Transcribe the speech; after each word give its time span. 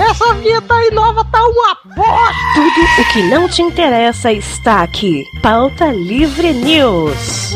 Essa 0.00 0.32
vinheta 0.34 0.74
aí 0.74 0.90
nova 0.92 1.22
tá 1.26 1.38
uma 1.44 1.76
bosta! 1.94 2.34
Tudo 2.54 3.02
o 3.02 3.12
que 3.12 3.22
não 3.24 3.46
te 3.46 3.60
interessa 3.60 4.32
está 4.32 4.82
aqui. 4.82 5.22
Pauta 5.42 5.92
Livre 5.92 6.54
News. 6.54 7.54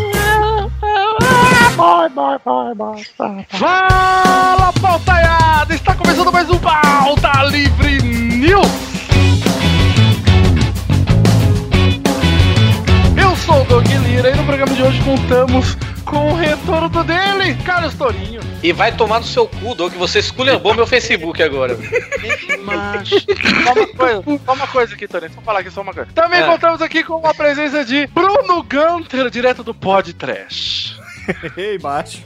Bye, 1.75 2.11
bye, 2.11 2.39
bye, 2.45 2.75
bye. 3.19 3.47
Fala, 3.49 4.73
pautaiada! 4.75 5.75
Está 5.75 5.95
começando 5.95 6.31
mais 6.31 6.51
um 6.51 6.59
Pauta 6.59 7.45
Livre 7.45 8.03
News! 8.03 8.67
Eu 13.17 13.35
sou 13.37 13.63
o 13.63 13.65
Doug 13.65 13.87
Lira 13.87 14.31
e 14.31 14.37
no 14.37 14.45
programa 14.45 14.75
de 14.75 14.83
hoje 14.83 15.01
contamos 15.01 15.79
com 16.05 16.33
o 16.33 16.35
retorno 16.37 17.03
dele, 17.05 17.55
Carlos 17.65 17.95
Torinho. 17.95 18.41
E 18.63 18.73
vai 18.73 18.93
tomar 18.93 19.21
no 19.21 19.27
seu 19.27 19.47
cu, 19.49 19.75
Doug, 19.75 19.93
você 19.95 20.19
esculhambou 20.19 20.75
meu 20.75 20.87
Facebook 20.87 21.43
agora. 21.43 21.77
Macho. 22.63 23.17
Só 23.65 23.73
uma 23.73 23.87
coisa, 23.87 24.41
só 24.45 24.53
uma 24.55 24.67
coisa 24.67 24.95
aqui, 24.95 25.09
Torinho, 25.09 25.33
só 25.35 25.41
falar 25.41 25.61
aqui 25.61 25.71
só 25.71 25.81
uma 25.83 25.93
coisa. 25.95 26.11
Também 26.15 26.41
É. 26.41 26.47
contamos 26.47 26.81
aqui 26.83 27.03
com 27.05 27.27
a 27.27 27.35
presença 27.35 27.85
de 27.85 28.07
Bruno 28.09 28.63
Gunter, 28.63 29.31
direto 29.31 29.63
do 29.63 29.75
Pod 29.75 30.13
Trash. 30.15 30.99
Ei, 31.57 31.79
macho. 31.79 32.23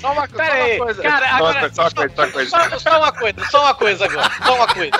Só 0.00 0.12
uma, 0.12 0.26
Pera 0.28 0.46
só 0.48 0.54
uma 0.56 0.64
aí, 0.64 0.78
coisa. 0.78 1.02
cara, 1.02 1.28
agora. 1.36 1.70
Só 1.72 1.82
uma 1.82 1.90
coisa, 1.90 2.14
só 2.14 2.22
uma 2.22 2.30
coisa. 2.32 2.50
Só, 2.50 2.78
só 2.78 2.98
uma 2.98 3.12
coisa, 3.12 3.44
só 3.50 3.60
uma 3.62 3.74
coisa 3.74 4.04
agora, 4.06 4.30
só 4.44 4.54
uma 4.54 4.66
coisa. 4.66 4.90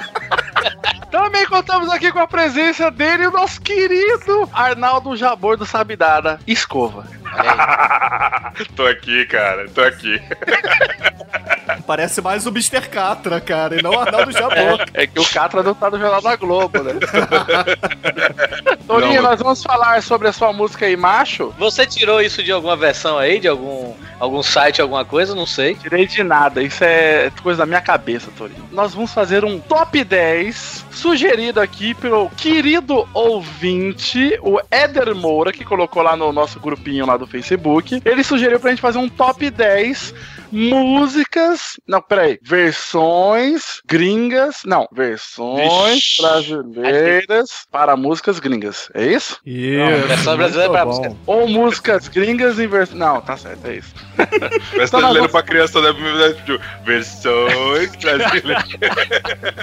Também 1.10 1.46
contamos 1.46 1.88
aqui 1.90 2.12
com 2.12 2.18
a 2.18 2.26
presença 2.26 2.90
dele, 2.90 3.26
o 3.26 3.30
nosso 3.30 3.60
querido 3.62 4.48
Arnaldo 4.52 5.16
Jabor 5.16 5.56
do 5.56 5.64
Sabidada 5.64 6.38
Escova. 6.46 7.06
tô 8.74 8.86
aqui, 8.86 9.26
cara, 9.26 9.68
tô 9.68 9.82
aqui. 9.82 10.20
Parece 11.86 12.20
mais 12.20 12.46
o 12.46 12.50
Mr. 12.50 12.88
Catra, 12.88 13.40
cara, 13.40 13.78
e 13.78 13.82
não 13.82 13.92
o 13.92 13.98
Arnaldo 13.98 14.32
Jabor. 14.32 14.84
É 14.94 15.06
que 15.06 15.20
o 15.20 15.28
Catra 15.28 15.62
não 15.62 15.74
tá 15.74 15.90
no 15.90 15.98
Jornal 15.98 16.20
da 16.20 16.36
Globo, 16.36 16.82
né? 16.82 16.94
Torinho, 18.86 19.22
Não, 19.22 19.30
nós 19.30 19.40
vamos 19.40 19.62
falar 19.62 20.02
sobre 20.02 20.28
a 20.28 20.32
sua 20.32 20.52
música 20.52 20.86
aí, 20.86 20.96
Macho. 20.96 21.54
Você 21.58 21.86
tirou 21.86 22.22
isso 22.22 22.42
de 22.42 22.50
alguma 22.50 22.74
versão 22.74 23.18
aí, 23.18 23.38
de 23.38 23.48
algum, 23.48 23.94
algum 24.18 24.42
site, 24.42 24.80
alguma 24.80 25.04
coisa? 25.04 25.34
Não 25.34 25.46
sei. 25.46 25.74
Tirei 25.74 26.06
de 26.06 26.22
nada, 26.22 26.62
isso 26.62 26.82
é 26.82 27.30
coisa 27.42 27.58
da 27.58 27.66
minha 27.66 27.82
cabeça, 27.82 28.30
Torinho. 28.36 28.66
Nós 28.72 28.94
vamos 28.94 29.12
fazer 29.12 29.44
um 29.44 29.60
top 29.60 30.02
10 30.02 30.86
sugerido 30.90 31.60
aqui 31.60 31.94
pelo 31.94 32.30
querido 32.30 33.06
ouvinte, 33.12 34.38
o 34.42 34.58
Éder 34.70 35.14
Moura, 35.14 35.52
que 35.52 35.64
colocou 35.64 36.02
lá 36.02 36.16
no 36.16 36.32
nosso 36.32 36.58
grupinho 36.58 37.06
lá 37.06 37.16
do 37.18 37.26
Facebook. 37.26 38.00
Ele 38.04 38.24
sugeriu 38.24 38.58
pra 38.60 38.70
gente 38.70 38.80
fazer 38.80 38.98
um 38.98 39.08
top 39.08 39.50
10 39.50 40.14
músicas. 40.50 41.78
Não, 41.86 42.00
peraí. 42.02 42.38
Versões 42.42 43.80
gringas. 43.86 44.58
Não, 44.64 44.88
versões 44.92 45.94
Vixe. 45.94 46.22
brasileiras 46.22 47.50
para 47.70 47.96
músicas 47.96 48.38
gringas. 48.38 48.90
É 48.94 49.04
isso? 49.04 49.38
Isso. 49.44 50.06
versão 50.08 50.36
brasileira 50.36 50.72
pra 50.72 50.84
música. 50.84 51.16
Ou 51.26 51.48
músicas 51.48 52.08
gringas 52.08 52.58
em 52.58 52.66
versão. 52.66 52.96
Não, 52.98 53.20
tá 53.20 53.36
certo, 53.36 53.66
é 53.66 53.76
isso. 53.76 53.94
Lendo 54.78 54.90
vamos- 55.14 55.30
pra 55.30 55.42
criança 55.42 55.80
da 55.80 55.92
tipo, 55.92 56.58
versões 56.84 57.94
brasileiras. 57.96 58.64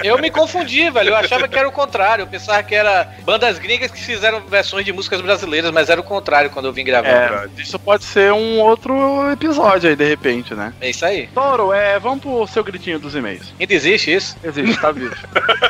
Eu 0.04 0.18
me 0.20 0.30
confundi, 0.30 0.90
velho. 0.90 1.10
Eu 1.10 1.16
achava 1.16 1.48
que 1.48 1.58
era 1.58 1.68
o 1.68 1.72
contrário. 1.72 2.24
Eu 2.24 2.28
pensava 2.28 2.62
que 2.64 2.76
era 2.76 3.10
bandas 3.24 3.58
gringas 3.60 3.92
que 3.92 4.00
fizeram 4.02 4.42
versões 4.48 4.86
de 4.86 4.94
músicas 4.94 5.22
brasileiras, 5.22 5.72
mas 5.72 5.90
era 5.90 6.00
o 6.00 6.04
contrário 6.04 6.50
quando 6.50 6.66
eu 6.66 6.74
vim 6.74 6.84
gravar. 6.84 7.08
É, 7.08 7.50
isso 7.58 7.78
pode 7.80 8.04
ser 8.04 8.32
um 8.32 8.60
outro 8.60 9.32
episódio 9.32 9.90
aí, 9.90 9.96
de 9.96 10.06
repente, 10.08 10.54
né? 10.54 10.74
É, 10.82 10.90
isso 10.90 11.06
aí. 11.06 11.28
Toro, 11.28 11.72
é, 11.72 12.00
vamos 12.00 12.22
pro 12.22 12.46
seu 12.48 12.64
gritinho 12.64 13.00
dos 13.00 13.16
e-mails. 13.16 13.54
Ainda 13.60 13.74
existe 13.74 14.14
isso. 14.14 14.38
Existe, 14.44 14.80
tá 14.80 14.92
vivo. 14.92 15.16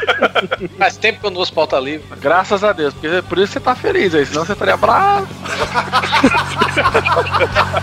Faz 0.77 0.97
tempo 0.97 1.19
que 1.19 1.25
eu 1.25 1.31
não 1.31 1.41
uso 1.41 1.53
pauta 1.53 1.79
livre. 1.79 2.05
Graças 2.19 2.63
a 2.63 2.73
Deus, 2.73 2.93
porque 2.93 3.21
por 3.23 3.37
isso 3.37 3.53
você 3.53 3.59
tá 3.59 3.75
feliz 3.75 4.15
aí, 4.15 4.25
senão 4.25 4.45
você 4.45 4.53
estaria 4.53 4.77
bravo. 4.77 5.27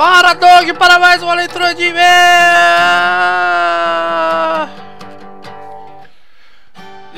Bora, 0.00 0.32
Doug, 0.32 0.78
para 0.78 0.98
mais 0.98 1.22
uma 1.22 1.34
leitura 1.34 1.74
de 1.74 1.82
e-mail! 1.82 2.00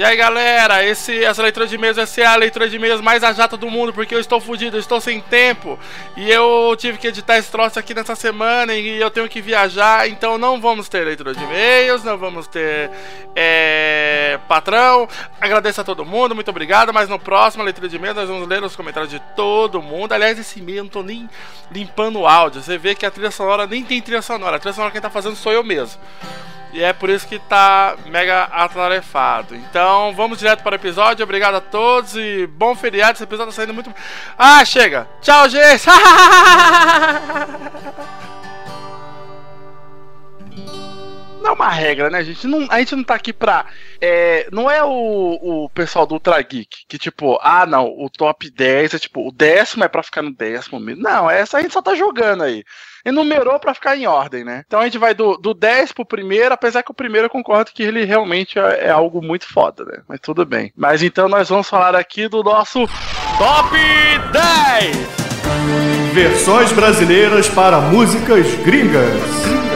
E 0.02 0.04
aí 0.04 0.16
galera, 0.16 0.84
esse, 0.84 1.24
essa 1.24 1.40
leitura 1.40 1.64
de 1.64 1.76
e-mails 1.76 1.96
vai 1.96 2.06
ser 2.06 2.24
a 2.24 2.34
leitura 2.34 2.68
de 2.68 2.74
e-mails 2.74 3.00
mais 3.00 3.22
a 3.22 3.32
jata 3.32 3.56
do 3.56 3.70
mundo, 3.70 3.92
porque 3.92 4.12
eu 4.12 4.18
estou 4.18 4.40
fudido, 4.40 4.76
eu 4.76 4.80
estou 4.80 5.00
sem 5.00 5.20
tempo. 5.20 5.78
E 6.16 6.28
eu 6.28 6.74
tive 6.76 6.98
que 6.98 7.06
editar 7.06 7.38
esse 7.38 7.48
troço 7.52 7.78
aqui 7.78 7.94
nessa 7.94 8.16
semana 8.16 8.74
e 8.74 9.00
eu 9.00 9.12
tenho 9.12 9.28
que 9.28 9.40
viajar, 9.40 10.08
então 10.08 10.36
não 10.36 10.60
vamos 10.60 10.88
ter 10.88 11.04
leitura 11.04 11.32
de 11.32 11.44
e-mails, 11.44 12.02
não 12.02 12.18
vamos 12.18 12.48
ter 12.48 12.90
é, 13.36 14.40
patrão. 14.48 15.08
Agradeço 15.40 15.82
a 15.82 15.84
todo 15.84 16.04
mundo, 16.04 16.34
muito 16.34 16.50
obrigado. 16.50 16.92
Mas 16.92 17.08
no 17.08 17.20
próximo 17.20 17.62
leitura 17.62 17.88
de 17.88 17.94
e-mails 17.94 18.16
nós 18.16 18.28
vamos 18.28 18.48
ler 18.48 18.60
os 18.64 18.74
comentários 18.74 19.08
de 19.08 19.20
todo 19.36 19.80
mundo. 19.80 20.14
Aliás, 20.14 20.36
esse 20.36 20.58
e-mail 20.58 20.78
eu 20.78 20.82
não 20.82 20.90
tô 20.90 21.04
nem 21.04 21.30
limpando 21.70 22.19
o 22.19 22.26
áudio. 22.26 22.60
Você 22.60 22.76
vê 22.76 22.96
que 22.96 23.06
a 23.06 23.10
trilha 23.12 23.30
sonora 23.30 23.69
nem 23.69 23.84
tem 23.84 24.02
trilha 24.02 24.20
sonora, 24.20 24.56
a 24.56 24.58
trilha 24.58 24.72
sonora 24.72 24.90
quem 24.90 25.00
tá 25.00 25.10
fazendo 25.10 25.36
sou 25.36 25.52
eu 25.52 25.62
mesmo. 25.62 26.00
E 26.72 26.82
é 26.82 26.92
por 26.92 27.10
isso 27.10 27.28
que 27.28 27.38
tá 27.38 27.96
mega 28.06 28.44
atarefado. 28.44 29.54
Então, 29.54 30.14
vamos 30.14 30.38
direto 30.38 30.62
para 30.62 30.72
o 30.72 30.76
episódio. 30.76 31.22
Obrigado 31.22 31.56
a 31.56 31.60
todos 31.60 32.16
e 32.16 32.46
bom 32.46 32.74
feriado. 32.74 33.12
Esse 33.12 33.24
episódio 33.24 33.52
tá 33.52 33.56
saindo 33.56 33.74
muito. 33.74 33.94
Ah, 34.38 34.64
chega! 34.64 35.06
Tchau, 35.20 35.50
gente! 35.50 35.84
Não 41.42 41.50
é 41.50 41.53
uma 41.53 41.69
regra, 41.69 42.08
né, 42.08 42.22
gente? 42.22 42.47
Não, 42.47 42.66
a 42.70 42.78
gente 42.78 42.94
não 42.94 43.03
tá 43.03 43.14
aqui 43.14 43.32
pra. 43.32 43.66
é, 44.00 44.48
não 44.53 44.70
é 44.70 44.82
o, 44.84 45.64
o 45.64 45.70
pessoal 45.70 46.06
do 46.06 46.14
Ultra 46.14 46.41
Geek 46.41 46.84
que, 46.88 46.98
tipo, 46.98 47.38
ah, 47.42 47.66
não, 47.66 47.86
o 47.86 48.08
top 48.08 48.48
10 48.50 48.94
é 48.94 48.98
tipo, 48.98 49.26
o 49.26 49.32
décimo 49.32 49.84
é 49.84 49.88
pra 49.88 50.02
ficar 50.02 50.22
no 50.22 50.32
décimo 50.32 50.78
mesmo. 50.78 51.02
Não, 51.02 51.28
essa 51.28 51.58
a 51.58 51.60
gente 51.60 51.72
só 51.72 51.82
tá 51.82 51.94
jogando 51.94 52.44
aí. 52.44 52.62
Enumerou 53.04 53.58
pra 53.58 53.75
ficar 53.75 53.97
em 53.97 54.06
ordem, 54.06 54.44
né? 54.44 54.62
Então 54.64 54.78
a 54.78 54.84
gente 54.84 54.98
vai 54.98 55.12
do, 55.12 55.36
do 55.36 55.52
10 55.52 55.91
pro 55.92 56.06
primeiro, 56.06 56.54
apesar 56.54 56.84
que 56.84 56.92
o 56.92 56.94
primeiro 56.94 57.26
eu 57.26 57.31
concordo 57.31 57.72
que 57.75 57.82
ele 57.82 58.04
realmente 58.04 58.58
é, 58.58 58.86
é 58.86 58.91
algo 58.91 59.20
muito 59.20 59.47
foda, 59.52 59.84
né? 59.84 60.02
Mas 60.08 60.20
tudo 60.20 60.47
bem. 60.47 60.72
Mas 60.76 61.02
então 61.02 61.28
nós 61.28 61.48
vamos 61.48 61.69
falar 61.69 61.97
aqui 61.97 62.28
do 62.28 62.44
nosso 62.44 62.86
Top 63.38 63.76
10! 64.32 65.22
Versões 66.12 66.70
brasileiras 66.72 67.48
para 67.48 67.81
músicas 67.81 68.54
gringas. 68.64 69.71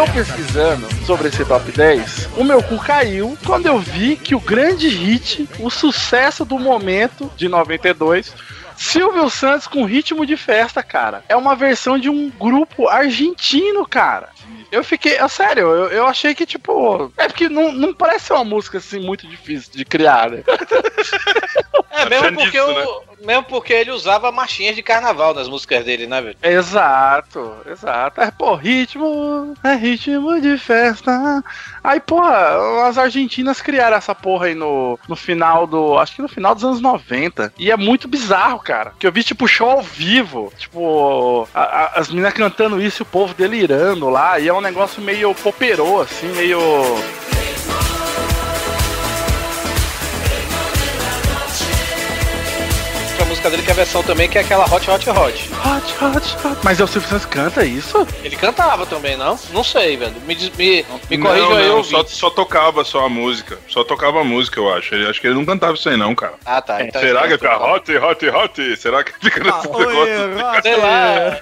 Eu 0.00 0.06
pesquisando 0.14 0.88
sobre 1.04 1.28
esse 1.28 1.44
top 1.44 1.70
10, 1.70 2.30
o 2.38 2.42
meu 2.42 2.62
cu 2.62 2.78
caiu 2.78 3.36
quando 3.44 3.66
eu 3.66 3.78
vi 3.78 4.16
que 4.16 4.34
o 4.34 4.40
grande 4.40 4.88
hit, 4.88 5.46
o 5.58 5.68
sucesso 5.68 6.42
do 6.42 6.58
momento 6.58 7.30
de 7.36 7.50
92, 7.50 8.34
Silvio 8.78 9.28
Santos 9.28 9.66
com 9.66 9.84
ritmo 9.84 10.24
de 10.24 10.38
festa, 10.38 10.82
cara. 10.82 11.22
É 11.28 11.36
uma 11.36 11.54
versão 11.54 11.98
de 11.98 12.08
um 12.08 12.30
grupo 12.30 12.88
argentino, 12.88 13.86
cara. 13.86 14.30
Eu 14.70 14.84
fiquei, 14.84 15.16
é 15.16 15.26
sério, 15.28 15.62
eu, 15.68 15.88
eu 15.88 16.06
achei 16.06 16.34
que, 16.34 16.46
tipo. 16.46 17.12
É 17.16 17.26
porque 17.28 17.48
não, 17.48 17.72
não 17.72 17.92
parece 17.94 18.26
ser 18.26 18.34
uma 18.34 18.44
música 18.44 18.78
assim 18.78 19.00
muito 19.00 19.26
difícil 19.26 19.70
de 19.74 19.84
criar, 19.84 20.30
né? 20.30 20.42
É, 21.92 22.08
mesmo 22.08 22.32
porque, 22.34 22.60
nisso, 22.60 23.04
o- 23.20 23.26
mesmo 23.26 23.42
porque 23.44 23.72
ele 23.72 23.90
usava 23.90 24.30
marchinhas 24.30 24.76
de 24.76 24.82
carnaval 24.82 25.34
nas 25.34 25.48
músicas 25.48 25.84
dele, 25.84 26.06
né, 26.06 26.22
velho? 26.22 26.36
Exato, 26.42 27.56
exato. 27.66 28.20
É, 28.20 28.30
pô, 28.30 28.54
ritmo, 28.54 29.54
é 29.64 29.74
ritmo 29.74 30.40
de 30.40 30.56
festa. 30.56 31.42
Aí, 31.82 31.98
porra, 32.00 32.86
as 32.86 32.98
argentinas 32.98 33.60
criaram 33.62 33.96
essa 33.96 34.14
porra 34.14 34.46
aí 34.46 34.54
no, 34.54 34.98
no 35.08 35.16
final 35.16 35.66
do. 35.66 35.98
Acho 35.98 36.16
que 36.16 36.22
no 36.22 36.28
final 36.28 36.54
dos 36.54 36.64
anos 36.64 36.80
90. 36.80 37.52
E 37.58 37.70
é 37.70 37.76
muito 37.76 38.06
bizarro, 38.06 38.58
cara. 38.60 38.92
Que 38.98 39.06
eu 39.06 39.12
vi, 39.12 39.22
tipo, 39.24 39.48
show 39.48 39.70
ao 39.70 39.82
vivo. 39.82 40.52
Tipo, 40.58 41.48
a- 41.54 41.60
a- 41.62 41.92
as 42.00 42.08
meninas 42.08 42.34
cantando 42.34 42.80
isso 42.80 43.02
e 43.02 43.04
o 43.04 43.06
povo 43.06 43.32
delirando 43.34 44.08
lá. 44.10 44.38
E 44.38 44.46
é 44.48 44.52
um 44.52 44.60
negócio 44.60 45.00
meio 45.02 45.34
poperô, 45.34 46.02
assim, 46.02 46.28
meio. 46.34 46.58
Música 53.30 53.48
dele 53.48 53.62
que 53.62 53.68
é 53.70 53.72
a 53.72 53.76
versão 53.76 54.02
também, 54.02 54.28
que 54.28 54.36
é 54.38 54.40
aquela 54.40 54.64
Hot 54.64 54.90
Hot 54.90 55.08
Hot. 55.08 55.10
Hot, 55.14 56.04
hot, 56.04 56.46
hot. 56.46 56.58
Mas 56.64 56.80
é 56.80 56.84
o 56.84 56.86
Silvio 56.88 57.08
Santos 57.08 57.26
canta 57.26 57.64
isso? 57.64 58.06
Ele 58.24 58.34
cantava 58.34 58.84
também, 58.84 59.16
não? 59.16 59.38
Não 59.52 59.62
sei, 59.62 59.96
velho. 59.96 60.14
Me, 60.26 60.34
diz- 60.34 60.50
me, 60.56 60.84
me 61.08 61.16
não, 61.16 61.26
corrija 61.26 61.46
aí, 61.46 61.68
não, 61.68 61.76
eu 61.78 61.84
só, 61.84 62.04
só 62.04 62.28
tocava 62.30 62.84
só 62.84 63.06
a 63.06 63.08
música. 63.08 63.56
Só 63.68 63.84
tocava 63.84 64.20
a 64.20 64.24
música, 64.24 64.58
eu 64.58 64.72
acho. 64.74 64.94
Ele, 64.96 65.08
acho 65.08 65.20
que 65.20 65.28
ele 65.28 65.36
não 65.36 65.44
cantava 65.44 65.74
isso 65.74 65.88
aí, 65.88 65.96
não, 65.96 66.12
cara. 66.14 66.34
Ah, 66.44 66.60
tá. 66.60 66.82
Então, 66.82 67.00
Será 67.00 67.22
que 67.28 67.34
fica 67.34 67.56
hot, 67.56 67.96
hot, 67.96 68.28
hot? 68.28 68.76
Será 68.76 69.04
que 69.04 69.12
fica 69.20 69.40
Ah, 69.48 69.56
nesse 69.56 69.68
oi, 69.68 69.86
negócio? 69.86 70.42
Rotter. 70.42 70.62
Sei 70.62 70.76
lá. 70.76 71.40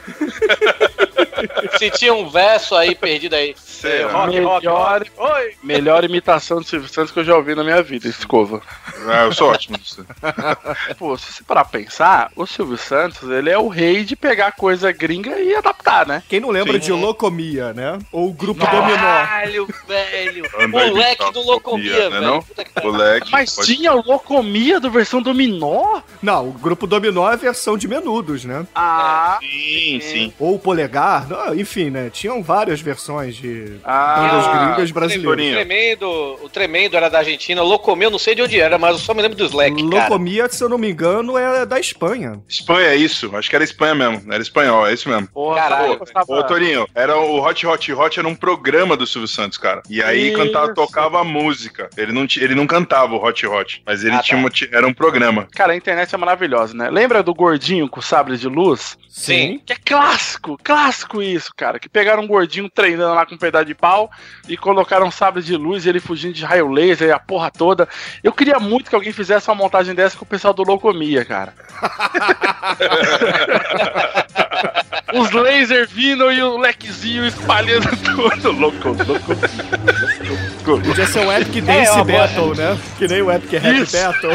Se 1.78 1.90
tinha 1.90 2.12
um 2.12 2.28
verso 2.28 2.74
aí 2.74 2.94
perdido 2.94 3.34
aí. 3.34 3.54
Será? 3.56 4.10
Rock, 4.10 4.40
rock, 4.40 4.66
Melhor, 4.66 4.98
rock. 4.98 5.10
Oi! 5.16 5.54
melhor 5.62 6.04
imitação 6.04 6.58
do 6.58 6.64
Silvio 6.64 6.88
Santos 6.88 7.12
que 7.12 7.20
eu 7.20 7.24
já 7.24 7.36
ouvi 7.36 7.54
na 7.54 7.62
minha 7.62 7.80
vida, 7.80 8.08
escova. 8.08 8.60
Ah, 9.08 9.24
eu 9.24 9.32
sou 9.32 9.50
ótimo. 9.50 9.78
Pô, 10.98 11.16
se 11.16 11.32
você 11.32 11.44
parar 11.44 11.64
pra 11.64 11.77
pensar, 11.84 12.30
o 12.36 12.46
Silvio 12.46 12.76
Santos, 12.76 13.28
ele 13.30 13.50
é 13.50 13.58
o 13.58 13.68
rei 13.68 14.04
de 14.04 14.16
pegar 14.16 14.52
coisa 14.52 14.90
gringa 14.92 15.38
e 15.38 15.54
adaptar, 15.54 16.06
né? 16.06 16.22
Quem 16.28 16.40
não 16.40 16.50
lembra 16.50 16.74
Sim. 16.74 16.78
de 16.80 16.92
Locomia, 16.92 17.72
né? 17.72 17.98
Ou 18.12 18.28
o 18.28 18.32
Grupo 18.32 18.64
Dominó. 18.66 18.96
Caralho, 18.96 19.68
velho. 19.86 20.44
Moleque 20.68 21.32
do 21.32 21.42
Locomia, 21.42 22.10
né, 22.10 22.10
velho. 22.10 22.20
não? 22.22 22.44
Moleque. 22.82 23.30
Mas 23.30 23.54
pode- 23.54 23.74
tinha 23.76 23.92
o 23.94 24.02
Locomia 24.04 24.80
do 24.80 24.90
versão 24.90 25.22
Dominó? 25.22 26.00
Não, 26.22 26.48
o 26.48 26.52
Grupo 26.52 26.86
Dominó 26.86 27.28
é 27.30 27.34
a 27.34 27.36
versão 27.36 27.76
de 27.76 27.86
Menudos, 27.88 28.44
né? 28.44 28.66
Ah, 28.74 29.38
Sim, 29.40 30.00
sim. 30.00 30.32
Ou 30.38 30.54
o 30.54 30.58
Polegar, 30.58 31.28
não, 31.28 31.54
enfim, 31.54 31.90
né? 31.90 32.10
Tinham 32.10 32.42
várias 32.42 32.80
versões 32.80 33.36
de 33.36 33.76
Ah, 33.84 34.16
bandas 34.18 34.46
Ah, 34.46 34.66
gringas 34.66 34.90
O 34.90 34.94
brasileiras. 34.94 35.54
tremendo, 35.54 36.08
o 36.42 36.48
tremendo 36.48 36.96
era 36.96 37.08
da 37.08 37.18
Argentina, 37.18 37.62
o 37.62 37.66
Locomia 37.66 38.06
eu 38.06 38.10
não 38.10 38.18
sei 38.18 38.34
de 38.34 38.42
onde 38.42 38.60
era, 38.60 38.78
mas 38.78 38.92
eu 38.92 38.98
só 38.98 39.14
me 39.14 39.22
lembro 39.22 39.36
do 39.36 39.44
Slack, 39.44 39.74
cara. 39.90 40.02
Locomia, 40.04 40.48
se 40.48 40.62
eu 40.62 40.68
não 40.68 40.78
me 40.78 40.90
engano, 40.90 41.36
é 41.38 41.64
da 41.68 41.78
Espanha. 41.78 42.40
Espanha, 42.48 42.88
é 42.88 42.96
isso. 42.96 43.34
Acho 43.36 43.48
que 43.48 43.54
era 43.54 43.64
Espanha 43.64 43.94
mesmo. 43.94 44.32
Era 44.32 44.42
espanhol, 44.42 44.86
é 44.86 44.92
isso 44.92 45.08
mesmo. 45.08 45.28
porra, 45.28 45.56
Caralho, 45.60 45.98
gostava- 45.98 46.26
Ô, 46.32 46.42
Torinho, 46.44 46.86
era 46.94 47.16
o 47.16 47.40
Hot 47.44 47.66
Hot 47.66 47.92
Hot 47.92 48.18
era 48.18 48.26
um 48.28 48.34
programa 48.34 48.96
do 48.96 49.06
Silvio 49.06 49.28
Santos, 49.28 49.58
cara. 49.58 49.82
E 49.88 50.02
aí 50.02 50.28
Isso. 50.28 50.36
cantava, 50.36 50.74
tocava 50.74 51.20
a 51.20 51.24
música. 51.24 51.88
Ele 51.96 52.12
não, 52.12 52.26
ele 52.36 52.54
não 52.54 52.66
cantava 52.66 53.14
o 53.14 53.22
Hot 53.24 53.46
Hot, 53.46 53.82
mas 53.86 54.02
ele 54.04 54.16
Ah, 54.16 54.22
tinha 54.22 54.36
tá. 54.36 54.40
uma, 54.42 54.50
ti- 54.50 54.68
era 54.72 54.86
um 54.86 54.92
programa. 54.94 55.46
Cara, 55.54 55.72
a 55.72 55.76
internet 55.76 56.14
é 56.14 56.18
maravilhosa, 56.18 56.74
né? 56.74 56.90
Lembra 56.90 57.22
do 57.22 57.34
gordinho 57.34 57.88
com 57.88 58.00
sabre 58.00 58.36
de 58.36 58.48
luz? 58.48 58.96
Sim. 59.08 59.60
Que 59.66 59.72
é 59.72 59.76
clássico, 59.84 60.56
clássico 60.62 61.20
isso, 61.22 61.52
cara. 61.56 61.78
Que 61.78 61.88
pegaram 61.88 62.22
um 62.22 62.26
gordinho 62.26 62.70
treinando 62.70 63.14
lá 63.14 63.26
com 63.26 63.34
um 63.34 63.38
pedaço 63.38 63.64
de 63.64 63.74
pau 63.74 64.10
e 64.48 64.56
colocaram 64.56 65.06
um 65.06 65.10
sabre 65.10 65.42
de 65.42 65.56
luz 65.56 65.84
e 65.84 65.88
ele 65.88 65.98
fugindo 66.00 66.34
de 66.34 66.44
raio 66.44 66.70
laser 66.70 67.08
e 67.08 67.12
a 67.12 67.18
porra 67.18 67.50
toda. 67.50 67.88
Eu 68.22 68.32
queria 68.32 68.58
muito 68.60 68.88
que 68.88 68.94
alguém 68.94 69.12
fizesse 69.12 69.48
uma 69.48 69.54
montagem 69.56 69.94
dessa 69.94 70.16
com 70.16 70.24
o 70.24 70.28
pessoal 70.28 70.54
do 70.54 70.62
Locomia, 70.62 71.24
cara. 71.24 71.52
Os 75.14 75.30
lasers 75.30 75.90
vindo 75.90 76.30
e 76.30 76.42
o 76.42 76.58
lequezinho 76.58 77.26
espalhando 77.26 77.88
tudo. 77.96 78.52
Louco, 78.52 78.88
louco. 78.88 79.34
Podia 80.76 81.06
ser 81.06 81.20
um 81.20 81.32
Epic 81.32 81.56
É, 81.58 81.60
Dance 81.60 81.90
uma 81.92 82.04
boa- 82.04 82.18
Battle, 82.26 82.54
né? 82.54 82.78
Que 82.98 83.08
nem 83.08 83.22
o 83.22 83.32
Epic 83.32 83.52
Rap. 83.52 83.90
Battle. 83.92 84.30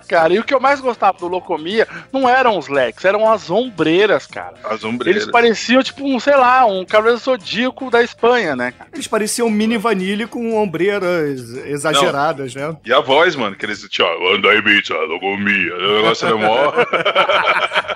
Cara, 0.08 0.32
e 0.34 0.38
o 0.38 0.44
que 0.44 0.54
eu 0.54 0.60
mais 0.60 0.80
gostava 0.80 1.16
do 1.18 1.26
Locomia 1.28 1.86
não 2.12 2.28
eram 2.28 2.58
os 2.58 2.68
leques, 2.68 3.04
eram 3.04 3.30
as 3.30 3.50
ombreiras, 3.50 4.26
cara. 4.26 4.54
As 4.64 4.84
ombreiras. 4.84 5.22
Eles 5.22 5.32
pareciam 5.32 5.82
tipo 5.82 6.04
um, 6.04 6.20
sei 6.20 6.36
lá, 6.36 6.64
um 6.66 6.84
cavaleiro 6.84 7.18
zodíaco 7.18 7.90
da 7.90 8.02
Espanha, 8.02 8.54
né? 8.54 8.72
cara? 8.76 8.90
Eles 8.92 9.06
pareciam 9.08 9.48
mini 9.48 9.78
vanille 9.78 10.26
com 10.26 10.56
ombreiras 10.62 11.40
exageradas, 11.66 12.54
né? 12.54 12.76
E 12.84 12.92
a 12.92 13.00
voz, 13.00 13.34
mano, 13.34 13.56
que 13.56 13.64
eles 13.64 13.80
tinham, 13.88 14.08
anda 14.34 14.50
aí, 14.50 14.60
bicha, 14.60 14.94
logomia. 14.94 15.74
O 15.74 15.96
negócio 16.02 16.26
era 16.26 16.36
mó. 16.36 16.72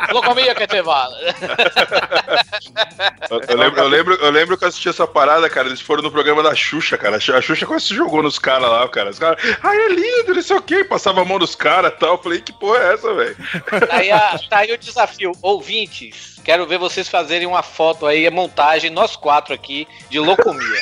Locomia 0.13 0.55
que 0.55 0.67
te 0.67 0.81
vale. 0.81 1.15
Eu, 3.31 3.41
eu 3.49 3.57
lembro, 3.57 3.81
eu, 3.81 3.89
lembro, 3.89 4.15
eu 4.15 4.31
lembro 4.31 4.57
que 4.57 4.65
eu 4.65 4.69
assisti 4.69 4.89
essa 4.89 5.07
parada, 5.07 5.49
cara. 5.51 5.69
Eles 5.69 5.81
foram 5.81 6.03
no 6.03 6.11
programa 6.11 6.43
da 6.43 6.55
Xuxa, 6.59 6.99
cara. 6.99 7.17
A 7.17 7.41
Xuxa 7.41 7.67
quase 7.67 7.87
se 7.87 7.95
jogou 7.95 8.23
nos 8.23 8.39
caras 8.39 8.69
lá, 8.69 8.89
cara. 8.89 9.11
Os 9.11 9.19
caras, 9.19 9.43
ai, 9.63 9.77
é 9.77 9.89
lindo, 9.89 10.35
não 10.35 10.43
sei 10.43 10.57
o 10.57 10.63
quê. 10.63 10.85
Passava 10.85 11.23
a 11.23 11.25
mão 11.25 11.39
nos 11.39 11.55
caras 11.55 11.93
e 11.93 11.97
tal. 11.97 12.15
Eu 12.15 12.23
falei, 12.23 12.41
que 12.41 12.53
porra 12.53 12.79
é 12.79 12.95
essa, 12.95 13.15
velho? 13.15 13.37
Tá 13.89 14.39
tá 14.51 14.59
aí 14.59 14.73
o 14.73 14.79
desafio. 14.79 15.33
Ouvintes, 15.43 16.38
quero 16.49 16.67
ver 16.67 16.79
vocês 16.79 17.07
fazerem 17.07 17.47
uma 17.47 17.63
foto 17.63 18.07
aí, 18.07 18.27
a 18.27 18.31
montagem, 18.31 18.91
nós 18.91 19.15
quatro 19.15 19.53
aqui, 19.53 19.87
de 20.09 20.19
Locomia. 20.19 20.81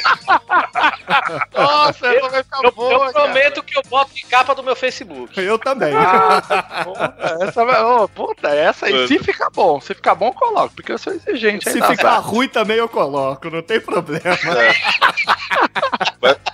Nossa, 1.52 2.06
essa 2.06 2.28
vai 2.28 2.42
ficar 2.44 2.60
Eu, 2.62 2.70
boa, 2.70 2.92
eu 2.92 2.98
cara. 3.00 3.12
prometo 3.12 3.62
que 3.64 3.76
eu 3.76 3.82
boto 3.88 4.14
de 4.14 4.22
capa 4.26 4.54
do 4.54 4.62
meu 4.62 4.76
Facebook. 4.76 5.40
Eu 5.40 5.58
também. 5.58 5.92
Ah, 5.92 6.84
puta, 6.84 7.38
essa. 7.42 7.84
Ô, 7.84 8.08
puta, 8.08 8.48
essa 8.50 8.86
aí 8.86 9.08
se 9.08 9.18
ficar 9.18 9.50
bom. 9.50 9.80
Se 9.80 9.92
ficar 9.92 10.14
bom, 10.14 10.28
eu 10.28 10.32
coloco, 10.34 10.72
porque 10.76 10.92
eu 10.92 10.98
sou 10.98 11.12
exigente 11.12 11.68
Se 11.68 11.82
ficar 11.82 12.18
ruim 12.18 12.46
também 12.48 12.76
eu 12.76 12.88
coloco, 12.88 13.50
não 13.50 13.60
tem 13.60 13.80
problema. 13.80 14.22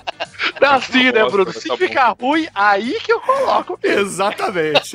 Não, 0.60 0.74
assim, 0.74 1.04
né, 1.10 1.24
Tá 1.24 1.28
Bruno? 1.28 1.52
tá 1.52 1.60
Se 1.60 1.68
bom. 1.68 1.76
ficar 1.76 2.14
ruim, 2.20 2.46
aí 2.54 2.98
que 3.00 3.12
eu 3.12 3.20
coloco 3.20 3.78
mesmo. 3.82 4.00
Exatamente. 4.00 4.92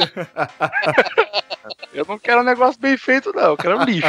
Eu 1.94 2.06
não 2.08 2.18
quero 2.18 2.42
um 2.42 2.44
negócio 2.44 2.80
bem 2.80 2.98
feito, 2.98 3.34
não. 3.34 3.44
Eu 3.44 3.58
quero 3.58 3.78
um 3.78 3.84
lixo. 3.84 4.07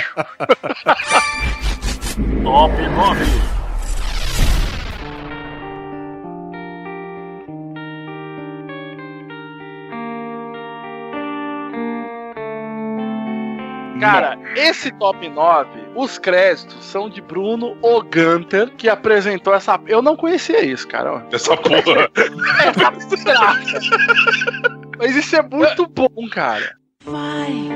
Cara, 14.01 14.39
esse 14.55 14.93
top 14.93 15.29
9, 15.29 15.69
os 15.97 16.19
créditos 16.19 16.85
são 16.85 17.11
de 17.11 17.21
Bruno 17.21 17.77
Oganter, 17.83 18.71
que 18.77 18.89
apresentou 18.89 19.53
essa. 19.53 19.79
Eu 19.87 20.01
não 20.01 20.17
conhecia 20.17 20.65
isso, 20.65 20.87
cara. 20.87 21.27
Essa 21.33 21.57
porra. 21.57 22.09
Essa 22.65 22.91
desgraça. 23.09 23.81
Mas 24.99 25.17
isso 25.17 25.37
é 25.37 25.43
muito 25.43 25.87
bom, 25.87 26.29
cara. 26.31 26.77
Vai, 27.05 27.69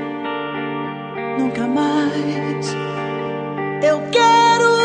nunca 1.37 1.67
mais. 1.67 2.75
Eu 3.81 4.01
quero 4.11 4.82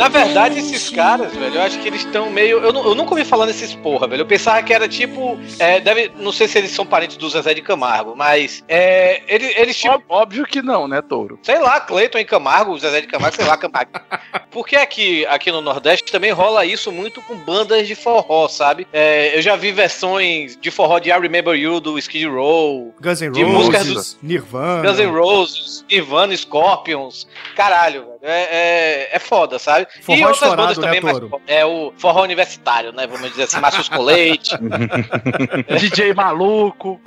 Na 0.00 0.08
verdade, 0.08 0.58
esses 0.58 0.88
caras, 0.88 1.36
velho, 1.36 1.56
eu 1.56 1.60
acho 1.60 1.78
que 1.78 1.86
eles 1.86 2.00
estão 2.02 2.30
meio. 2.30 2.58
Eu, 2.58 2.72
eu 2.72 2.94
nunca 2.94 3.10
ouvi 3.10 3.22
falar 3.22 3.44
nesses 3.44 3.74
porra, 3.74 4.08
velho. 4.08 4.22
Eu 4.22 4.26
pensava 4.26 4.62
que 4.62 4.72
era 4.72 4.88
tipo. 4.88 5.38
é, 5.58 5.78
deve, 5.78 6.10
não 6.16 6.32
sei 6.32 6.48
se 6.48 6.56
eles 6.56 6.70
são 6.70 6.86
parentes 6.86 7.18
do 7.18 7.28
Zezé 7.28 7.52
de 7.52 7.60
Camargo, 7.60 8.14
mas. 8.16 8.64
É, 8.66 9.22
eles, 9.28 9.54
eles 9.58 9.76
tipo. 9.76 10.02
Óbvio 10.08 10.46
que 10.46 10.62
não, 10.62 10.88
né, 10.88 11.02
Touro? 11.02 11.38
Sei 11.42 11.58
lá, 11.58 11.78
Cleiton 11.80 12.16
em 12.16 12.24
Camargo, 12.24 12.78
Zezé 12.78 13.02
de 13.02 13.08
Camargo, 13.08 13.36
sei 13.36 13.44
lá, 13.44 13.58
Camargo. 13.58 13.90
Porque 14.50 14.74
aqui, 14.74 15.26
aqui 15.26 15.52
no 15.52 15.60
Nordeste 15.60 16.10
também 16.10 16.30
rola 16.30 16.64
isso 16.64 16.90
muito 16.90 17.20
com 17.20 17.36
bandas 17.36 17.86
de 17.86 17.94
forró, 17.94 18.48
sabe? 18.48 18.88
É, 18.94 19.36
eu 19.36 19.42
já 19.42 19.54
vi 19.54 19.70
versões 19.70 20.56
de 20.56 20.70
forró 20.70 20.98
de 20.98 21.10
I 21.10 21.18
Remember 21.18 21.54
You 21.54 21.78
do 21.78 21.98
Skid 21.98 22.26
Row, 22.26 22.94
Guns 23.00 23.20
N' 23.20 23.32
De 23.32 23.44
músicas 23.44 23.86
Roses, 23.86 24.18
Nirvana. 24.22 24.88
Guns 24.88 24.98
N' 24.98 25.10
Roses, 25.10 25.84
Nirvana, 25.90 26.34
Scorpions. 26.34 27.26
Caralho. 27.54 28.09
É, 28.22 29.08
é, 29.12 29.16
é 29.16 29.18
foda, 29.18 29.58
sabe? 29.58 29.86
Forró 30.02 30.30
estourado, 30.30 30.80
né, 30.80 31.00
mais 31.00 31.14
Toro? 31.14 31.42
É 31.46 31.64
o 31.64 31.92
forró 31.96 32.22
universitário, 32.22 32.92
né? 32.92 33.06
Vamos 33.06 33.30
dizer 33.30 33.44
assim, 33.44 33.60
Márcio 33.60 33.90
Colete. 33.90 34.56
DJ 35.78 36.12
maluco. 36.12 37.00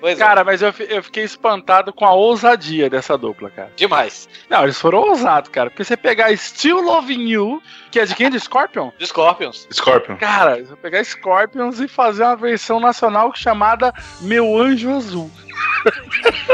Pois 0.00 0.18
é, 0.18 0.22
Cara, 0.22 0.44
mas 0.44 0.62
eu, 0.62 0.72
eu 0.88 1.02
fiquei 1.02 1.24
espantado 1.24 1.92
com 1.92 2.04
a 2.04 2.12
ousadia 2.12 2.88
dessa 2.88 3.18
dupla, 3.18 3.50
cara. 3.50 3.70
demais. 3.76 4.28
Não, 4.48 4.62
eles 4.62 4.78
foram 4.78 4.98
ousados, 4.98 5.50
cara. 5.50 5.70
Porque 5.70 5.84
você 5.84 5.96
pegar 5.96 6.34
Still 6.36 6.80
Loving 6.80 7.28
You, 7.28 7.62
que 7.90 7.98
é 7.98 8.04
de 8.04 8.14
quem? 8.14 8.30
De 8.30 8.38
Scorpion? 8.38 8.90
Do 8.98 9.06
Scorpions. 9.06 9.66
Scorpion. 9.72 10.16
Cara, 10.16 10.64
você 10.64 10.76
pegar 10.76 11.04
Scorpions 11.04 11.80
e 11.80 11.88
fazer 11.88 12.22
uma 12.22 12.36
versão 12.36 12.78
nacional 12.78 13.32
chamada 13.34 13.92
Meu 14.20 14.56
Anjo 14.58 14.90
Azul. 14.94 15.30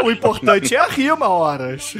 O 0.03 0.11
importante 0.11 0.75
é 0.75 0.79
a 0.79 0.87
rima, 0.87 1.29
horas. 1.29 1.97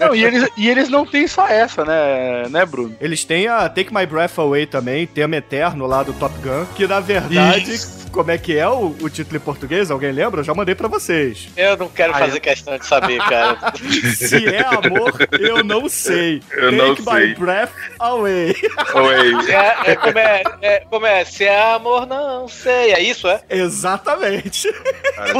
Não, 0.00 0.14
e, 0.14 0.24
eles, 0.24 0.48
e 0.56 0.68
eles 0.68 0.88
não 0.88 1.04
têm 1.04 1.26
só 1.26 1.46
essa, 1.46 1.84
né, 1.84 2.46
né, 2.48 2.64
Bruno? 2.64 2.96
Eles 3.00 3.24
têm 3.24 3.48
a 3.48 3.68
Take 3.68 3.92
My 3.92 4.06
Breath 4.06 4.38
Away 4.38 4.66
também, 4.66 5.06
tema 5.06 5.36
eterno 5.36 5.86
lá 5.86 6.02
do 6.02 6.12
Top 6.14 6.34
Gun, 6.38 6.64
que 6.74 6.86
na 6.86 7.00
verdade, 7.00 7.72
Isso. 7.74 8.06
como 8.12 8.30
é 8.30 8.38
que 8.38 8.56
é 8.56 8.66
o, 8.68 8.96
o 9.00 9.10
título 9.10 9.36
em 9.36 9.40
português? 9.40 9.90
Alguém 9.90 10.12
lembra? 10.12 10.40
Eu 10.40 10.44
já 10.44 10.54
mandei 10.54 10.74
pra 10.74 10.88
vocês. 10.88 11.48
Eu 11.56 11.76
não 11.76 11.88
quero 11.88 12.14
Ah, 12.14 12.18
fazer 12.18 12.40
questão 12.40 12.78
de 12.78 12.86
saber, 12.86 13.18
cara. 13.18 13.58
Se 14.16 14.46
é 14.46 14.64
amor, 14.64 15.12
eu 15.38 15.62
não 15.64 15.88
sei. 15.88 16.40
Eu 16.52 16.72
não 16.72 16.94
Take 16.94 17.10
sei. 17.10 17.28
My 17.28 17.34
Breath 17.34 17.72
Away. 17.98 18.54
Oi. 18.94 19.36
É, 19.56 19.92
é 19.92 19.96
como 19.96 20.18
é, 20.18 20.42
é, 20.62 20.80
como 20.90 21.06
é, 21.06 21.24
se 21.24 21.44
é 21.44 21.72
amor, 21.74 22.06
não 22.06 22.48
sei. 22.48 22.92
É 22.92 23.00
isso, 23.00 23.26
é? 23.28 23.40
Exatamente. 23.50 24.72
Cara. 25.14 25.32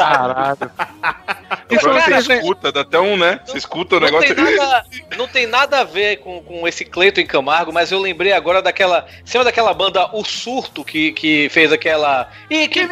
Caralho. 0.00 0.70
O 1.70 1.80
próprio 1.80 2.02
Cara, 2.02 2.22
você 2.22 2.34
escuta, 2.34 2.72
dá 2.72 2.80
até 2.80 2.98
um, 2.98 3.16
né? 3.16 3.40
Você 3.44 3.58
escuta 3.58 3.96
o 3.96 4.00
Não 4.00 4.06
negócio. 4.06 4.34
tem, 4.34 4.56
nada, 4.56 4.86
não 5.16 5.28
tem 5.28 5.46
nada 5.46 5.80
a 5.80 5.84
ver 5.84 6.18
com, 6.18 6.42
com 6.42 6.66
esse 6.66 6.84
Cleiton 6.84 7.20
em 7.20 7.26
Camargo, 7.26 7.72
mas 7.72 7.92
eu 7.92 7.98
lembrei 7.98 8.32
agora 8.32 8.60
daquela. 8.60 9.06
Você 9.24 9.38
lembra 9.38 9.52
daquela 9.52 9.72
banda 9.72 10.08
O 10.12 10.24
Surto 10.24 10.84
que, 10.84 11.12
que 11.12 11.48
fez 11.50 11.72
aquela. 11.72 12.28
E 12.48 12.66
que 12.68 12.86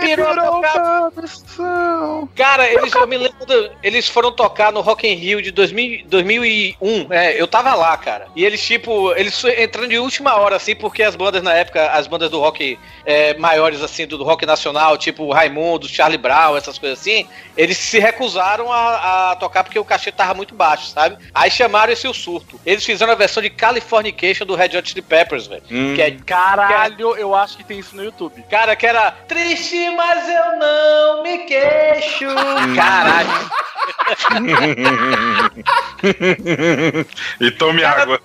cabo? 0.60 2.28
Cara, 2.34 2.68
eles, 2.68 2.92
eu 2.92 3.06
me 3.06 3.18
lembro. 3.18 3.70
eles 3.82 4.08
foram 4.08 4.32
tocar 4.32 4.72
no 4.72 4.80
Rock 4.80 5.06
in 5.06 5.14
Rio 5.14 5.42
de 5.42 5.50
2000, 5.50 6.04
2001. 6.06 7.06
É, 7.10 7.40
eu 7.40 7.46
tava 7.46 7.74
lá, 7.74 7.96
cara. 7.96 8.28
E 8.36 8.44
eles, 8.44 8.64
tipo, 8.64 9.12
eles 9.14 9.42
entrando 9.44 9.88
de 9.88 9.98
última 9.98 10.36
hora, 10.36 10.56
assim, 10.56 10.74
porque 10.74 11.02
as 11.02 11.16
bandas 11.16 11.42
na 11.42 11.54
época, 11.54 11.90
as 11.90 12.06
bandas 12.06 12.30
do 12.30 12.38
rock 12.38 12.78
é, 13.04 13.34
maiores, 13.34 13.82
assim, 13.82 14.06
do, 14.06 14.18
do 14.18 14.24
rock 14.24 14.46
nacional, 14.46 14.96
tipo 14.96 15.32
Raimundo, 15.32 15.88
Charlie 15.88 16.18
Brown, 16.18 16.56
essas 16.56 16.78
coisas 16.78 17.00
assim, 17.00 17.26
eles 17.56 17.76
se 17.76 17.98
recusaram 17.98 18.67
a, 18.72 19.32
a 19.32 19.36
tocar 19.36 19.64
porque 19.64 19.78
o 19.78 19.84
cachê 19.84 20.12
tava 20.12 20.34
muito 20.34 20.54
baixo, 20.54 20.88
sabe? 20.88 21.18
Aí 21.34 21.50
chamaram 21.50 21.92
esse 21.92 22.06
o 22.06 22.14
surto. 22.14 22.60
Eles 22.64 22.84
fizeram 22.84 23.12
a 23.12 23.16
versão 23.16 23.42
de 23.42 23.50
Californication 23.50 24.46
do 24.46 24.54
Red 24.54 24.76
Hot 24.76 24.88
Chili 24.88 25.02
Peppers, 25.02 25.46
velho. 25.46 25.62
Hum. 25.70 25.94
Que 25.94 26.02
é 26.02 26.10
Caralho, 26.10 27.16
eu 27.16 27.34
acho 27.34 27.56
que 27.56 27.64
tem 27.64 27.78
isso 27.78 27.96
no 27.96 28.04
YouTube. 28.04 28.42
Cara, 28.50 28.76
que 28.76 28.86
era 28.86 29.10
triste, 29.10 29.90
mas 29.90 30.28
eu 30.28 30.58
não 30.58 31.22
me 31.22 31.38
queixo. 31.38 32.26
Caralho. 32.74 33.48
e 37.40 37.50
tome 37.52 37.84
água. 37.84 38.20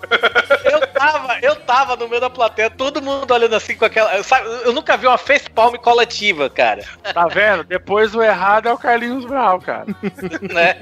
Eu 0.64 0.86
tava, 0.88 1.38
eu 1.40 1.56
tava 1.56 1.96
no 1.96 2.08
meio 2.08 2.20
da 2.20 2.28
plateia, 2.30 2.70
todo 2.70 3.02
mundo 3.02 3.32
olhando 3.32 3.54
assim 3.54 3.76
com 3.76 3.84
aquela. 3.84 4.22
Sabe, 4.22 4.48
eu 4.64 4.72
nunca 4.72 4.96
vi 4.96 5.06
uma 5.06 5.18
face 5.18 5.48
palm 5.50 5.74
coletiva, 5.76 6.50
cara. 6.50 6.84
Tá 7.12 7.26
vendo? 7.26 7.64
Depois 7.64 8.14
o 8.14 8.22
errado 8.22 8.68
é 8.68 8.72
o 8.72 8.78
Carlinhos 8.78 9.24
Brau, 9.24 9.60
cara. 9.60 9.86
Né? 10.42 10.76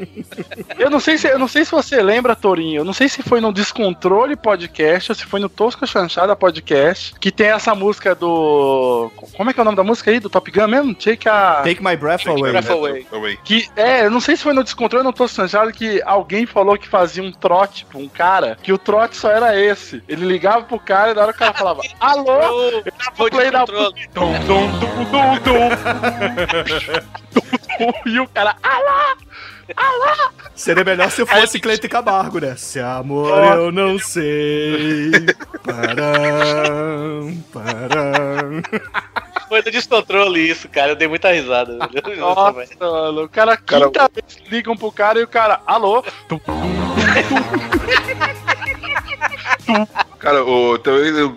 Eu 0.78 0.90
não 0.90 1.00
sei 1.00 1.18
se, 1.18 1.28
eu 1.28 1.38
não 1.38 1.48
sei 1.48 1.64
se 1.64 1.70
você 1.70 2.02
lembra, 2.02 2.34
Torinho. 2.34 2.80
Eu 2.80 2.84
não 2.84 2.92
sei 2.92 3.08
se 3.08 3.22
foi 3.22 3.40
no 3.40 3.52
Descontrole 3.52 4.36
Podcast 4.36 5.12
ou 5.12 5.16
se 5.16 5.24
foi 5.24 5.40
no 5.40 5.48
Tosca 5.48 5.86
Chanchada 5.86 6.34
Podcast, 6.34 7.14
que 7.20 7.30
tem 7.30 7.48
essa 7.48 7.74
música 7.74 8.14
do. 8.14 9.10
Como 9.36 9.50
é 9.50 9.52
que 9.52 9.60
é 9.60 9.62
o 9.62 9.64
nome 9.64 9.76
da 9.76 9.84
música 9.84 10.10
aí? 10.10 10.20
Do 10.20 10.30
Top 10.30 10.50
Gun 10.50 10.68
mesmo? 10.68 10.94
Take 10.94 11.28
a. 11.28 11.62
Take 11.64 11.82
my 11.82 11.96
breath 11.96 12.26
away. 12.26 12.52
breath 12.52 12.70
away. 12.70 13.06
Away. 13.12 13.38
Que, 13.44 13.68
é, 13.76 14.06
eu 14.06 14.10
não 14.10 14.20
sei 14.20 14.36
se 14.36 14.42
foi 14.42 14.52
no 14.52 14.64
Descontrole 14.64 15.04
ou 15.04 15.12
no 15.12 15.16
Tosca 15.16 15.42
Chanchada 15.42 15.72
que 15.72 16.02
alguém 16.04 16.46
falou 16.46 16.78
que 16.78 16.88
fazia 16.88 17.22
um 17.22 17.32
trote 17.32 17.84
pra 17.84 17.98
um 17.98 18.08
cara, 18.08 18.56
que 18.62 18.72
o 18.72 18.78
trote 18.78 19.16
só 19.16 19.30
era 19.30 19.58
esse. 19.58 20.02
Ele 20.08 20.26
ligava 20.26 20.64
pro 20.64 20.78
cara 20.78 21.12
e 21.12 21.14
na 21.14 21.22
hora 21.22 21.32
o 21.32 21.34
cara 21.34 21.52
falava, 21.52 21.82
alô? 22.00 22.40
Eu 22.40 22.82
vou 23.16 23.30
de 23.30 23.36
Play 23.36 23.50
da. 23.50 23.64
Dum, 23.64 23.90
dum, 24.14 24.32
dum, 24.46 24.68
dum, 25.10 25.38
dum. 25.44 25.68
E 28.06 28.20
o 28.20 28.28
cara, 28.28 28.56
alá! 28.62 29.16
Seria 30.54 30.84
melhor 30.84 31.10
se 31.10 31.24
fosse 31.24 31.58
Cleiton 31.58 31.88
Camargo, 31.88 32.38
né? 32.40 32.54
Se 32.56 32.78
amor 32.78 33.30
eu 33.54 33.72
não 33.72 33.98
sei. 33.98 35.10
Param, 35.64 37.42
param. 37.52 38.62
Foi 39.48 39.62
do 39.62 39.70
descontrole 39.70 40.50
isso, 40.50 40.68
cara. 40.68 40.92
Eu 40.92 40.96
dei 40.96 41.08
muita 41.08 41.32
risada. 41.32 41.74
Nossa. 41.76 42.16
Nossa, 42.16 42.76
mano, 42.80 43.24
o 43.24 43.28
cara, 43.28 43.56
Cara, 43.56 43.86
quinta 43.86 44.10
vez 44.12 44.38
ligam 44.50 44.76
pro 44.76 44.92
cara 44.92 45.20
e 45.20 45.22
o 45.22 45.28
cara, 45.28 45.60
alô? 45.66 46.04
Cara, 50.18 50.44
o, 50.44 50.78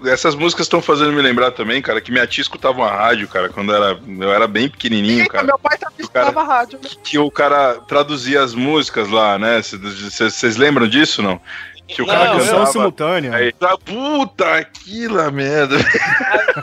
essas 0.05 0.35
músicas 0.35 0.65
estão 0.65 0.81
fazendo 0.81 1.11
me 1.11 1.21
lembrar 1.21 1.51
também, 1.51 1.81
cara, 1.81 1.99
que 1.99 2.11
minha 2.11 2.27
tia 2.27 2.43
escutava 2.43 2.77
uma 2.77 2.91
rádio, 2.91 3.27
cara, 3.27 3.49
quando 3.49 3.73
era, 3.73 3.99
eu 4.19 4.31
era 4.31 4.47
bem 4.47 4.69
pequenininho, 4.69 5.21
Eita, 5.21 5.33
cara. 5.33 5.43
meu 5.43 5.57
pai 5.57 5.77
tá 5.77 5.91
escutava 5.97 6.43
rádio, 6.43 6.79
né? 6.83 6.89
Que 7.03 7.17
o 7.17 7.31
cara 7.31 7.75
traduzia 7.87 8.43
as 8.43 8.53
músicas 8.53 9.09
lá, 9.09 9.39
né? 9.39 9.61
Vocês 9.61 10.55
lembram 10.55 10.87
disso, 10.87 11.21
não? 11.21 11.41
Que 11.87 12.01
o 12.01 12.05
Não, 12.05 12.13
cara 12.15 12.33
eu- 12.33 12.39
cantava. 12.39 12.65
simultânea. 12.67 13.35
Aí, 13.35 13.51
tá, 13.53 13.77
puta, 13.77 14.55
aquilo 14.55 15.31
merda. 15.31 15.75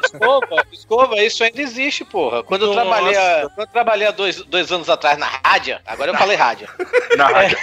Escova, 0.04 0.64
escova, 0.72 1.22
isso 1.22 1.44
ainda 1.44 1.60
existe, 1.62 2.04
porra. 2.04 2.42
Quando 2.42 2.62
eu 2.66 2.74
Nossa. 2.74 2.80
trabalhei, 2.80 3.16
há- 3.16 3.42
quando 3.54 3.66
eu 3.68 3.72
trabalhei 3.72 4.06
há 4.08 4.10
dois, 4.10 4.36
dois 4.42 4.72
anos 4.72 4.88
atrás 4.88 5.18
na 5.18 5.26
rádio, 5.26 5.78
agora 5.86 6.10
eu 6.10 6.16
falei 6.16 6.36
rádio. 6.36 6.68
Na 7.16 7.26
rádio. 7.28 7.58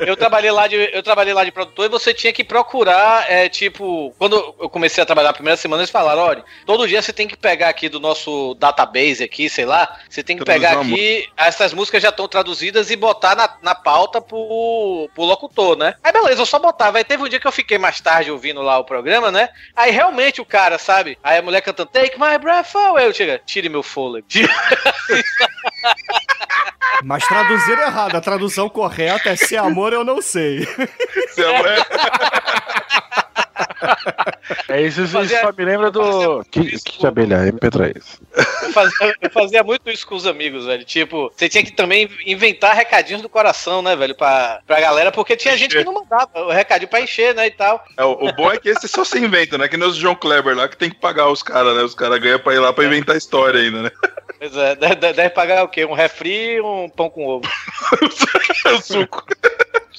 Eu 0.00 0.16
trabalhei 0.16 0.50
lá 0.50 0.66
de, 0.66 0.90
eu 0.92 1.00
trabalhei 1.02 1.32
lá 1.32 1.44
de 1.44 1.52
produtor 1.52 1.86
e 1.86 1.88
você 1.88 2.12
tinha 2.12 2.32
que 2.32 2.42
procurar, 2.42 3.30
é, 3.30 3.48
tipo, 3.48 4.12
quando 4.18 4.34
eu 4.58 4.68
comecei 4.68 5.00
a 5.00 5.06
trabalhar 5.06 5.30
a 5.30 5.32
primeira 5.34 5.56
semana, 5.56 5.82
eles 5.82 5.90
falaram, 5.90 6.22
olha, 6.22 6.44
todo 6.66 6.86
dia 6.88 7.00
você 7.00 7.12
tem 7.12 7.28
que 7.28 7.36
pegar 7.36 7.68
aqui 7.68 7.88
do 7.88 8.00
nosso 8.00 8.54
database 8.58 9.22
aqui, 9.22 9.48
sei 9.48 9.64
lá, 9.64 10.00
você 10.10 10.20
tem 10.22 10.36
que 10.36 10.44
Traduzir 10.44 10.68
pegar 10.68 10.80
aqui, 10.80 11.28
essas 11.36 11.72
músicas 11.72 12.02
já 12.02 12.08
estão 12.08 12.26
traduzidas 12.26 12.90
e 12.90 12.96
botar 12.96 13.36
na, 13.36 13.48
na 13.62 13.74
pauta 13.74 14.20
pro, 14.20 15.08
pro 15.14 15.22
locutor, 15.24 15.76
né? 15.76 15.94
Aí 16.02 16.10
beleza, 16.12 16.42
eu 16.42 16.46
só 16.46 16.58
botava. 16.66 16.98
Aí 16.98 17.04
teve 17.04 17.22
um 17.22 17.28
dia 17.28 17.38
que 17.38 17.46
eu 17.46 17.52
fiquei 17.52 17.78
mais 17.78 18.00
tarde 18.00 18.30
ouvindo 18.30 18.60
lá 18.60 18.78
o 18.78 18.84
programa, 18.84 19.30
né? 19.30 19.48
Aí 19.74 19.90
realmente 19.92 20.40
o 20.40 20.44
cara, 20.44 20.78
sabe? 20.78 21.16
Aí 21.22 21.38
a 21.38 21.42
mulher 21.42 21.60
cantando 21.60 21.90
Take 21.90 22.18
My 22.18 22.36
Breath 22.38 22.74
Away, 22.74 23.06
eu 23.06 23.14
chega, 23.14 23.40
tire 23.44 23.68
meu 23.68 23.82
fôlego. 23.82 24.26
Mas 27.04 27.26
traduziram 27.26 27.82
errado. 27.82 28.16
A 28.16 28.20
tradução 28.20 28.68
correta 28.68 29.28
é 29.30 29.36
se 29.36 29.56
amor 29.56 29.92
eu 29.92 30.02
não 30.04 30.20
sei. 30.22 30.66
Se 31.30 31.44
a 31.44 31.52
mulher- 31.52 31.86
É 34.68 34.80
isso, 34.82 35.02
isso 35.02 35.12
Fazia- 35.12 35.40
só 35.40 35.52
me 35.52 35.64
lembra 35.64 35.90
do. 35.90 36.44
Que, 36.50 36.78
que 36.80 37.06
abelha? 37.06 37.36
MP3. 37.52 38.20
Eu 38.62 38.72
fazia, 38.72 39.14
eu 39.20 39.30
fazia 39.30 39.62
muito 39.62 39.90
isso 39.90 40.06
com 40.06 40.14
os 40.14 40.26
amigos, 40.26 40.66
velho. 40.66 40.84
Tipo, 40.84 41.32
você 41.34 41.48
tinha 41.48 41.64
que 41.64 41.72
também 41.72 42.08
inventar 42.26 42.74
recadinhos 42.74 43.22
do 43.22 43.28
coração, 43.28 43.82
né, 43.82 43.94
velho, 43.96 44.14
pra, 44.14 44.60
pra 44.66 44.80
galera, 44.80 45.12
porque 45.12 45.36
tinha 45.36 45.56
gente 45.56 45.76
que 45.76 45.84
não 45.84 45.94
mandava 45.94 46.30
o 46.34 46.50
recadinho 46.50 46.88
pra 46.88 47.00
encher, 47.00 47.34
né, 47.34 47.46
e 47.46 47.50
tal. 47.50 47.84
É, 47.96 48.04
o, 48.04 48.12
o 48.12 48.32
bom 48.32 48.50
é 48.50 48.58
que 48.58 48.68
esse 48.68 48.88
só 48.88 49.04
se 49.04 49.18
inventa, 49.18 49.56
né? 49.58 49.68
Que 49.68 49.76
nem 49.76 49.88
os 49.88 49.96
João 49.96 50.14
Kleber 50.14 50.56
lá, 50.56 50.68
que 50.68 50.76
tem 50.76 50.90
que 50.90 50.96
pagar 51.00 51.28
os 51.28 51.42
caras, 51.42 51.76
né? 51.76 51.82
Os 51.82 51.94
caras 51.94 52.18
ganham 52.20 52.38
pra 52.38 52.54
ir 52.54 52.58
lá 52.58 52.72
pra 52.72 52.84
inventar 52.84 53.16
história 53.16 53.60
ainda, 53.60 53.82
né? 53.82 53.90
Pois 54.38 54.56
é, 54.56 54.74
deve, 54.76 54.94
deve- 54.96 55.12
deve 55.14 55.30
pagar 55.30 55.64
o 55.64 55.68
quê? 55.68 55.84
Um 55.84 55.94
refri 55.94 56.56
e 56.56 56.60
um 56.60 56.88
pão 56.88 57.08
com 57.08 57.26
ovo. 57.26 57.48
o 58.76 58.82
suco. 58.82 59.24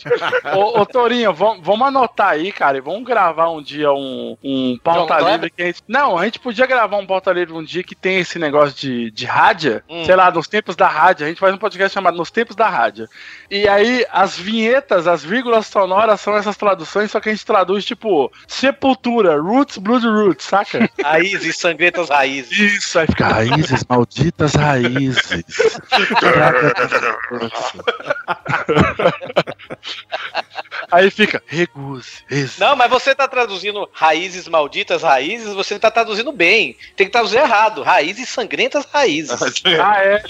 ô, 0.56 0.82
ô, 0.82 0.86
Torinho, 0.86 1.34
vamos, 1.34 1.66
vamos 1.66 1.88
anotar 1.88 2.30
aí, 2.30 2.52
cara, 2.52 2.78
e 2.78 2.82
vamos 2.82 3.04
gravar 3.04 3.50
um 3.50 3.62
dia 3.62 3.92
um, 3.92 4.38
um 4.44 4.78
pauta 4.84 5.20
João 5.20 5.32
livre 5.32 5.50
que 5.50 5.62
a 5.62 5.66
gente. 5.66 5.84
Não, 5.88 6.18
a 6.18 6.26
gente 6.26 6.40
podia 6.40 6.66
gravar 6.66 6.98
um 6.98 7.06
pauta 7.06 7.32
livre 7.32 7.54
um 7.54 7.64
dia 7.64 7.84
que 7.84 7.96
tem 7.96 8.20
esse 8.20 8.38
negócio 8.40 8.76
de, 8.76 9.12
de 9.12 9.26
rádio, 9.26 9.82
Hum. 9.90 10.06
sei 10.06 10.16
lá, 10.16 10.32
nos 10.32 10.48
tempos 10.48 10.76
da 10.76 10.88
rádio. 10.88 11.26
A 11.26 11.30
gente 11.30 11.40
faz 11.40 11.54
um 11.54 11.58
podcast 11.58 11.94
chamado 11.94 12.18
Nos 12.18 12.32
Tempos 12.32 12.56
da 12.56 12.70
Rádio. 12.70 13.08
E 13.50 13.68
aí, 13.68 14.06
as 14.12 14.38
vinhetas, 14.38 15.08
as 15.08 15.24
vírgulas 15.24 15.68
sonoras 15.68 16.20
são 16.22 16.36
essas 16.36 16.58
traduções, 16.58 17.12
só 17.12 17.20
que 17.20 17.30
a 17.30 17.32
gente 17.32 17.46
traduz 17.46 17.86
tipo 17.86 18.32
Sepultura, 18.48 19.40
Roots, 19.40 19.78
Blood 19.78 20.06
Roots, 20.08 20.46
saca? 20.46 20.90
Raízes, 21.04 21.58
sangrentas 21.58 22.10
raízes. 22.10 22.52
Isso, 22.58 23.00
aí 23.00 23.08
fica 23.08 23.28
raízes, 23.28 23.84
malditas 23.88 24.54
raízes. 24.56 25.44
aí 30.92 31.10
fica 31.10 31.42
reguse. 31.46 32.24
Não, 32.58 32.76
mas 32.76 32.90
você 32.90 33.14
tá 33.16 33.28
traduzindo 33.28 33.90
raízes 33.94 34.48
malditas 34.48 35.04
raízes, 35.04 35.54
você 35.54 35.80
tá 35.80 35.90
traduzindo 35.92 36.32
bem. 36.32 36.76
Tem 36.96 37.08
que 37.08 37.12
traduzir 37.12 37.38
errado. 37.38 37.84
Raízes 37.84 38.30
sangrentas 38.30 38.86
raízes. 38.86 39.38
Ah, 39.80 40.02
é? 40.02 40.22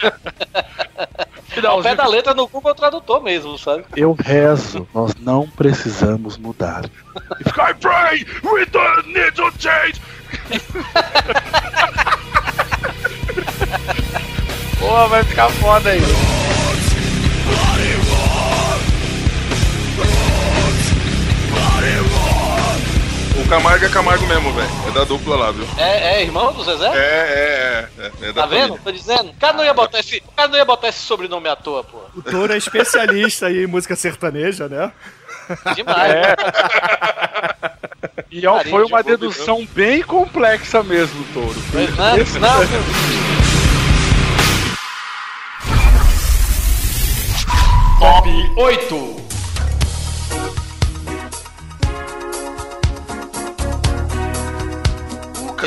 Ao 1.68 1.82
pé 1.82 1.96
da 1.96 2.06
letra 2.06 2.34
no 2.34 2.48
Google 2.48 2.76
Tradutor 2.76 3.22
mesmo, 3.22 3.58
sabe? 3.58 3.86
Eu 3.96 4.14
rezo, 4.14 4.88
nós 4.94 5.14
não 5.16 5.48
precisamos 5.50 6.38
mudar. 6.38 6.86
I 6.86 7.74
pray 7.80 8.26
with 8.44 8.68
the 8.72 9.02
needle 9.08 9.52
change. 9.58 10.00
Pô, 14.80 15.08
vai 15.08 15.24
ficar 15.24 15.50
foda 15.50 15.90
aí. 15.90 16.02
Camargo 23.50 23.86
é 23.86 23.89
Camargo 23.89 24.27
mesmo, 24.27 24.51
velho. 24.51 24.70
É 24.88 24.92
da 24.92 25.04
dupla 25.06 25.36
lá, 25.38 25.51
viu? 25.51 25.66
É, 25.77 26.16
é 26.16 26.22
irmão 26.24 26.51
do 26.51 26.63
Zezé? 26.66 26.88
É, 26.88 26.98
é, 26.98 27.89
é. 27.98 28.04
é, 28.04 28.12
é 28.30 28.34
da 28.34 28.42
Tá 28.42 28.46
vendo? 28.48 28.62
família. 28.75 28.82
Tô 28.84 28.92
dizendo. 28.92 29.30
O 29.30 29.34
cara 29.36 29.54
não 29.54 29.63
ia 29.63 29.74
botar 29.74 30.00
esse, 30.00 30.18
o 30.27 30.32
cara 30.34 30.50
não 30.50 30.58
ia 30.58 30.66
botar 30.66 30.89
esse 30.89 31.00
sobrenome 31.00 31.48
à 31.48 31.56
toa, 31.56 31.84
pô. 31.84 32.00
O 32.16 32.22
Toro 32.22 32.51
é 32.54 32.58
especialista 32.58 33.48
aí 33.48 33.63
em 33.63 33.68
música 33.68 33.96
sertaneja, 33.96 34.68
né? 34.68 34.92
Demais. 35.75 36.12
É. 36.13 36.36
E 38.30 38.42
Carinho 38.42 38.70
foi 38.70 38.84
uma 38.84 39.01
dedução 39.01 39.66
bem 39.74 40.04
complexa 40.04 40.84
mesmo, 40.84 41.24
Touro. 41.34 41.56
Não, 41.74 42.39
não, 42.42 42.68
Top 48.00 48.30
8. 48.58 49.26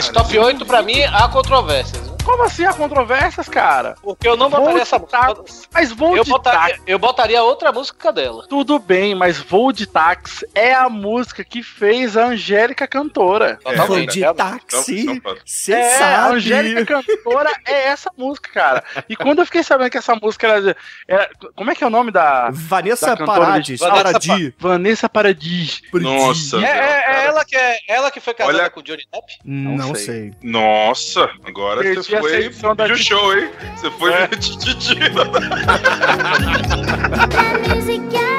Esse 0.00 0.10
top 0.12 0.38
8 0.38 0.64
pra 0.64 0.80
mim 0.80 1.02
há 1.02 1.28
controvérsias. 1.28 2.09
Como 2.24 2.42
assim 2.44 2.64
há 2.64 2.72
controvérsias, 2.72 3.48
cara? 3.48 3.94
Porque 4.02 4.26
eu 4.28 4.36
não 4.36 4.48
botaria 4.48 4.72
Vou 4.72 4.80
essa 4.82 4.96
de 4.96 5.02
música. 5.02 5.34
táxi. 5.34 5.68
Mas 5.72 5.92
vou 5.92 6.16
Eu 6.16 6.24
de 6.24 6.30
botaria, 6.30 6.60
táxi. 6.74 6.82
eu 6.86 6.98
botaria 6.98 7.42
outra 7.42 7.72
música 7.72 8.12
dela. 8.12 8.46
Tudo 8.48 8.78
bem, 8.78 9.14
mas 9.14 9.38
Voo 9.38 9.72
de 9.72 9.86
Táxi 9.86 10.46
é 10.54 10.72
a 10.74 10.88
música 10.88 11.42
que 11.44 11.62
fez 11.62 12.16
a 12.16 12.26
Angélica 12.26 12.86
cantora. 12.86 13.58
Vou 13.64 13.72
Totalmente. 13.74 14.12
de 14.20 14.34
táxi, 14.34 15.22
você 15.44 15.72
é, 15.72 15.94
a 15.94 15.98
sabe. 15.98 16.36
Angélica 16.36 16.84
cantora 17.02 17.50
é 17.66 17.84
essa 17.88 18.10
música, 18.16 18.50
cara. 18.52 18.84
E 19.08 19.16
quando 19.16 19.40
eu 19.40 19.46
fiquei 19.46 19.62
sabendo 19.62 19.90
que 19.90 19.98
essa 19.98 20.14
música 20.14 20.46
era. 20.46 20.76
era- 21.08 21.30
como 21.56 21.70
é 21.70 21.74
que 21.74 21.82
é 21.82 21.86
o 21.86 21.90
nome 21.90 22.10
da. 22.10 22.50
Vanessa 22.52 23.14
Da 23.16 23.24
Paradis, 23.26 23.80
Vanessa 23.80 24.02
Paradis. 24.04 24.52
Vanessa 24.58 25.08
Paradis. 25.08 25.82
Nossa. 25.92 26.58
É, 26.58 26.62
é- 26.70 27.04
é 27.22 27.26
ela 27.26 27.44
que 27.44 27.56
é 27.56 27.78
ela 27.88 28.10
que 28.10 28.20
foi 28.20 28.34
casada 28.34 28.56
Olha- 28.58 28.70
com 28.70 28.80
o 28.80 28.82
Johnny 28.82 29.02
Depp? 29.12 29.26
Não, 29.44 29.76
Não 29.76 29.94
sei. 29.94 30.04
sei. 30.04 30.34
Nossa, 30.42 31.28
agora 31.44 31.80
Perdi 31.80 32.09
você 32.10 32.20
foi 32.20 32.44
edição 32.46 32.76
da 32.76 32.86
de 32.86 32.96
show, 33.02 33.36
hein? 33.36 33.50
Você 33.76 33.90
foi 33.92 34.12
É. 34.12 34.26
de 34.28 34.56
Didi. 34.58 35.00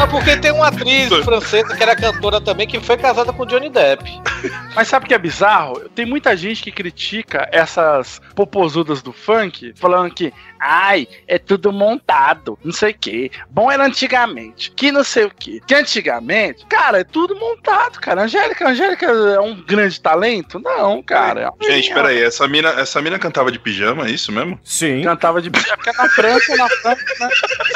Não, 0.00 0.08
porque 0.08 0.34
tem 0.34 0.50
uma 0.50 0.68
atriz 0.68 1.12
francesa 1.22 1.76
que 1.76 1.82
era 1.82 1.94
cantora 1.94 2.40
também 2.40 2.66
que 2.66 2.80
foi 2.80 2.96
casada 2.96 3.34
com 3.34 3.42
o 3.42 3.46
Johnny 3.46 3.68
Depp. 3.68 4.02
Mas 4.74 4.88
sabe 4.88 5.04
o 5.04 5.08
que 5.08 5.12
é 5.12 5.18
bizarro? 5.18 5.90
Tem 5.90 6.06
muita 6.06 6.34
gente 6.34 6.62
que 6.62 6.72
critica 6.72 7.46
essas 7.52 8.18
popozudas 8.34 9.02
do 9.02 9.12
funk, 9.12 9.74
falando 9.76 10.14
que, 10.14 10.32
ai, 10.58 11.06
é 11.28 11.38
tudo 11.38 11.70
montado, 11.70 12.58
não 12.64 12.72
sei 12.72 12.92
o 12.92 12.98
quê. 12.98 13.30
Bom 13.50 13.70
era 13.70 13.84
antigamente, 13.84 14.70
que 14.70 14.90
não 14.90 15.04
sei 15.04 15.24
o 15.24 15.30
quê. 15.30 15.60
Que 15.66 15.74
antigamente, 15.74 16.64
cara, 16.64 17.00
é 17.00 17.04
tudo 17.04 17.36
montado, 17.36 18.00
cara. 18.00 18.22
Angélica, 18.22 18.70
Angélica 18.70 19.04
é 19.04 19.40
um 19.40 19.60
grande 19.60 20.00
talento? 20.00 20.58
Não, 20.58 21.02
cara. 21.02 21.52
é 21.60 21.64
Gente, 21.64 21.88
menina. 21.88 21.94
peraí, 21.94 22.22
essa 22.22 22.48
mina, 22.48 22.70
essa 22.70 23.02
mina 23.02 23.18
cantava 23.18 23.52
de 23.52 23.58
pijama, 23.58 24.06
é 24.06 24.12
isso 24.12 24.32
mesmo? 24.32 24.58
Sim. 24.64 25.02
Cantava 25.02 25.42
de. 25.42 25.48
É 25.48 25.76
porque 25.76 25.92
na 25.92 26.08
França, 26.08 26.56
na 26.56 26.68
França, 26.68 27.04
né? 27.20 27.28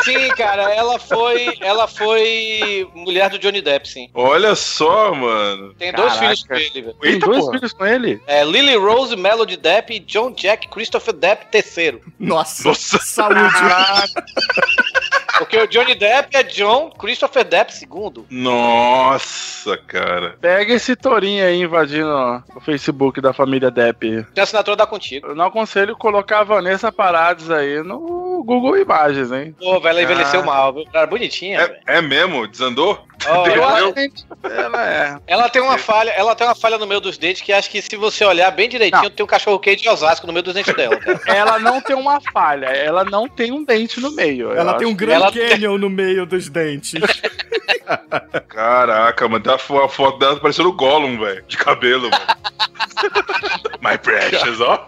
Sim, 0.05 0.29
cara, 0.31 0.73
ela 0.73 0.99
foi 0.99 1.55
ela 1.61 1.87
foi 1.87 2.14
mulher 2.95 3.31
do 3.31 3.39
Johnny 3.39 3.61
Depp, 3.63 3.89
sim. 3.89 4.09
Olha 4.15 4.55
só, 4.55 5.15
mano. 5.15 5.75
Tem 5.75 5.93
dois 5.93 6.13
Caraca. 6.15 6.25
filhos 6.37 6.43
com 6.47 6.55
ele, 6.55 6.83
velho. 6.83 6.95
Tem 7.01 7.13
Eita, 7.13 7.27
dois 7.27 7.39
porra. 7.41 7.53
filhos 7.53 7.73
com 7.73 7.87
ele. 7.87 8.21
É 8.27 8.45
Lily 8.45 8.77
Rose, 8.77 9.17
Melody 9.17 9.57
Depp 9.57 9.95
e 9.95 9.99
John 10.01 10.33
Jack 10.33 10.69
Christopher 10.69 11.15
Depp 11.15 11.47
terceiro. 11.51 12.01
Nossa, 12.19 12.69
Nossa. 12.69 12.99
saúde. 12.99 13.41
Porque 15.39 15.59
o 15.59 15.67
Johnny 15.67 15.97
Depp 15.97 16.37
é 16.37 16.45
John 16.45 16.91
Christopher 16.91 17.45
Depp 17.45 17.75
segundo. 17.75 18.25
Nossa, 18.31 19.77
cara. 19.79 20.37
Pega 20.41 20.75
esse 20.75 20.95
tourinho 20.95 21.45
aí 21.45 21.61
invadindo 21.61 22.09
o 22.55 22.61
Facebook 22.61 23.21
da 23.21 23.33
família 23.33 23.69
Depp. 23.69 24.25
Tem 24.33 24.43
assinatura 24.45 24.77
da 24.77 24.87
contigo. 24.87 25.27
Eu 25.27 25.35
não 25.35 25.47
aconselho 25.47 25.97
colocar 25.97 26.41
a 26.41 26.45
Vanessa 26.45 26.93
Parades 26.93 27.51
aí 27.51 27.83
no 27.83 28.45
Google 28.47 28.77
Imagens, 28.79 29.33
hein? 29.33 29.57
Pô, 29.59 29.81
velho, 29.81 29.99
ela 29.99 30.03
envelheceu 30.03 30.41
Ah. 30.41 30.45
mal, 30.45 30.73
viu? 30.73 30.85
Cara, 30.93 31.07
bonitinha, 31.09 31.59
velho. 31.67 31.79
É, 31.85 31.99
é 31.99 32.01
mesmo? 32.05 32.47
Desandou? 32.47 33.05
Deu- 33.25 33.63
ela, 33.63 33.95
Ela 34.43 34.91
é. 34.91 35.17
ela 35.27 35.49
tem 35.49 35.63
uma 35.63 35.79
falha, 35.79 36.11
ela 36.11 36.35
tem 36.35 36.47
uma 36.47 36.55
falha 36.55 36.77
no 36.79 36.87
meio 36.87 37.01
dos 37.01 37.17
dentes 37.17 37.41
que 37.43 37.53
acho 37.53 37.71
que 37.71 37.81
se 37.81 37.97
você 37.97 38.25
olhar 38.25 38.51
bem 38.51 38.69
direitinho, 38.69 39.03
Não. 39.05 39.11
tem 39.11 39.25
um 39.25 39.27
cachorro 39.27 39.59
quente 39.59 39.83
de 39.83 39.89
Osasco 39.89 40.27
no 40.27 40.33
meio 40.33 40.43
dos 40.43 40.53
dentes 40.55 40.75
dela, 40.75 40.97
cara. 40.99 41.21
Ela 41.27 41.59
não 41.59 41.81
tem 41.81 41.97
uma 41.97 42.21
falha, 42.33 42.67
ela 42.67 43.05
não 43.05 43.29
tem 43.29 43.51
um 43.53 43.65
dente 43.65 43.99
no 44.01 44.11
meio. 44.13 44.53
Ela 44.53 44.75
tem 44.75 44.87
um. 44.87 44.95
Grand 44.95 45.15
ela- 45.15 45.33
Canyon 45.33 45.79
no 45.79 45.89
meio 45.91 46.27
dos 46.27 46.49
dentes. 46.49 46.95
Caraca, 48.49 49.29
mano, 49.29 49.43
tá 49.43 49.55
a 49.55 49.59
foto 49.59 50.19
dela 50.19 50.37
parecendo 50.41 50.69
o 50.69 50.73
Gollum, 50.73 51.19
velho. 51.19 51.45
De 51.47 51.57
cabelo, 51.57 52.11
mano. 52.11 52.25
My 53.83 53.99
precious, 53.99 54.61
ó. 54.61 54.87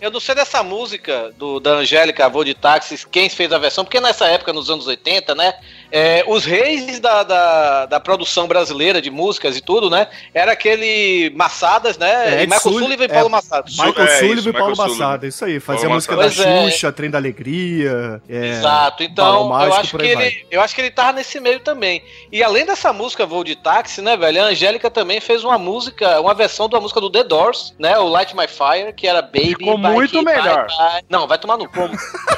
Eu 0.00 0.10
não 0.10 0.20
sei 0.20 0.34
dessa 0.34 0.62
música 0.62 1.32
do, 1.36 1.60
da 1.60 1.72
Angélica, 1.72 2.28
Voo 2.28 2.44
de 2.44 2.54
Táxis, 2.54 3.04
quem 3.04 3.28
fez 3.28 3.52
a 3.52 3.58
versão, 3.58 3.84
porque 3.84 4.00
nessa 4.00 4.26
época, 4.26 4.52
nos 4.52 4.68
anos 4.68 4.86
80, 4.86 5.34
né? 5.34 5.54
É, 5.96 6.24
os 6.26 6.44
reis 6.44 6.98
da, 6.98 7.22
da, 7.22 7.86
da 7.86 8.00
produção 8.00 8.48
brasileira 8.48 9.00
de 9.00 9.12
músicas 9.12 9.56
e 9.56 9.60
tudo, 9.60 9.88
né? 9.88 10.08
Era 10.34 10.50
aquele 10.50 11.30
Massadas, 11.36 11.96
né? 11.96 12.40
É, 12.40 12.42
e 12.42 12.46
Michael 12.46 12.60
Sul- 12.60 12.78
Sullivan 12.80 13.04
e 13.04 13.08
Paulo 13.08 13.26
é, 13.28 13.30
Massadas. 13.30 13.72
Michael 13.78 14.06
É, 14.08 14.18
Sullivan 14.18 14.50
e 14.50 14.52
Paulo 14.52 14.70
Michael 14.70 14.74
Sullivan. 14.88 15.04
Massada, 15.04 15.26
isso 15.28 15.44
aí. 15.44 15.60
Fazia 15.60 15.80
Paulo 15.82 15.92
a 15.92 15.94
música 15.94 16.16
Massada. 16.16 16.50
da 16.50 16.56
é. 16.56 16.70
Xuxa, 16.70 16.92
Trem 16.92 17.10
da 17.10 17.18
Alegria. 17.18 18.20
é, 18.28 18.46
Exato, 18.48 19.02
então 19.04 19.24
Balão 19.24 19.42
eu 19.42 19.48
Mágico, 19.48 19.76
acho, 19.80 19.98
que 19.98 20.14
vai. 20.16 20.26
ele, 20.26 20.46
eu 20.50 20.60
acho 20.60 20.74
que 20.74 20.80
ele 20.80 20.90
tava 20.90 21.12
nesse 21.12 21.38
meio 21.38 21.60
também. 21.60 22.02
E 22.32 22.42
além 22.42 22.66
dessa 22.66 22.92
música 22.92 23.24
Voo 23.24 23.44
de 23.44 23.54
Táxi, 23.54 24.02
né, 24.02 24.16
velho? 24.16 24.42
A 24.42 24.46
Angélica 24.46 24.90
também 24.90 25.20
fez 25.20 25.44
uma 25.44 25.56
música, 25.58 26.20
uma 26.20 26.34
versão 26.34 26.68
da 26.68 26.80
música 26.80 27.00
do 27.00 27.08
The 27.08 27.22
Doors, 27.22 27.72
né? 27.78 27.96
O 27.98 28.08
Light 28.08 28.34
My 28.34 28.48
Fire, 28.48 28.92
que 28.92 29.06
era 29.06 29.22
Baby. 29.22 29.50
Ficou 29.58 29.78
Bye, 29.78 29.92
muito 29.92 30.22
Bye, 30.24 30.34
melhor. 30.36 30.66
Bye. 30.66 31.04
Não, 31.08 31.28
vai 31.28 31.38
tomar 31.38 31.56
no 31.56 31.68
cu. 31.68 31.88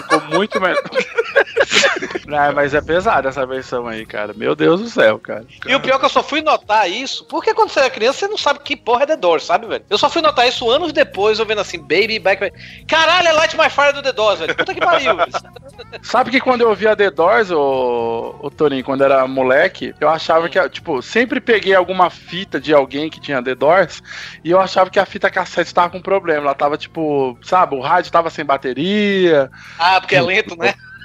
Ficou 0.03 0.21
muito 0.37 0.61
melhor. 0.61 0.83
Não, 2.27 2.53
mas 2.53 2.75
é 2.75 2.81
pesada 2.81 3.29
essa 3.29 3.46
versão 3.47 3.87
aí, 3.87 4.05
cara. 4.05 4.33
Meu 4.35 4.55
Deus 4.55 4.81
do 4.81 4.89
céu, 4.89 5.19
cara. 5.19 5.45
E 5.67 5.75
o 5.75 5.81
pior 5.81 5.97
é 5.97 5.99
que 5.99 6.05
eu 6.05 6.11
só 6.11 6.23
fui 6.23 6.43
notar 6.43 6.91
isso, 6.91 7.25
porque 7.27 7.55
quando 7.55 7.71
você 7.71 7.81
é 7.81 7.91
criança, 7.91 8.21
você 8.21 8.29
não 8.29 8.39
sabe 8.39 8.61
que 8.61 8.77
porra 8.77 9.05
é 9.05 9.07
The 9.07 9.17
Doors, 9.17 9.45
sabe, 9.45 9.67
velho? 9.67 9.85
Eu 9.89 9.99
só 9.99 10.09
fui 10.09 10.23
notar 10.23 10.49
isso 10.49 10.69
anos 10.71 10.93
depois, 10.93 11.39
eu 11.39 11.47
vendo 11.47 11.61
assim, 11.61 11.79
Baby 11.79 12.19
Back. 12.19 12.53
Caralho, 12.87 13.29
é 13.29 13.33
Light 13.33 13.57
My 13.57 13.71
Fire 13.71 13.93
do 13.93 14.03
The 14.03 14.13
Doors, 14.13 14.41
velho. 14.41 14.55
Puta 14.55 14.75
que 14.75 14.81
pariu, 14.81 15.17
velho. 15.17 15.33
Sabe 16.03 16.31
que 16.31 16.41
quando 16.41 16.63
eu 16.63 16.75
via 16.75 16.97
The 16.97 17.11
Doors, 17.11 17.51
o, 17.51 18.35
o 18.41 18.51
Toninho, 18.51 18.85
quando 18.85 19.05
era 19.05 19.27
moleque, 19.27 19.95
eu 20.01 20.09
achava 20.09 20.49
que, 20.49 20.69
tipo, 20.69 21.03
sempre 21.03 21.41
peguei 21.41 21.75
alguma 21.75 22.11
fita 22.11 22.61
de 22.61 22.73
alguém 22.73 23.11
que 23.11 23.21
tinha 23.21 23.43
The 23.43 23.55
Doors 23.55 24.03
e 24.43 24.51
eu 24.51 24.61
achava 24.61 24.91
que 24.91 24.99
a 24.99 25.07
fita 25.07 25.31
cassete 25.31 25.73
tava 25.73 25.91
com 25.91 26.01
problema. 26.01 26.43
Ela 26.43 26.55
tava, 26.55 26.77
tipo, 26.77 27.39
sabe, 27.43 27.75
o 27.75 27.81
rádio 27.81 28.13
tava 28.13 28.31
sem 28.31 28.45
bateria. 28.45 29.51
Ah, 29.79 30.01
porque 30.01 30.17
é 30.17 30.23
lento, 30.23 30.57
né? 30.57 30.75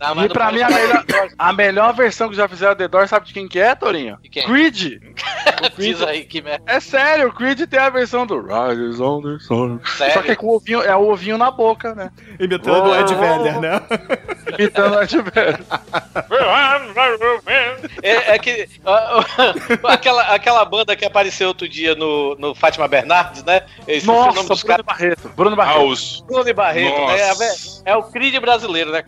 Não, 0.00 0.14
mas 0.16 0.24
e 0.24 0.28
não 0.28 0.34
pra 0.34 0.46
pode 0.46 0.56
mim, 0.56 0.62
a 0.62 0.68
melhor, 0.68 1.04
The 1.04 1.28
a 1.38 1.52
melhor 1.52 1.94
versão 1.94 2.28
que 2.28 2.34
já 2.34 2.48
fizeram 2.48 2.74
The 2.74 2.88
Doors, 2.88 3.08
sabe 3.08 3.26
de 3.26 3.32
quem 3.32 3.46
que 3.46 3.60
é, 3.60 3.74
Torinho? 3.74 4.18
Quem? 4.30 4.44
Creed. 4.44 5.00
O 5.62 5.70
Creed. 5.76 5.96
Diz 5.96 6.02
aí, 6.02 6.24
que 6.24 6.42
merda. 6.42 6.64
É 6.66 6.80
sério, 6.80 7.28
o 7.28 7.32
Creed 7.32 7.60
tem 7.68 7.78
a 7.78 7.88
versão 7.88 8.26
do 8.26 8.40
Riders 8.40 8.98
on 8.98 9.22
the 9.22 9.38
Sun. 9.38 9.78
Só 9.84 10.22
que 10.22 10.32
é 10.32 10.36
com 10.36 10.48
o 10.48 10.56
ovinho, 10.56 10.82
é 10.82 10.96
o 10.96 11.08
ovinho 11.08 11.38
na 11.38 11.50
boca, 11.50 11.94
né? 11.94 12.10
Imitando 12.40 12.90
o 12.90 12.94
Ed 12.94 13.12
Oh. 13.12 13.18
Vedder, 13.18 13.60
né? 13.60 13.80
Imitando 14.58 14.98
a 14.98 15.04
Ed 15.04 15.16
É, 18.02 18.34
é 18.34 18.38
que. 18.38 18.68
ó, 18.84 19.20
ó, 19.20 19.24
aquela, 19.88 20.22
aquela 20.34 20.64
banda 20.64 20.96
que 20.96 21.04
apareceu 21.04 21.31
outro 21.44 21.68
dia 21.68 21.94
no, 21.94 22.34
no 22.36 22.54
Fátima 22.54 22.86
Bernardes, 22.88 23.42
né? 23.44 23.62
Eu 23.86 23.96
esqueci 23.96 24.08
o 24.08 24.12
nome 24.12 24.34
Nossa, 24.34 24.48
dos 24.48 24.62
Bruno 24.62 24.68
caras. 24.68 24.86
Barreto. 24.86 25.28
Bruno 25.36 25.56
Barreto. 25.56 25.78
House. 25.78 26.24
Bruno 26.26 26.48
e 26.48 26.52
Barreto, 26.52 27.06
né? 27.06 27.20
É, 27.20 27.28
Nossa. 27.28 27.82
é 27.86 27.96
o 27.96 28.02
Creed 28.02 28.40
brasileiro, 28.40 28.90
né? 28.90 29.04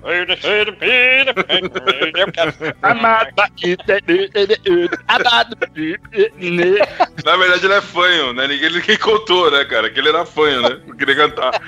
Na 7.25 7.37
verdade, 7.37 7.67
ele 7.67 7.75
é 7.75 7.81
fanho, 7.81 8.33
né? 8.33 8.47
Ninguém, 8.47 8.71
ninguém 8.71 8.99
contou, 8.99 9.51
né, 9.51 9.65
cara? 9.65 9.91
Que 9.91 9.99
ele 9.99 10.09
era 10.09 10.25
fanho, 10.25 10.63
né? 10.63 10.81
Não 10.87 10.97
queria 10.97 11.17
cantar. 11.17 11.61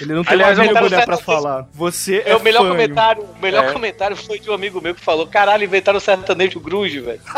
Ele 0.00 0.14
não 0.14 0.24
tem 0.24 0.32
Aliás, 0.34 0.56
né, 0.56 0.64
certo 0.88 1.04
pra 1.06 1.16
falar. 1.18 1.66
Você 1.74 2.22
é, 2.24 2.30
É, 2.30 2.36
o 2.36 2.42
melhor 2.42 2.60
fanho. 2.60 2.72
comentário, 2.72 3.22
o 3.22 3.42
melhor 3.42 3.64
É. 3.64 3.72
comentário 3.72 4.16
foi 4.16 4.38
de 4.38 4.48
um 4.50 4.54
amigo 4.54 4.80
meu 4.80 4.94
que 4.94 5.00
falou: 5.00 5.26
caralho, 5.26 5.64
inventaram 5.64 5.98
o 5.98 6.00
sertanejo 6.00 6.58
grunge, 6.60 7.00
velho. 7.00 7.20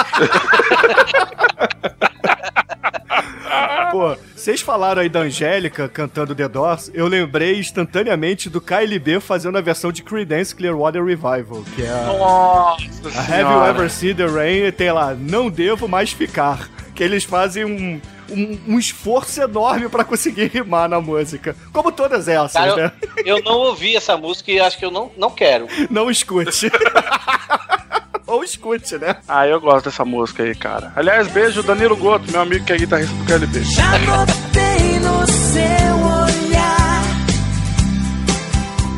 Pô, 3.91 4.17
vocês 4.35 4.63
falaram 4.63 5.03
aí 5.03 5.09
da 5.09 5.21
Angélica 5.21 5.87
cantando 5.89 6.35
The 6.35 6.49
Doors, 6.49 6.91
eu 6.95 7.07
lembrei 7.07 7.59
instantaneamente 7.59 8.49
do 8.49 8.59
KLB 8.61 9.21
fazendo 9.21 9.59
a 9.59 9.61
versão 9.61 9.93
de 9.93 10.03
Creedence 10.03 10.55
Clearwater 10.57 11.05
Revival, 11.05 11.63
que 11.75 11.83
é 11.83 11.91
a, 11.91 12.07
Nossa 12.07 13.19
a 13.19 13.21
Have 13.21 13.43
You. 13.43 13.67
Ever 13.67 13.91
Seen 13.91 14.15
The 14.15 14.27
Rain, 14.27 14.65
e 14.65 14.73
tem 14.73 14.91
lá, 14.91 15.13
Não 15.15 15.51
Devo 15.51 15.87
Mais 15.87 16.11
Ficar, 16.11 16.71
que 16.95 17.05
eles 17.05 17.25
fazem 17.25 17.67
um, 17.67 18.01
um, 18.31 18.75
um 18.75 18.79
esforço 18.79 19.41
enorme 19.41 19.89
pra 19.89 20.05
conseguir 20.05 20.47
rimar 20.47 20.89
na 20.89 21.01
música, 21.01 21.57
como 21.73 21.91
todas 21.93 22.29
essas, 22.29 22.53
Cara, 22.53 22.77
né? 22.77 22.93
Eu 23.25 23.43
não 23.43 23.53
ouvi 23.53 23.97
essa 23.97 24.17
música 24.17 24.51
e 24.51 24.61
acho 24.61 24.79
que 24.79 24.85
eu 24.85 24.91
não, 24.91 25.11
não 25.17 25.31
quero. 25.31 25.67
Não 25.91 26.11
escute. 26.11 26.71
Ou 28.27 28.43
escute, 28.43 28.97
né? 28.97 29.17
Ah, 29.29 29.47
eu 29.47 29.61
gosto 29.61 29.87
dessa 29.87 30.05
música 30.05 30.43
aí, 30.43 30.55
cara. 30.55 30.93
Aliás, 30.97 31.29
beijo 31.29 31.63
Danilo 31.63 31.97
Goto, 31.97 32.31
meu 32.33 32.41
amigo 32.41 32.65
que 32.65 32.73
é 32.73 32.79
guitarrista 32.79 33.15
do 33.15 33.25
KLB. 33.27 33.63
Já 33.63 33.99
notei 33.99 34.99
no 35.01 35.27
seu 35.27 36.07
olhar 36.07 36.22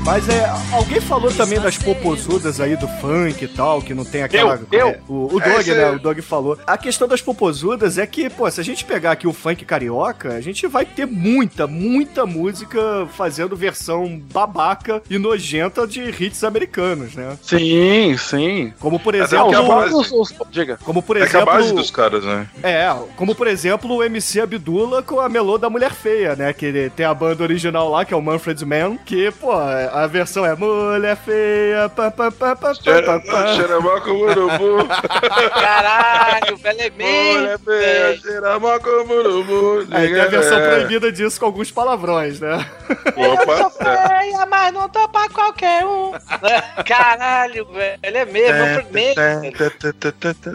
Mas 0.05 0.29
é, 0.29 0.45
alguém 0.71 1.01
falou 1.01 1.33
também 1.33 1.59
das 1.59 1.79
popozudas 1.79 2.61
aí 2.61 2.77
do 2.77 2.87
funk 2.87 3.43
e 3.43 3.49
tal, 3.49 3.81
que 3.81 3.95
não 3.95 4.05
tem 4.05 4.23
aquela. 4.23 4.61
Eu, 4.71 4.79
eu. 4.79 4.89
é, 4.89 5.01
o, 5.09 5.25
o 5.35 5.41
Doug, 5.41 5.61
Esse- 5.61 5.75
né? 5.75 5.91
O 5.93 5.99
Doug 5.99 6.19
falou. 6.21 6.59
A 6.67 6.77
questão 6.77 7.09
das 7.09 7.23
popozudas 7.23 7.97
é 7.97 8.07
que, 8.07 8.29
pô, 8.29 8.49
se 8.51 8.61
a 8.61 8.65
gente 8.65 8.85
pegar 8.85 9.13
aqui 9.13 9.27
o 9.27 9.33
funk 9.33 9.65
carioca, 9.65 10.35
a 10.35 10.41
gente 10.43 10.67
vai 10.67 10.85
ter 10.85 11.07
muita, 11.07 11.67
muita 11.67 12.27
música 12.27 13.09
fazendo 13.17 13.57
versão 13.57 14.21
babaca 14.31 15.03
e 15.09 15.17
nojenta 15.19 15.87
de 15.87 16.03
hits 16.03 16.45
americanos, 16.45 17.15
né? 17.15 17.39
Sim, 17.43 18.15
sim. 18.19 18.75
Como 18.79 19.01
por 19.01 19.15
exemplo. 19.15 19.49
os- 19.59 19.67
base- 19.69 19.95
os- 19.95 20.13
os- 20.13 20.35
diga. 20.51 20.79
Como 20.85 21.03
por 21.03 21.17
É 21.17 21.21
que 21.21 21.25
a 21.35 21.41
exemplo. 21.41 21.47
base 21.47 21.73
dos 21.75 21.91
caras, 21.91 22.23
né? 22.25 22.47
É, 22.63 22.95
como 23.17 23.35
por 23.35 23.47
exemplo 23.47 23.95
o 23.97 24.05
MC 24.05 24.43
Abdullah 24.43 25.03
com 25.03 25.19
a 25.19 25.31
melô 25.31 25.57
da 25.57 25.71
Mulher 25.71 25.93
Feia, 25.93 26.37
né? 26.37 26.53
Que 26.53 26.67
ele 26.67 26.91
tem 26.91 27.07
a 27.07 27.15
banda 27.15 27.43
original 27.43 27.89
lá, 27.89 28.05
que 28.05 28.13
é 28.13 28.17
o 28.17 28.21
Manfred 28.23 28.63
Mann, 28.67 28.99
que, 29.03 29.31
pô, 29.31 29.51
a 29.95 30.07
versão 30.09 30.45
é 30.45 30.55
Mulher 30.57 31.17
Feia, 31.17 31.89
pá, 31.89 32.11
pá, 32.11 32.31
pá, 32.31 32.57
pá, 32.57 32.75
pá, 32.75 33.03
pá, 33.03 33.21
pá. 33.21 33.47
Xeramaco 33.55 34.11
Murubu. 34.11 34.89
Caralho, 35.55 36.57
velho 36.57 36.81
é 36.81 36.85
Olha, 36.85 36.93
mesmo. 36.97 37.59
feia, 37.59 37.59
velho. 37.59 38.21
Xeramaco 38.21 38.91
Murubu. 39.07 39.87
Aí 39.91 40.13
tem 40.13 40.21
a 40.21 40.27
versão 40.27 40.59
É. 40.59 40.69
proibida 40.75 41.13
disso 41.13 41.39
com 41.39 41.47
alguns 41.47 41.71
palavrões, 41.71 42.41
né? 42.41 42.67
Opa, 43.17 43.71
é. 43.81 44.21
Feia, 44.21 44.47
mas 44.47 44.75
não 44.75 44.89
tô 44.89 45.09
pra 45.09 45.29
qualquer 45.29 45.85
um. 45.85 46.13
Caralho, 46.85 47.65
velho. 47.67 47.99
Ele 48.03 48.19
é 48.19 48.25
mesmo, 48.25 48.57
é 48.63 48.83
primeiro. 48.83 49.21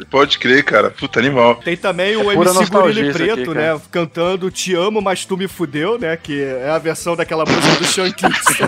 Pode 0.10 0.38
crer, 0.38 0.64
cara. 0.64 0.90
Puta 0.92 1.20
animal. 1.20 1.56
Tem 1.56 1.78
também 1.78 2.16
o 2.18 2.30
É 2.32 2.36
MC 2.36 2.64
isso 2.64 3.14
Preto, 3.14 3.34
aqui, 3.52 3.54
né? 3.54 3.80
Cantando 3.92 4.52
Te 4.52 4.76
Amo, 4.76 5.02
Mas 5.02 5.26
Tu 5.26 5.38
Me 5.38 5.48
Fudeu, 5.48 5.98
né? 5.98 6.18
Que 6.18 6.44
é 6.44 6.70
a 6.70 6.78
versão 6.78 7.16
daquela 7.16 7.46
música 7.46 7.76
do 7.78 7.86
Sean 7.86 8.12
Kingston. 8.12 8.68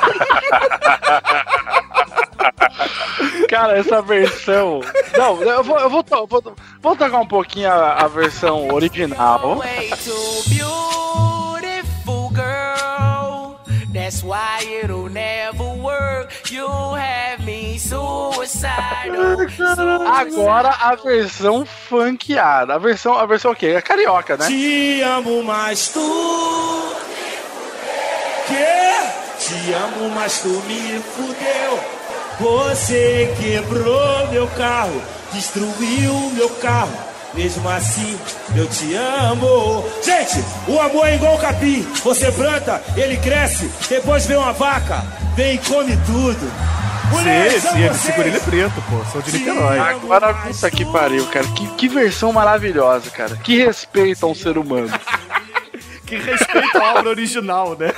Cara, 3.49 3.77
essa 3.77 4.01
versão. 4.01 4.81
Não, 5.17 5.41
eu 5.41 5.63
vou, 5.63 5.79
eu 5.79 5.89
vou, 5.89 6.03
to- 6.03 6.27
vou, 6.27 6.55
vou 6.81 6.95
tocar 6.95 7.19
um 7.19 7.27
pouquinho 7.27 7.69
a, 7.71 7.93
a 8.03 8.07
versão 8.07 8.67
original. 8.73 9.61
That's 13.93 14.23
why 14.23 14.63
it'll 14.83 15.09
never 15.09 15.63
work. 15.63 16.31
You 16.51 16.67
have 16.95 17.43
me 17.45 17.77
suicidal. 17.77 19.37
Agora 20.07 20.69
a 20.69 20.95
versão 20.95 21.65
funkeada. 21.65 22.75
A 22.75 22.77
versão, 22.77 23.17
a 23.17 23.25
versão 23.25 23.51
o 23.51 23.55
quê? 23.55 23.67
É 23.67 23.81
carioca, 23.81 24.37
né? 24.37 24.47
Te 24.47 25.01
amo, 25.01 25.43
mas 25.43 25.89
tu. 25.89 26.80
Te 29.61 29.73
amo, 29.73 30.09
mas 30.09 30.39
tu 30.39 30.47
me 30.47 30.99
fudeu. 31.15 31.79
Você 32.39 33.31
quebrou 33.39 34.27
meu 34.31 34.47
carro, 34.47 34.99
destruiu 35.31 36.31
meu 36.33 36.49
carro. 36.49 36.91
Mesmo 37.35 37.69
assim, 37.69 38.17
eu 38.55 38.67
te 38.67 38.95
amo. 38.95 39.85
Gente, 40.03 40.43
o 40.67 40.79
amor 40.81 41.07
é 41.07 41.15
igual 41.15 41.37
capim. 41.37 41.83
Você 42.03 42.31
planta, 42.31 42.81
ele 42.97 43.17
cresce, 43.17 43.71
depois 43.87 44.25
vem 44.25 44.37
uma 44.37 44.51
vaca, 44.51 45.03
vem 45.35 45.55
e 45.55 45.57
come 45.59 45.95
tudo. 46.07 46.51
Mulheres, 47.11 47.61
sim, 47.61 47.69
sim, 47.69 47.83
MC. 47.83 48.11
Gorila 48.13 48.39
Preto, 48.39 48.83
pô. 48.89 49.11
Sou 49.11 49.21
de 49.21 49.37
Niterói. 49.37 49.77
Agora, 49.77 50.33
puta 50.33 50.71
que 50.71 50.85
pariu, 50.85 51.27
cara. 51.27 51.45
Que, 51.49 51.67
que 51.75 51.87
versão 51.87 52.33
maravilhosa, 52.33 53.11
cara. 53.11 53.35
Que 53.35 53.63
respeito 53.63 54.25
a 54.25 54.29
um 54.29 54.35
ser 54.35 54.57
humano. 54.57 54.89
Que 56.03 56.17
respeita 56.17 56.77
a 56.77 56.95
obra 56.95 57.09
original, 57.09 57.77
né? 57.79 57.93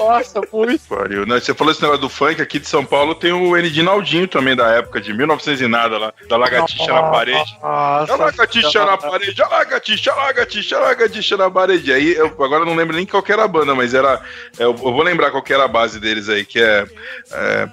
Nossa, 0.00 0.40
muito. 0.52 0.80
Pariu. 0.88 1.26
Né, 1.26 1.38
Você 1.38 1.54
falou 1.54 1.72
esse 1.72 1.82
negócio 1.82 2.00
do 2.00 2.08
funk 2.08 2.40
aqui 2.40 2.58
de 2.58 2.66
São 2.66 2.84
Paulo, 2.84 3.14
tem 3.14 3.32
o 3.32 3.56
Enidinaldinho 3.56 4.26
também 4.26 4.56
da 4.56 4.68
época 4.68 5.00
de 5.00 5.12
1900 5.12 5.60
e 5.60 5.68
nada 5.68 5.98
lá, 5.98 6.12
da 6.28 6.36
lagartixa 6.36 6.92
na 6.92 7.02
parede. 7.04 7.56
Nossa, 7.62 8.12
A 8.12 8.16
lagartixa 8.16 8.84
na 8.84 8.96
parede, 8.96 9.42
a 9.42 9.48
lagartixa, 9.48 10.12
a 10.12 10.16
lagartixa, 10.16 10.76
a 10.76 10.80
lagartixa 10.80 11.36
na 11.36 11.50
parede. 11.50 11.92
Aí, 11.92 12.14
eu 12.14 12.26
agora 12.26 12.64
não 12.64 12.74
lembro 12.74 12.96
nem 12.96 13.06
qual 13.06 13.22
que 13.22 13.32
era 13.32 13.44
a 13.44 13.48
banda, 13.48 13.74
mas 13.74 13.94
era. 13.94 14.20
é, 14.58 14.64
Eu, 14.64 14.74
vou 14.74 15.02
lembrar 15.02 15.30
qual 15.30 15.42
que 15.42 15.52
era 15.52 15.64
a 15.64 15.68
base 15.68 16.00
deles 16.00 16.28
aí, 16.28 16.44
que 16.44 16.60
é. 16.60 16.86
é 17.32 17.68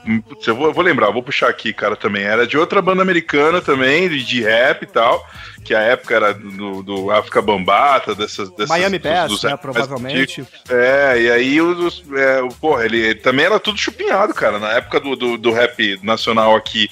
eu, 0.45 0.55
vou, 0.55 0.67
eu 0.67 0.73
vou 0.73 0.83
lembrar, 0.83 1.11
vou 1.11 1.23
puxar 1.23 1.49
aqui, 1.49 1.73
cara, 1.73 1.95
também. 1.95 2.23
Era 2.23 2.45
de 2.45 2.57
outra 2.57 2.81
banda 2.81 3.01
americana 3.01 3.61
também, 3.61 4.09
de 4.09 4.41
rap 4.41 4.83
e 4.83 4.87
tal. 4.87 5.25
Que 5.67 5.75
a 5.75 5.81
época 5.81 6.15
era 6.15 6.33
do, 6.33 6.81
do 6.81 7.11
África 7.11 7.41
Bambata, 7.41 8.15
dessas. 8.15 8.49
dessas 8.51 8.69
Miami 8.69 8.97
dos- 8.99 9.11
Bass, 9.11 9.29
dos 9.29 9.43
né? 9.43 9.57
Provavelmente. 9.57 10.47
é, 10.69 11.19
e 11.19 11.29
aí 11.31 11.61
os, 11.61 12.03
é, 12.15 12.41
o- 12.41 12.47
porra, 12.49 12.85
ele, 12.85 12.97
ele 12.99 13.15
também 13.15 13.45
era 13.45 13.59
tudo 13.59 13.77
chupinhado, 13.77 14.33
cara. 14.33 14.59
Na 14.59 14.71
época 14.71 14.99
do, 15.01 15.13
do, 15.15 15.37
do 15.37 15.51
rap 15.51 15.99
nacional 16.01 16.55
aqui 16.55 16.89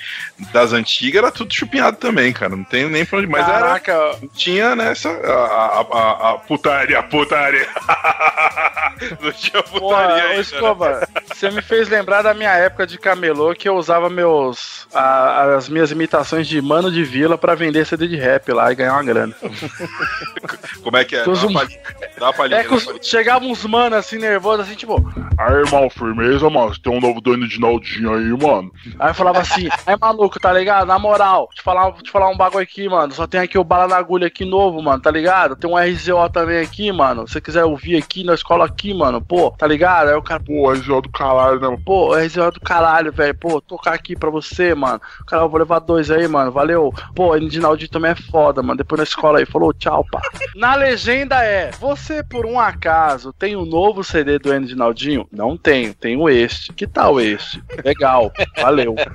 das 0.52 0.74
antigas 0.74 1.24
era 1.24 1.32
tudo 1.32 1.54
chupinhado 1.54 1.96
também, 1.98 2.34
cara. 2.34 2.54
Não 2.54 2.66
tem 2.66 2.90
nem 2.90 3.06
pra 3.06 3.20
onde. 3.20 3.28
Mas 3.28 3.46
Caraca, 3.46 3.92
era. 3.94 4.18
Tinha 4.36 4.76
nessa. 4.76 5.10
A, 5.10 5.32
a, 5.32 5.80
a, 5.80 6.32
a 6.32 6.38
putaria, 6.40 7.02
putaria. 7.04 7.68
Não 9.22 9.32
tinha 9.32 9.62
putaria 9.64 9.80
Porra, 9.80 10.16
ainda, 10.16 11.00
né? 11.00 11.06
Você 11.34 11.50
me 11.52 11.62
fez 11.62 11.90
lembrar 11.90 12.22
da 12.22 12.34
minha 12.34 12.52
época 12.54 12.88
de 12.88 12.98
camelô 12.98 13.54
que 13.54 13.68
eu 13.68 13.76
usava 13.76 14.10
meus 14.10 14.88
a- 14.94 15.56
as 15.56 15.68
minhas 15.70 15.92
imitações 15.92 16.48
de 16.48 16.62
mano 16.62 16.92
de 16.92 17.04
vila 17.04 17.38
pra 17.38 17.56
vender 17.56 17.86
CD 17.86 18.08
de 18.08 18.16
rap 18.16 18.52
lá 18.52 18.65
e 18.72 18.76
ganhar 18.76 18.94
uma 18.94 19.04
grana. 19.04 19.36
Como 20.84 20.98
é 20.98 21.04
que 21.06 21.16
é? 21.16 21.24
Dá 21.26 21.32
uma 21.32 21.46
um- 21.48 21.54
palhinha. 21.54 21.80
Dá 22.20 22.26
uma 22.26 22.34
palhinha. 22.34 22.60
É 22.60 22.64
que 22.64 22.74
os- 22.74 22.88
chegavam 23.02 23.50
uns 23.50 23.66
mano 23.66 23.96
assim 23.96 24.18
nervosos 24.18 24.66
assim, 24.66 24.76
tipo, 24.76 24.96
Aí, 25.38 25.54
irmão, 25.54 25.90
firmeza, 25.90 26.50
mano. 26.50 26.74
Você 26.74 26.82
tem 26.82 26.94
um 26.96 27.02
novo 27.02 27.20
dono 27.20 27.48
de 27.48 27.60
Naldinho 27.60 28.14
aí, 28.14 28.30
mano. 28.30 28.72
Aí 28.98 29.10
eu 29.10 29.14
falava 29.14 29.40
assim, 29.40 29.68
aí 29.86 29.96
maluco, 30.00 30.40
tá 30.40 30.54
ligado? 30.54 30.88
Na 30.88 30.98
moral, 30.98 31.50
te 31.54 31.62
falar, 31.62 31.92
te 31.94 32.10
falar 32.10 32.30
um 32.30 32.38
bagulho 32.38 32.64
aqui, 32.64 32.88
mano. 32.88 33.14
Só 33.14 33.28
tem 33.28 33.42
aqui 33.42 33.58
o 33.58 33.64
bala 33.64 33.88
na 33.88 33.98
agulha 33.98 34.28
aqui 34.28 34.46
novo, 34.46 34.82
mano, 34.82 35.02
tá 35.02 35.12
ligado? 35.12 35.56
Tem 35.56 35.70
um 35.70 35.78
RZO 35.78 36.30
também 36.32 36.60
aqui, 36.60 36.90
mano. 36.92 37.28
Se 37.28 37.34
você 37.34 37.42
quiser 37.42 37.66
ouvir 37.66 37.98
aqui 37.98 38.24
na 38.24 38.34
escola 38.34 38.66
aqui, 38.66 38.94
mano, 38.94 39.22
pô, 39.22 39.52
tá 39.52 39.68
ligado? 39.68 40.08
Aí 40.10 40.16
o 40.16 40.22
cara, 40.22 40.42
Pô, 40.46 40.72
RZO 40.72 41.02
do 41.02 41.10
caralho, 41.10 41.60
né? 41.60 41.78
pô, 41.86 42.16
RZO 42.16 42.52
do 42.52 42.62
caralho, 42.62 43.12
velho. 43.12 43.36
Pô, 43.36 43.60
tocar 43.60 43.94
aqui 43.94 44.16
pra 44.16 44.30
você, 44.30 44.74
mano. 44.74 45.02
Cara, 45.28 45.44
eu 45.44 45.50
vou 45.50 45.60
levar 45.60 45.80
dois 45.80 46.10
aí, 46.10 46.28
mano. 46.28 46.52
Valeu. 46.52 46.94
Pô, 47.14 47.36
Edinaldi 47.36 47.88
também 47.90 48.12
é 48.12 48.16
foda, 48.16 48.55
mano. 48.62 48.78
Depois 48.78 48.98
na 48.98 49.04
escola 49.04 49.40
aí, 49.40 49.46
falou 49.46 49.74
tchau, 49.74 50.06
pá. 50.12 50.22
Na 50.56 50.76
legenda 50.76 51.44
é: 51.44 51.72
Você 51.80 52.24
por 52.24 52.46
um 52.46 52.60
acaso 52.60 53.34
tem 53.34 53.56
um 53.56 53.66
novo 53.66 54.04
CD 54.04 54.40
do 54.40 54.54
Edinaldinho? 54.54 55.28
Não 55.32 55.58
tenho, 55.58 55.94
tenho 55.94 56.30
este. 56.30 56.74
Que 56.74 56.88
tal 56.88 57.20
este? 57.20 57.64
Legal, 57.84 58.32
valeu. 58.62 58.96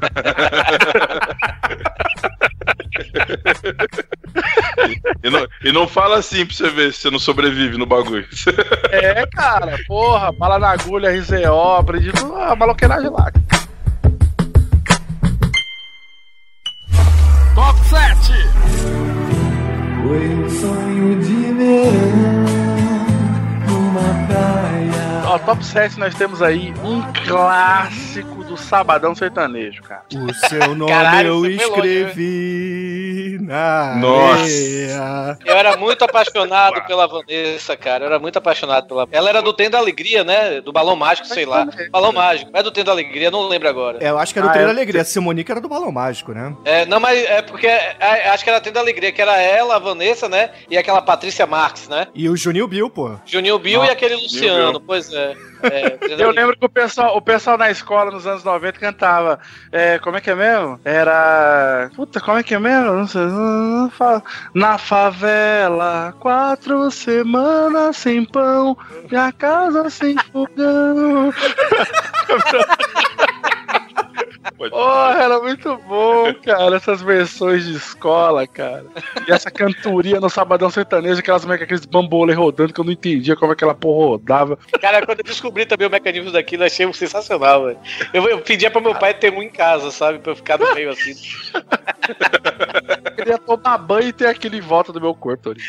E 5.23 5.31
não, 5.31 5.47
e 5.65 5.73
não 5.73 5.87
fala 5.87 6.19
assim 6.19 6.47
pra 6.47 6.55
você 6.55 6.71
ver 6.71 6.93
se 6.93 7.01
você 7.01 7.11
não 7.11 7.19
sobrevive 7.19 7.77
no 7.77 7.87
bagulho. 7.87 8.27
É, 8.91 9.27
cara, 9.27 9.79
porra, 9.87 10.33
bala 10.33 10.59
na 10.59 10.71
agulha, 10.71 11.11
RZO, 11.11 11.77
aprendi 11.79 12.13
tudo, 12.13 12.35
a 12.35 12.57
maloqueiragem 12.57 13.11
lá. 13.11 13.31
Top 17.55 17.79
7. 17.85 19.10
Foi 20.11 20.29
um 20.29 20.51
sonho 20.51 21.21
de 21.21 21.53
verão 21.53 22.45
numa 23.69 24.27
praia. 24.27 25.23
Ó, 25.25 25.39
top 25.39 25.65
7 25.65 26.01
nós 26.01 26.17
temos 26.17 26.43
aí 26.43 26.75
um 26.83 27.01
clássico 27.29 28.43
do 28.51 28.57
Sabadão 28.57 29.15
Sertanejo, 29.15 29.81
cara. 29.83 30.03
O 30.13 30.35
seu 30.35 30.75
nome 30.75 30.91
Caralho, 30.91 31.29
eu 31.29 31.35
longe, 31.37 31.55
escrevi 31.57 33.39
na 33.41 33.95
Nossa. 33.97 34.43
areia. 34.43 35.39
Eu 35.45 35.57
era 35.57 35.77
muito 35.77 36.05
apaixonado 36.05 36.85
pela 36.85 37.07
Vanessa, 37.07 37.77
cara. 37.77 38.05
Eu 38.05 38.07
era 38.09 38.19
muito 38.19 38.37
apaixonado 38.37 38.89
pela. 38.89 39.07
Ela 39.13 39.29
era 39.29 39.41
do 39.41 39.53
Trem 39.53 39.71
da 39.71 39.79
Alegria, 39.79 40.25
né? 40.25 40.61
Do 40.61 40.73
Balão 40.73 40.97
Mágico, 40.97 41.29
sei 41.29 41.47
lá. 41.47 41.65
Balão 41.93 42.13
Mágico. 42.13 42.51
É 42.53 42.61
do 42.63 42.73
Trem 42.73 42.85
da 42.85 42.91
Alegria, 42.91 43.31
não 43.31 43.47
lembro 43.47 43.69
agora. 43.69 43.99
É, 44.01 44.11
eu 44.11 44.19
acho 44.19 44.33
que 44.33 44.41
era 44.41 44.49
do 44.49 44.59
Ah, 44.59 44.61
é. 44.61 44.65
da 44.65 44.71
Alegria. 44.71 45.03
A 45.03 45.05
Simonique 45.05 45.51
era 45.51 45.61
do 45.61 45.69
Balão 45.69 45.93
Mágico, 45.93 46.33
né? 46.33 46.53
É, 46.65 46.85
não, 46.87 46.99
mas 46.99 47.19
é 47.25 47.43
porque 47.43 47.69
é, 47.69 48.29
acho 48.31 48.43
que 48.43 48.51
era 48.51 48.61
Trem 48.61 48.73
da 48.73 48.81
Alegria, 48.81 49.13
que 49.13 49.23
era 49.23 49.41
ela, 49.41 49.77
a 49.77 49.79
Vanessa, 49.79 50.29
né? 50.29 50.51
E 50.69 50.77
aquela 50.77 51.01
Patrícia 51.01 51.47
Marques, 51.47 51.89
né? 51.89 52.09
E 52.15 52.29
o 52.29 52.37
Juninho 52.37 52.67
Bill, 52.67 52.91
pô. 52.91 53.13
Juninho 53.25 53.59
Bill 53.61 53.85
e 53.85 53.91
aquele 53.91 54.17
Luciano, 54.17 54.81
pois 54.81 55.13
é. 55.13 55.35
É, 55.63 55.99
Eu 56.19 56.31
lembro 56.31 56.57
que 56.57 56.65
o 56.65 56.69
pessoal, 56.69 57.17
o 57.17 57.23
pessoal 57.23 57.59
na 57.59 57.71
escola 57.71 58.11
nos 58.11 58.27
anos 58.27 58.45
90 58.45 58.79
cantava. 58.79 59.39
É, 59.71 59.99
como 59.99 60.17
é 60.17 60.21
que 60.21 60.31
é 60.31 60.35
mesmo? 60.35 60.81
Era. 60.85 61.91
Puta, 61.95 62.21
como 62.21 62.39
é 62.39 62.43
que 62.43 62.55
é 62.55 62.59
mesmo? 62.59 62.93
Não 62.93 63.07
sei. 63.07 63.23
Na 64.55 64.79
favela, 64.79 66.15
quatro 66.21 66.91
semanas 66.91 67.97
sem 67.97 68.25
pão 68.25 68.77
e 69.11 69.17
a 69.17 69.33
casa 69.33 69.91
sem 69.91 70.17
fogão. 70.33 71.33
Porra, 74.71 75.23
era 75.23 75.39
muito 75.41 75.77
bom, 75.87 76.33
cara, 76.43 76.77
essas 76.77 77.03
versões 77.03 77.65
de 77.65 77.77
escola, 77.77 78.47
cara. 78.47 78.87
E 79.29 79.33
essa 79.33 79.51
cantoria 79.51 80.19
no 80.19 80.31
Sabadão 80.31 80.71
Sertanejo, 80.71 81.21
aquelas 81.21 81.49
aqueles 81.49 81.85
bambolê 81.85 82.33
rodando 82.33 82.73
que 82.73 82.81
eu 82.81 82.85
não 82.85 82.93
entendia 82.93 83.37
como 83.37 83.53
aquela 83.53 83.75
porra 83.75 84.09
rodava. 84.09 84.59
Cara, 84.81 85.05
quando 85.05 85.19
eu 85.19 85.25
descobri 85.25 85.67
também 85.67 85.87
o 85.87 85.91
mecanismo 85.91 86.33
daquilo, 86.33 86.63
eu 86.63 86.67
achei 86.67 86.91
sensacional, 86.93 87.67
velho. 87.67 87.79
Eu, 88.13 88.29
eu 88.29 88.41
pedia 88.41 88.71
pra 88.71 88.81
meu 88.81 88.95
pai 88.95 89.13
ter 89.13 89.33
um 89.33 89.43
em 89.43 89.51
casa, 89.51 89.91
sabe? 89.91 90.19
Pra 90.19 90.33
eu 90.33 90.37
ficar 90.37 90.59
no 90.59 90.75
meio 90.75 90.91
assim. 90.91 91.15
Eu 93.05 93.13
queria 93.13 93.39
tomar 93.39 93.79
banho 93.79 94.09
e 94.09 94.13
ter 94.13 94.27
aquele 94.27 94.57
em 94.59 94.63
volta 94.63 94.93
do 94.93 95.01
meu 95.01 95.15
corpo, 95.15 95.43
Tony. 95.43 95.61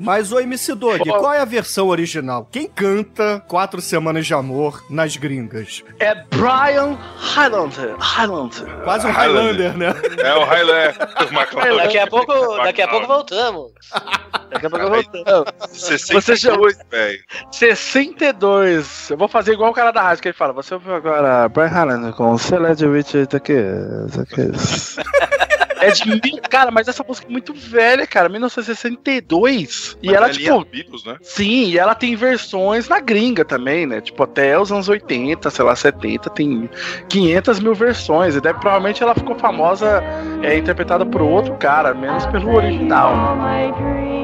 Mas 0.00 0.32
o 0.32 0.40
MC 0.40 0.74
Dog, 0.74 1.04
qual 1.04 1.32
é 1.32 1.40
a 1.40 1.44
versão 1.44 1.88
original? 1.88 2.48
Quem 2.50 2.66
canta 2.66 3.40
Quatro 3.48 3.80
Semanas 3.80 4.26
de 4.26 4.34
Amor 4.34 4.84
nas 4.88 5.16
gringas? 5.16 5.84
É 5.98 6.14
Brian 6.14 6.98
Highlander. 7.16 7.96
Highlander. 7.98 8.66
Quase 8.84 9.06
um 9.06 9.10
Highlander, 9.10 9.76
né? 9.76 9.94
É 10.18 10.34
o 10.34 10.44
Highlander. 10.44 10.94
McLaren. 11.30 11.76
Daqui 11.82 11.98
a 11.98 12.06
pouco, 12.06 12.56
daqui 12.58 12.82
a 12.82 12.88
pouco 12.88 13.06
voltamos. 13.06 13.72
Daqui 14.50 14.66
a 14.66 14.70
pouco 14.70 14.90
voltamos. 14.90 15.48
62, 15.70 16.78
velho. 16.90 17.18
62. 17.50 19.10
Eu 19.10 19.16
vou 19.16 19.28
fazer 19.28 19.52
igual 19.52 19.70
o 19.70 19.74
cara 19.74 19.92
da 19.92 20.02
rádio 20.02 20.22
que 20.22 20.28
ele 20.28 20.36
fala. 20.36 20.52
Você 20.52 20.74
ouviu 20.74 20.94
agora 20.94 21.48
Brian 21.48 21.68
Highlander 21.68 22.12
com 22.12 22.36
Celeste 22.36 22.86
Witch 22.86 23.14
daqui. 23.30 23.54
É 25.82 25.90
de 25.90 26.08
mil, 26.08 26.40
cara, 26.48 26.70
mas 26.70 26.88
essa 26.88 27.04
música 27.06 27.26
é 27.28 27.30
muito 27.30 27.52
velha, 27.52 28.06
cara, 28.06 28.28
1962. 28.28 29.96
E 30.02 30.06
Mas 30.06 30.16
ela, 30.16 30.26
é 30.28 30.30
tipo. 30.30 30.64
Beatles, 30.64 31.04
né? 31.04 31.16
Sim, 31.22 31.70
e 31.70 31.78
ela 31.78 31.94
tem 31.94 32.14
versões 32.14 32.88
na 32.88 33.00
gringa 33.00 33.44
também, 33.44 33.86
né? 33.86 34.00
Tipo, 34.00 34.22
até 34.22 34.58
os 34.58 34.70
anos 34.70 34.88
80, 34.88 35.50
sei 35.50 35.64
lá, 35.64 35.74
70, 35.74 36.30
tem 36.30 36.68
500 37.08 37.60
mil 37.60 37.74
versões. 37.74 38.36
E 38.36 38.40
deve, 38.40 38.58
provavelmente 38.60 39.02
ela 39.02 39.14
ficou 39.14 39.36
famosa, 39.36 40.02
é, 40.42 40.56
interpretada 40.56 41.04
por 41.04 41.22
outro 41.22 41.54
cara, 41.56 41.94
menos 41.94 42.26
pelo 42.26 42.54
original. 42.54 43.12
Every 43.52 44.21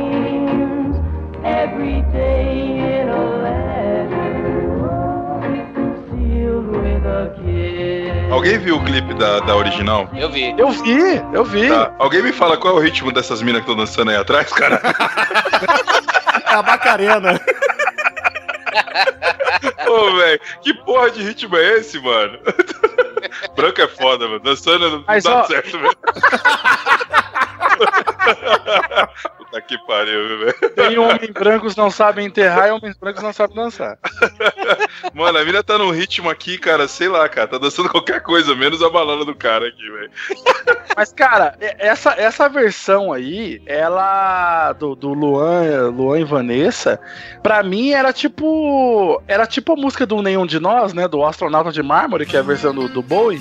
Alguém 8.39 8.57
viu 8.57 8.77
o 8.77 8.85
clipe 8.85 9.13
da, 9.15 9.41
da 9.41 9.57
original? 9.57 10.09
Eu 10.15 10.31
vi. 10.31 10.55
Eu 10.57 10.71
vi, 10.71 11.21
eu 11.33 11.45
vi. 11.45 11.69
Tá. 11.69 11.93
Alguém 11.99 12.23
me 12.23 12.33
fala 12.33 12.57
qual 12.57 12.77
é 12.77 12.77
o 12.77 12.81
ritmo 12.81 13.11
dessas 13.11 13.43
minas 13.43 13.65
que 13.65 13.69
estão 13.69 13.85
dançando 13.85 14.13
aí 14.13 14.17
atrás, 14.17 14.53
cara? 14.53 14.81
É 16.47 16.55
a 16.55 16.63
Macarena. 16.63 17.41
Ô, 19.87 20.17
velho, 20.17 20.41
que 20.63 20.73
porra 20.73 21.11
de 21.11 21.23
ritmo 21.23 21.57
é 21.57 21.79
esse, 21.79 21.99
mano? 21.99 22.39
Branco 23.59 23.81
é 23.81 23.89
foda, 23.89 24.27
mano. 24.29 24.41
Dançando 24.41 24.91
não 24.91 25.05
Mas, 25.07 25.25
dá 25.25 25.41
ó- 25.41 25.45
certo, 25.45 25.79
velho. 25.79 25.97
Puta 29.39 29.61
que 29.63 29.79
pariu, 29.87 30.39
velho. 30.39 30.55
Tem 30.75 30.99
homens 30.99 31.31
brancos 31.31 31.77
não 31.77 31.91
sabem 31.91 32.27
enterrar 32.27 32.69
e 32.69 32.73
homens 32.73 32.97
brancos 32.99 33.23
não 33.23 33.33
sabem 33.33 33.57
dançar. 33.57 33.99
Mano, 35.15 35.39
a 35.39 35.45
mina 35.45 35.63
tá 35.63 35.79
num 35.79 35.91
ritmo 35.91 36.29
aqui, 36.29 36.59
cara, 36.59 36.87
sei 36.87 37.09
lá, 37.09 37.29
cara. 37.29 37.49
Tá 37.49 37.59
dançando 37.59 37.89
qualquer 37.89 38.21
coisa, 38.23 38.55
menos 38.55 38.83
a 38.83 38.91
balada 38.91 39.25
do 39.25 39.35
cara 39.35 39.69
aqui, 39.69 39.91
velho. 39.91 40.11
Mas, 40.97 41.13
cara, 41.13 41.57
essa, 41.61 42.11
essa 42.19 42.49
versão 42.49 43.13
aí, 43.13 43.63
ela. 43.67 44.73
Do, 44.75 44.95
do 44.95 45.13
Luan, 45.15 45.89
Luan 45.91 46.21
e 46.21 46.25
Vanessa, 46.25 47.01
pra 47.43 47.63
mim 47.63 47.93
era 47.93 48.13
tipo. 48.13 49.23
Era 49.27 49.47
tipo 49.47 49.73
a 49.73 49.77
música 49.77 50.05
do 50.05 50.21
Nenhum 50.23 50.47
de 50.47 50.59
Nós, 50.61 50.93
né? 50.93 51.09
Do 51.09 51.25
Astronauta 51.25 51.73
de 51.73 51.83
Mármore, 51.83 52.27
que 52.27 52.37
é 52.37 52.41
a 52.41 52.43
versão 52.43 52.75
do, 52.75 52.89
do 52.89 53.01
Bowie. 53.03 53.41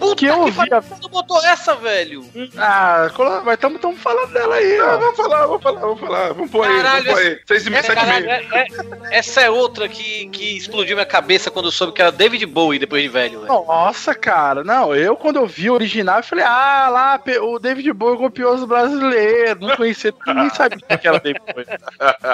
que 0.00 0.26
eu 0.26 0.34
que 0.34 0.40
ouvia. 0.60 0.82
Quando 0.82 1.08
botou 1.08 1.42
essa, 1.44 1.74
velho? 1.76 2.24
Ah, 2.56 3.08
mas 3.44 3.54
estamos 3.54 4.00
falando 4.00 4.32
dela 4.32 4.54
aí, 4.56 4.78
Ah, 4.80 4.96
vamos 4.96 5.16
falar, 5.16 5.46
vamos 5.46 5.62
falar, 5.62 5.80
vamos 5.80 6.00
falar. 6.00 6.32
Vamos 6.32 6.50
pôr 6.50 6.66
aí, 6.66 6.76
Caralho, 6.76 7.04
vamos 7.04 7.20
pôr 7.20 7.26
aí. 7.28 7.40
Seis 7.46 7.66
e 7.66 7.70
sete 7.82 8.02
e 8.02 8.06
meia. 8.06 8.30
é- 8.32 8.58
é- 8.60 9.18
essa 9.18 9.40
é 9.40 9.50
outra 9.50 9.88
que, 9.88 10.26
que 10.28 10.56
explodiu 10.56 10.96
minha 10.96 11.06
cabeça 11.06 11.50
quando 11.50 11.66
eu 11.66 11.72
soube 11.72 11.92
que 11.92 12.00
era 12.02 12.10
David 12.12 12.44
Bowie 12.46 12.78
depois 12.78 13.02
de 13.02 13.08
velho, 13.08 13.40
velho. 13.40 13.52
Nossa, 13.52 14.14
cara, 14.14 14.64
não, 14.64 14.94
eu 14.94 15.16
quando 15.16 15.36
eu 15.36 15.46
vi 15.46 15.70
o 15.70 15.74
original, 15.74 16.18
eu 16.18 16.24
falei, 16.24 16.44
ah, 16.44 16.88
lá, 16.90 17.20
o 17.42 17.58
David 17.58 17.92
Bowie 17.92 18.18
copiou 18.18 18.54
os 18.54 18.64
brasileiros, 18.64 19.60
não 19.66 19.76
conhecia, 19.76 20.12
ninguém 20.26 20.50
sabia 20.50 20.78
que 20.98 21.08
era 21.08 21.18
David 21.20 21.42
Bowie. 21.54 21.66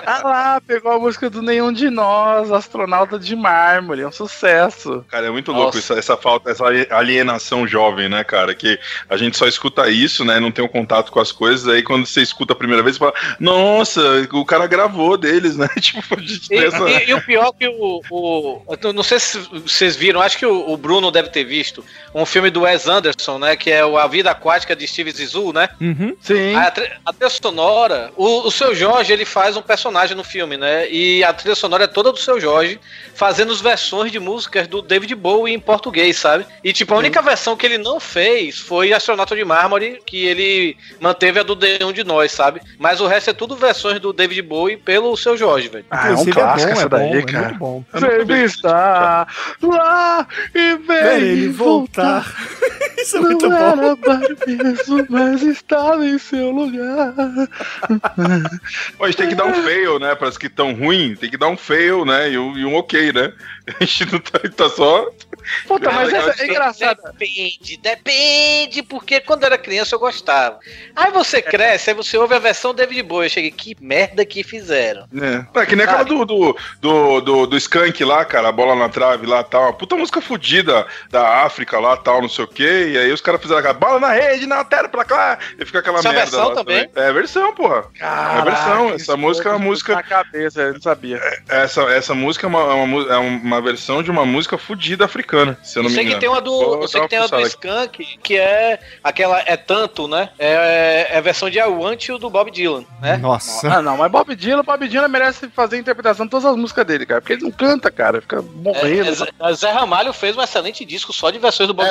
Ah 0.08 0.20
lá, 0.24 0.60
pegou 0.60 0.92
a 0.92 0.98
música 0.98 1.28
do 1.28 1.42
Nenhum 1.42 1.72
de 1.72 1.90
Nós, 1.90 2.50
Astronauta 2.52 3.18
de 3.18 3.34
Mármore, 3.34 4.02
é 4.02 4.06
um 4.08 4.12
sucesso. 4.12 5.04
Cara, 5.08 5.26
é 5.26 5.30
muito 5.30 5.52
louco 5.52 5.76
essa 5.78 6.16
falta, 6.16 6.50
essa 6.50 6.64
alienação 6.90 7.55
jovem, 7.64 8.08
né, 8.08 8.24
cara? 8.24 8.52
Que 8.56 8.76
a 9.08 9.16
gente 9.16 9.36
só 9.36 9.46
escuta 9.46 9.88
isso, 9.88 10.24
né? 10.24 10.40
Não 10.40 10.50
tem 10.50 10.64
um 10.64 10.68
contato 10.68 11.12
com 11.12 11.20
as 11.20 11.30
coisas. 11.30 11.68
Aí 11.68 11.80
quando 11.84 12.04
você 12.06 12.20
escuta 12.22 12.54
a 12.54 12.56
primeira 12.56 12.82
vez, 12.82 12.96
você 12.96 12.98
fala, 12.98 13.14
nossa, 13.38 14.00
o 14.32 14.44
cara 14.44 14.66
gravou 14.66 15.16
deles, 15.16 15.56
né? 15.56 15.68
Tipo, 15.80 16.16
a 16.18 16.20
gente 16.20 16.52
E, 16.52 16.56
essa. 16.64 16.90
e- 16.90 17.10
e 17.10 17.14
o 17.14 17.22
pior 17.22 17.52
que 17.52 17.68
o, 17.68 18.02
o- 18.10 18.62
Não 18.92 19.04
sei 19.04 19.20
se 19.20 19.38
vocês 19.38 19.94
viram, 19.94 20.20
acho 20.20 20.36
que 20.38 20.44
o, 20.46 20.70
o 20.72 20.76
Bruno 20.76 21.12
deve 21.12 21.28
ter 21.28 21.44
visto 21.44 21.84
um 22.12 22.26
filme 22.26 22.50
do 22.50 22.62
Wes 22.62 22.88
Anderson, 22.88 23.38
né? 23.38 23.54
Que 23.54 23.70
é 23.70 23.84
o 23.84 23.96
A 23.96 24.08
Vida 24.08 24.30
Aquática 24.32 24.74
de 24.74 24.86
Steve 24.88 25.12
Zissou, 25.12 25.52
né? 25.52 25.68
Uhum. 25.80 26.16
Sim. 26.20 26.54
A, 26.56 26.66
a 27.04 27.12
trilha 27.12 27.30
sonora, 27.30 28.10
o, 28.16 28.46
o 28.48 28.50
seu 28.50 28.74
Jorge 28.74 29.12
ele 29.12 29.24
faz 29.24 29.56
um 29.56 29.62
personagem 29.62 30.16
no 30.16 30.24
filme, 30.24 30.56
né? 30.56 30.90
E 30.90 31.22
a 31.22 31.32
trilha 31.32 31.54
sonora 31.54 31.84
é 31.84 31.86
toda 31.86 32.10
do 32.10 32.18
seu 32.18 32.40
Jorge, 32.40 32.80
fazendo 33.14 33.52
as 33.52 33.60
versões 33.60 34.10
de 34.10 34.18
músicas 34.18 34.66
do 34.66 34.82
David 34.82 35.14
Bowie 35.14 35.54
em 35.54 35.60
português, 35.60 36.16
sabe? 36.16 36.46
E 36.64 36.72
tipo, 36.72 36.94
a 36.94 36.98
única 36.98 37.20
versão 37.22 37.45
que 37.54 37.66
ele 37.66 37.76
não 37.76 38.00
fez 38.00 38.58
foi 38.58 38.94
Astronauta 38.94 39.36
de 39.36 39.44
Mármore, 39.44 40.00
que 40.06 40.24
ele 40.24 40.76
manteve 40.98 41.38
a 41.38 41.42
do 41.42 41.54
Nenhum 41.54 41.92
de 41.92 42.02
Nós, 42.02 42.32
sabe? 42.32 42.62
Mas 42.78 43.00
o 43.00 43.06
resto 43.06 43.28
é 43.28 43.34
tudo 43.34 43.54
versões 43.54 44.00
do 44.00 44.12
David 44.12 44.40
Bowie 44.40 44.78
pelo 44.78 45.14
seu 45.18 45.36
Jorge, 45.36 45.68
velho. 45.68 45.84
Ah, 45.90 46.08
é 46.08 46.10
um 46.10 46.12
Inclusive, 46.12 46.32
clássico 46.32 46.70
é 46.70 46.74
bom, 46.74 46.78
essa 46.78 46.86
é 46.86 46.88
bom, 46.88 46.96
daí, 46.96 47.18
é 47.18 47.22
cara. 47.22 47.48
muito 47.48 47.58
bom. 47.58 47.84
Sempre 47.92 48.42
está 48.44 49.26
lá 49.62 50.28
e 50.54 50.76
vem 50.76 51.20
ele 51.20 51.48
voltar. 51.48 52.34
Isso 52.96 53.18
é 53.18 53.20
muito 53.20 53.48
não 53.48 53.76
bom. 53.76 53.92
era 53.92 54.36
mesmo, 54.46 55.06
mas 55.08 55.42
estava 55.42 56.06
em 56.06 56.18
seu 56.18 56.50
lugar. 56.50 57.14
Pô, 58.96 59.04
a 59.04 59.06
gente 59.06 59.16
tem 59.16 59.28
que 59.28 59.34
dar 59.34 59.44
um 59.44 59.54
fail, 59.62 59.98
né? 59.98 60.14
Para 60.14 60.28
as 60.28 60.38
que 60.38 60.46
estão 60.46 60.74
ruins, 60.74 61.18
tem 61.18 61.30
que 61.30 61.36
dar 61.36 61.48
um 61.48 61.56
fail, 61.56 62.04
né? 62.04 62.30
E 62.30 62.38
um, 62.38 62.56
e 62.56 62.64
um 62.64 62.74
ok, 62.74 63.12
né? 63.12 63.32
A 63.80 63.84
gente 63.84 64.12
não 64.12 64.20
tá, 64.20 64.38
tá 64.56 64.70
só. 64.70 65.10
Puta, 65.66 65.90
mas 65.90 66.12
Legal, 66.12 66.28
essa 66.28 66.42
é 66.42 66.46
engraçado. 66.46 67.02
Depende, 67.12 67.76
depende, 67.76 68.82
porque 68.82 69.20
quando 69.20 69.42
eu 69.42 69.46
era 69.46 69.58
criança 69.58 69.94
eu 69.94 69.98
gostava. 69.98 70.58
Aí 70.94 71.10
você 71.10 71.42
cresce, 71.42 71.90
aí 71.90 71.96
você 71.96 72.16
ouve 72.16 72.34
a 72.34 72.38
versão 72.38 72.74
David 72.74 73.02
Bowie. 73.02 73.26
Eu 73.26 73.30
cheguei, 73.30 73.50
que 73.50 73.76
merda 73.80 74.24
que 74.24 74.42
fizeram. 74.42 75.06
É. 75.54 75.60
É 75.60 75.66
que 75.66 75.76
nem 75.76 75.84
aquela 75.84 76.04
do, 76.04 76.24
do, 76.24 76.56
do, 76.80 77.20
do, 77.20 77.46
do 77.46 77.56
Skank 77.56 78.04
lá, 78.04 78.24
cara, 78.24 78.48
a 78.48 78.52
bola 78.52 78.74
na 78.74 78.88
trave 78.88 79.26
lá 79.26 79.42
tal. 79.42 79.62
Uma 79.62 79.72
puta 79.72 79.96
música 79.96 80.20
fodida 80.20 80.86
da 81.10 81.44
África 81.44 81.78
lá 81.78 81.96
tal, 81.96 82.22
não 82.22 82.28
sei 82.28 82.44
o 82.44 82.48
quê. 82.48 82.90
E 82.92 82.98
aí 82.98 83.12
os 83.12 83.20
caras 83.20 83.40
fizeram 83.40 83.60
aquela 83.60 83.74
bola 83.74 84.00
na 84.00 84.12
rede, 84.12 84.46
na 84.46 84.64
tela 84.64 84.88
pra 84.88 85.04
cá. 85.04 85.38
E 85.58 85.64
fica 85.64 85.80
aquela 85.80 85.98
Essa 85.98 86.08
é 86.08 86.10
a 86.10 86.14
merda. 86.14 86.30
versão 86.30 86.48
lá 86.48 86.54
também? 86.54 86.90
É 86.94 87.08
a 87.08 87.12
versão, 87.12 87.54
porra. 87.54 87.84
é 88.00 88.04
a 88.04 88.40
versão. 88.42 88.90
Essa 88.90 89.16
música 89.16 89.48
é 89.48 89.52
uma 89.52 89.58
música. 89.58 89.94
Na 89.94 90.02
cabeça, 90.02 90.62
eu 90.62 90.74
não 90.74 90.80
sabia. 90.80 91.20
Essa, 91.48 91.82
essa 91.84 92.14
música 92.14 92.46
é 92.46 92.48
uma, 92.48 92.60
é 92.60 92.74
uma, 92.74 93.55
é 93.55 93.55
uma 93.56 93.62
versão 93.62 94.02
de 94.02 94.10
uma 94.10 94.24
música 94.24 94.56
fodida 94.58 95.04
africana, 95.04 95.58
se 95.62 95.78
eu 95.78 95.82
não 95.82 95.88
Eu 95.88 95.90
me 95.90 95.94
sei 95.96 96.04
engano. 96.04 96.16
que 96.16 96.20
tem 96.20 96.28
uma 96.28 96.40
do, 96.40 96.50
Vou 96.52 96.82
eu 96.82 96.88
sei 96.88 97.00
que 97.02 97.08
tem 97.08 97.18
uma 97.18 97.28
do 97.28 97.36
aqui. 97.36 97.46
Skank, 97.48 98.18
que 98.22 98.36
é 98.36 98.78
aquela 99.02 99.40
é 99.46 99.56
tanto, 99.56 100.06
né? 100.06 100.30
É, 100.38 101.08
é 101.10 101.18
a 101.18 101.20
versão 101.20 101.48
de 101.50 101.58
I 101.58 101.64
Want 101.64 102.04
You 102.08 102.18
do 102.18 102.30
Bob 102.30 102.50
Dylan, 102.50 102.84
né? 103.00 103.16
Nossa. 103.16 103.68
Ah, 103.76 103.82
não, 103.82 103.96
mas 103.96 104.10
Bob 104.10 104.34
Dylan, 104.36 104.62
Bob 104.62 104.88
Dylan 104.88 105.08
merece 105.08 105.48
fazer 105.48 105.76
a 105.76 105.78
interpretação 105.80 106.26
de 106.26 106.30
todas 106.30 106.46
as 106.46 106.56
músicas 106.56 106.86
dele, 106.86 107.06
cara. 107.06 107.20
Porque 107.20 107.32
ele 107.34 107.42
não 107.42 107.50
canta, 107.50 107.90
cara. 107.90 108.20
Fica 108.20 108.36
É, 108.38 108.42
morrendo. 108.42 109.08
é, 109.08 109.12
Zé- 109.12 109.28
é, 109.40 109.52
Zé 109.54 109.70
Ramalho 109.70 110.12
fez 110.12 110.36
um 110.36 110.42
excelente 110.42 110.84
disco 110.84 111.12
só 111.12 111.30
de 111.30 111.38
versões 111.38 111.66
do 111.66 111.74
Bob 111.74 111.88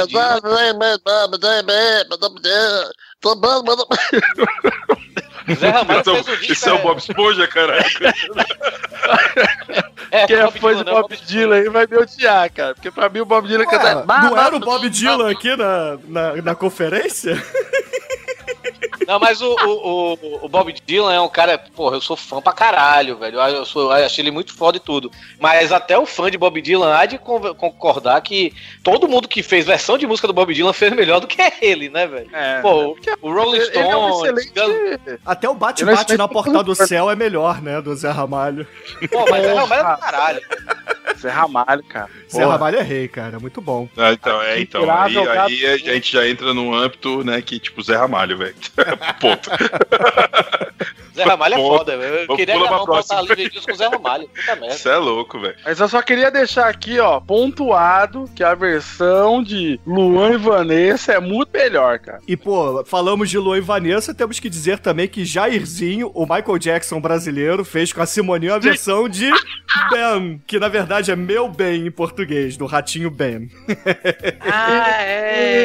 É, 3.31 3.35
Dylan. 3.35 3.85
Zé 5.59 5.69
Ramalho 5.69 5.99
Então, 5.99 6.23
fez 6.23 6.39
disco. 6.39 6.53
Esse 6.53 6.69
é 6.69 6.73
o 6.73 6.79
Bob 6.79 6.97
Esponja, 6.97 7.47
cara. 7.47 7.77
é, 10.11 10.25
Quem 10.25 10.37
é 10.37 10.43
Bob 10.43 10.59
fã 10.59 10.69
Dylan, 10.69 10.83
de 10.83 10.91
não, 10.91 11.01
Bob 11.01 11.17
Dylan 11.17 11.55
aí 11.55 11.69
vai 11.69 11.85
me 11.87 11.97
odiar, 11.97 12.51
cara. 12.51 12.73
Porque 12.73 12.89
pra 12.91 13.09
mim 13.09 13.19
o 13.19 13.25
Bob 13.25 13.47
Dylan 13.47 13.65
Ué, 13.65 13.69
canta. 13.69 14.05
não 14.05 14.37
era 14.37 14.55
o 14.55 14.59
Bob 14.59 14.89
Dylan 14.89 15.31
aqui 15.31 15.55
na, 15.55 15.97
na, 16.07 16.41
na 16.41 16.55
conferência? 16.55 17.35
Não, 19.07 19.19
mas 19.19 19.41
o, 19.41 19.47
o, 19.53 20.13
o, 20.13 20.45
o 20.45 20.49
Bob 20.49 20.73
Dylan 20.85 21.13
é 21.13 21.21
um 21.21 21.27
cara, 21.29 21.57
porra, 21.57 21.95
eu 21.97 22.01
sou 22.01 22.15
fã 22.15 22.41
pra 22.41 22.53
caralho, 22.53 23.17
velho. 23.17 23.39
Eu, 23.39 23.65
sou, 23.65 23.83
eu 23.95 24.05
achei 24.05 24.23
ele 24.23 24.31
muito 24.31 24.53
foda 24.55 24.77
e 24.77 24.79
tudo. 24.79 25.11
Mas 25.39 25.71
até 25.71 25.97
o 25.97 26.05
fã 26.05 26.29
de 26.31 26.37
Bob 26.37 26.61
Dylan 26.61 26.93
há 26.95 27.05
de 27.05 27.17
con- 27.17 27.53
concordar 27.55 28.19
que 28.21 28.53
todo 28.83 29.07
mundo 29.07 29.27
que 29.27 29.43
fez 29.43 29.65
versão 29.65 29.97
de 29.97 30.07
música 30.07 30.27
do 30.27 30.33
Bob 30.33 30.53
Dylan 30.53 30.73
fez 30.73 30.93
melhor 30.93 31.19
do 31.19 31.27
que 31.27 31.41
ele, 31.61 31.89
né, 31.89 32.07
velho? 32.07 32.29
É. 32.33 32.61
Pô, 32.61 32.97
o 33.21 33.33
Rolling 33.33 33.59
ele 33.59 33.77
é 33.77 33.97
um 33.97 34.13
Stones, 34.13 34.45
excelente. 34.45 35.19
Até 35.25 35.49
o 35.49 35.53
bate-bate 35.53 36.17
na 36.17 36.27
porta 36.27 36.63
do 36.63 36.75
céu 36.75 37.09
é 37.09 37.15
melhor, 37.15 37.61
né? 37.61 37.81
Do 37.81 37.95
Zé 37.95 38.09
Ramalho. 38.11 38.67
Pô, 39.11 39.25
mas 39.29 39.43
é, 39.45 39.53
mas 39.53 39.71
é 39.71 39.83
do 39.83 39.97
caralho. 39.99 40.41
Zé 41.25 41.31
Ramalho, 41.31 41.83
cara. 41.83 42.09
Zé 42.31 42.39
Porra. 42.39 42.51
Ramalho 42.51 42.77
é 42.77 42.81
rei, 42.83 43.07
cara. 43.07 43.39
Muito 43.39 43.59
bom. 43.59 43.89
Ah, 43.97 44.13
então, 44.13 44.41
é, 44.43 44.61
então. 44.61 44.83
Aí, 44.89 45.17
aí 45.65 45.65
a 45.65 45.77
gente 45.77 46.13
já 46.13 46.27
entra 46.27 46.53
num 46.53 46.71
âmbito, 46.71 47.23
né, 47.23 47.41
que 47.41 47.59
tipo 47.59 47.81
Zé 47.81 47.95
Ramalho, 47.95 48.37
velho. 48.37 48.55
Ponto. 49.19 49.49
Zé 51.15 51.23
Ramalho 51.23 51.53
é 51.53 51.57
Pô, 51.57 51.77
foda, 51.77 51.97
velho. 51.97 52.15
Eu 52.15 52.27
vamos 52.27 52.39
queria 52.39 52.59
gravar 52.59 52.75
um 52.75 52.77
pra 52.77 52.93
próxima. 52.93 53.15
Pauta 53.17 53.33
Livre 53.33 53.53
News 53.53 53.65
com 53.65 53.71
o 53.71 53.75
Zé 53.75 53.87
Ramalho. 53.87 54.27
Puta 54.27 54.55
merda. 54.55 54.77
Você 54.77 54.89
é 54.89 54.97
louco, 54.97 55.39
velho. 55.39 55.55
Mas 55.63 55.79
eu 55.79 55.87
só 55.87 56.01
queria 56.01 56.29
deixar 56.29 56.67
aqui, 56.67 56.99
ó, 56.99 57.19
pontuado 57.19 58.29
que 58.35 58.43
a 58.43 58.53
versão 58.53 59.41
de 59.41 59.79
Luan 59.87 60.33
e 60.33 60.37
Vanessa 60.37 61.13
é 61.13 61.19
muito 61.19 61.49
melhor, 61.53 61.97
cara. 61.99 62.19
E, 62.27 62.35
pô, 62.35 62.83
falamos 62.85 63.29
de 63.29 63.37
Luan 63.39 63.57
e 63.57 63.61
Vanessa, 63.61 64.13
temos 64.13 64.39
que 64.39 64.49
dizer 64.49 64.77
também 64.79 65.07
que 65.07 65.25
Jairzinho, 65.25 66.11
o 66.13 66.21
Michael 66.21 66.59
Jackson 66.59 66.99
brasileiro, 66.99 67.63
fez 67.65 67.91
com 67.93 68.01
a 68.01 68.05
Simoninha 68.05 68.55
a 68.55 68.59
versão 68.59 69.07
de 69.07 69.31
Ben, 69.89 70.41
que 70.45 70.59
na 70.59 70.67
verdade 70.67 71.11
é 71.11 71.14
meu 71.15 71.47
bem 71.49 71.87
em 71.87 71.91
português, 71.91 72.55
do 72.57 72.65
Ratinho 72.65 73.09
Ben. 73.09 73.49
Ah, 74.41 75.01
é. 75.01 75.63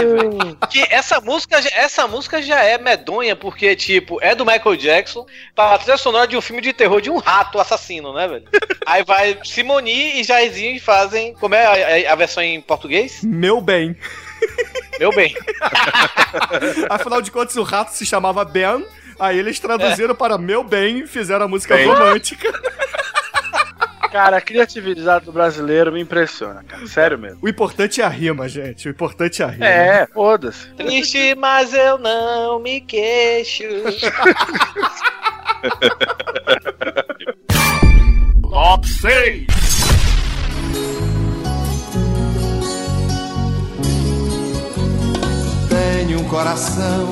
que 0.70 0.80
essa 0.90 1.20
música, 1.20 1.60
já- 1.62 1.70
essa 1.74 2.06
música 2.08 2.40
já 2.42 2.62
é 2.62 2.78
medonha, 2.78 3.36
porque, 3.36 3.74
tipo, 3.76 4.18
é 4.22 4.34
do 4.34 4.44
Michael 4.44 4.76
Jackson, 4.76 5.26
pra 5.54 5.78
trilha 5.78 5.96
sonora 5.96 6.26
de 6.26 6.36
um 6.36 6.40
filme 6.40 6.62
de 6.62 6.72
terror 6.72 7.00
de 7.00 7.10
um 7.10 7.18
rato 7.18 7.58
assassino, 7.58 8.12
né, 8.14 8.26
velho? 8.26 8.44
Aí 8.86 9.04
vai 9.04 9.38
Simoni 9.44 10.20
e 10.20 10.24
Jairzinho 10.24 10.74
e 10.76 10.80
fazem. 10.80 11.34
Como 11.34 11.54
é 11.54 12.06
a, 12.08 12.12
a- 12.12 12.16
versão 12.16 12.42
em 12.42 12.60
português? 12.60 13.22
Meu 13.22 13.60
bem. 13.60 13.96
Meu 14.98 15.10
bem. 15.14 15.34
Afinal 16.88 17.20
de 17.22 17.30
contas, 17.30 17.56
o 17.56 17.62
rato 17.62 17.92
se 17.92 18.04
chamava 18.06 18.44
Ben, 18.44 18.84
aí 19.18 19.38
eles 19.38 19.58
traduziram 19.60 20.14
para 20.14 20.36
meu 20.38 20.62
bem 20.64 21.00
e 21.00 21.06
fizeram 21.06 21.44
a 21.46 21.48
música 21.48 21.76
Bem. 21.76 21.86
romântica. 21.86 22.48
Cara, 24.10 24.38
a 24.38 24.40
criatividade 24.40 25.24
do 25.24 25.32
brasileiro 25.32 25.92
me 25.92 26.00
impressiona, 26.00 26.64
cara. 26.64 26.84
Sério 26.86 27.16
mesmo. 27.18 27.38
O 27.42 27.48
importante 27.48 28.00
é 28.00 28.04
a 28.04 28.08
rima, 28.08 28.48
gente. 28.48 28.88
O 28.88 28.90
importante 28.90 29.40
é 29.40 29.44
a 29.44 29.48
rima. 29.48 29.66
É, 29.66 30.06
foda-se. 30.06 30.66
Triste, 30.74 31.36
mas 31.36 31.72
eu 31.72 31.96
não 31.98 32.58
me 32.58 32.80
queixo. 32.80 33.62
Top 38.42 38.88
6. 38.88 39.46
Tenho 45.68 46.20
um 46.20 46.28
coração 46.28 47.10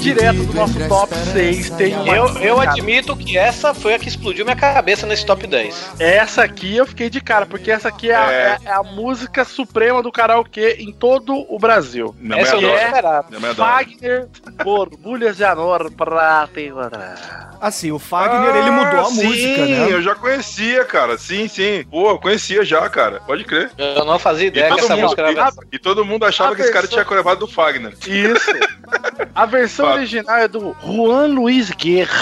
Direto 0.00 0.44
do 0.44 0.52
nosso 0.54 0.88
top 0.88 1.14
6 1.14 1.70
tem 1.70 1.94
uma. 1.94 2.14
Eu, 2.14 2.28
eu 2.38 2.60
admito 2.60 3.16
que 3.16 3.36
essa 3.38 3.72
foi 3.72 3.94
a 3.94 3.98
que 3.98 4.08
explodiu 4.08 4.44
minha 4.44 4.56
cabeça 4.56 5.06
nesse 5.06 5.24
top 5.24 5.46
10. 5.46 5.92
Essa 5.98 6.42
aqui 6.44 6.76
eu 6.76 6.86
fiquei 6.86 7.08
de 7.08 7.20
cara, 7.20 7.46
porque 7.46 7.70
essa 7.70 7.88
aqui 7.88 8.10
é, 8.10 8.14
a, 8.16 8.32
É. 8.32 8.36
é- 8.64 8.68
é 8.68 8.72
a 8.72 8.82
música 8.82 9.44
suprema 9.44 10.02
do 10.02 10.12
karaokê 10.12 10.76
em 10.80 10.92
todo 10.92 11.34
o 11.48 11.58
Brasil. 11.58 12.14
Minha 12.18 12.40
essa 12.42 12.56
eu 12.56 12.60
não 12.60 12.68
adora. 12.70 12.86
esperava. 12.86 13.54
Fagner, 13.54 14.28
borbulhas 14.64 15.36
de 15.36 15.44
amor 15.44 15.90
pra 15.92 16.48
te 16.52 16.66
encontrar. 16.68 17.53
Assim, 17.66 17.90
o 17.92 17.98
Fagner, 17.98 18.54
ele 18.56 18.70
mudou 18.70 18.98
a 19.00 19.02
Ah, 19.02 19.04
sim, 19.06 19.24
música, 19.26 19.64
né? 19.66 19.90
eu 19.90 20.02
já 20.02 20.14
conhecia, 20.14 20.84
cara. 20.84 21.16
Sim, 21.16 21.48
sim. 21.48 21.82
Pô, 21.90 22.10
eu 22.10 22.18
conhecia 22.18 22.62
já, 22.62 22.86
cara. 22.90 23.20
Pode 23.26 23.42
crer. 23.44 23.70
Eu 23.78 24.04
não 24.04 24.18
fazia 24.18 24.44
E 24.44 24.48
ideia 24.48 24.64
que 24.66 24.70
todo, 24.74 24.84
essa 24.84 24.94
mundo, 24.96 25.02
música 25.04 25.22
era. 25.22 25.50
e, 25.72 25.76
e 25.76 25.78
todo 25.78 26.04
mundo 26.04 26.26
achava 26.26 26.52
A 26.52 26.56
que 26.56 26.60
esse 26.60 26.70
cara 26.70 26.82
versão- 26.82 26.96
tinha 26.98 27.04
coreografado 27.06 27.46
do 27.46 27.50
Fagner. 27.50 27.94
Isso. 28.06 28.50
A 29.34 29.46
versão 29.46 29.90
original 29.92 30.36
é 30.36 30.46
do 30.46 30.76
Juan 30.84 31.26
Luiz 31.28 31.70
Guerra, 31.70 32.12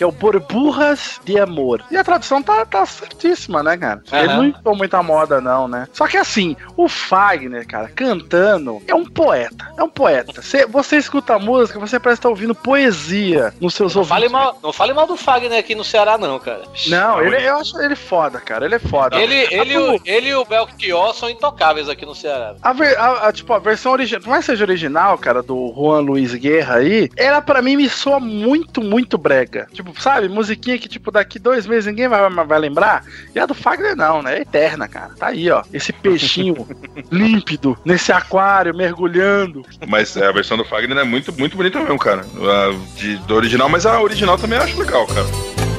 que 0.00 0.04
é 0.04 0.06
o 0.06 0.10
Borburras 0.12 1.20
de 1.26 1.38
Amor. 1.38 1.84
E 1.90 1.96
a 1.98 2.02
tradução 2.02 2.42
tá, 2.42 2.64
tá 2.64 2.86
certíssima, 2.86 3.62
né, 3.62 3.76
cara? 3.76 4.02
Ele 4.10 4.28
Aham. 4.28 4.36
não 4.38 4.44
inventou 4.46 4.74
muita 4.74 5.02
moda, 5.02 5.42
não, 5.42 5.68
né? 5.68 5.86
Só 5.92 6.06
que 6.08 6.16
assim, 6.16 6.56
o 6.74 6.88
Fagner, 6.88 7.66
cara, 7.66 7.86
cantando, 7.88 8.80
é 8.88 8.94
um 8.94 9.04
poeta. 9.04 9.70
É 9.76 9.82
um 9.82 9.90
poeta. 9.90 10.40
Você, 10.40 10.64
você 10.64 10.96
escuta 10.96 11.34
a 11.34 11.38
música, 11.38 11.78
você 11.78 12.00
parece 12.00 12.18
estar 12.20 12.30
ouvindo 12.30 12.54
poesia 12.54 13.52
nos 13.60 13.74
seus 13.74 13.94
Não 13.94 14.00
ouvidos. 14.00 14.08
fale, 14.08 14.28
mal, 14.30 14.58
não 14.62 14.72
fale 14.72 14.94
mal 14.94 15.06
do 15.06 15.18
Fagner 15.18 15.58
aqui 15.58 15.74
no 15.74 15.84
Ceará, 15.84 16.16
não, 16.16 16.38
cara. 16.38 16.62
Não, 16.86 17.20
ele, 17.22 17.36
eu 17.46 17.56
acho 17.58 17.78
ele 17.82 17.94
foda, 17.94 18.40
cara. 18.40 18.64
Ele 18.64 18.76
é 18.76 18.78
foda. 18.78 19.16
Ele, 19.20 19.34
ele, 19.50 19.74
A- 19.74 19.80
o- 19.82 20.00
ele 20.06 20.28
e 20.30 20.34
o 20.34 20.46
Belchior 20.46 21.12
são 21.14 21.28
intocáveis 21.28 21.90
aqui 21.90 22.06
no 22.06 22.14
Ceará. 22.14 22.54
A, 22.62 23.28
a- 23.28 23.32
tipo, 23.34 23.52
a 23.52 23.58
versão 23.58 23.92
original, 23.92 24.22
por 24.22 24.30
mais 24.30 24.46
que 24.46 24.52
seja 24.52 24.64
original, 24.64 25.18
cara, 25.18 25.42
do 25.42 25.72
Juan 25.76 26.00
Luiz 26.00 26.34
Guerra 26.34 26.76
aí, 26.76 27.10
ela 27.18 27.42
pra 27.42 27.60
mim 27.60 27.76
me 27.76 27.88
soa 27.88 28.18
muito, 28.18 28.80
muito 28.80 29.18
brega. 29.18 29.66
Tipo, 29.72 29.89
sabe, 29.98 30.28
musiquinha 30.28 30.78
que, 30.78 30.88
tipo, 30.88 31.10
daqui 31.10 31.38
dois 31.38 31.66
meses 31.66 31.86
ninguém 31.86 32.08
vai, 32.08 32.28
vai 32.30 32.58
lembrar. 32.58 33.04
E 33.34 33.38
a 33.38 33.46
do 33.46 33.54
Fagner 33.54 33.96
não, 33.96 34.22
né? 34.22 34.38
É 34.38 34.40
eterna, 34.42 34.88
cara. 34.88 35.10
Tá 35.18 35.28
aí, 35.28 35.50
ó. 35.50 35.62
Esse 35.72 35.92
peixinho 35.92 36.66
límpido, 37.10 37.76
nesse 37.84 38.12
aquário, 38.12 38.74
mergulhando. 38.74 39.64
Mas 39.86 40.16
é, 40.16 40.26
a 40.26 40.32
versão 40.32 40.56
do 40.56 40.64
Fagner 40.64 40.98
é 40.98 41.04
muito, 41.04 41.32
muito 41.38 41.56
bonita 41.56 41.80
mesmo, 41.80 41.98
cara. 41.98 42.24
A 42.36 42.96
de, 42.96 43.16
do 43.16 43.34
original, 43.34 43.68
mas 43.68 43.86
a 43.86 44.00
original 44.00 44.38
também 44.38 44.58
eu 44.58 44.64
acho 44.64 44.78
legal, 44.78 45.06
cara. 45.06 45.26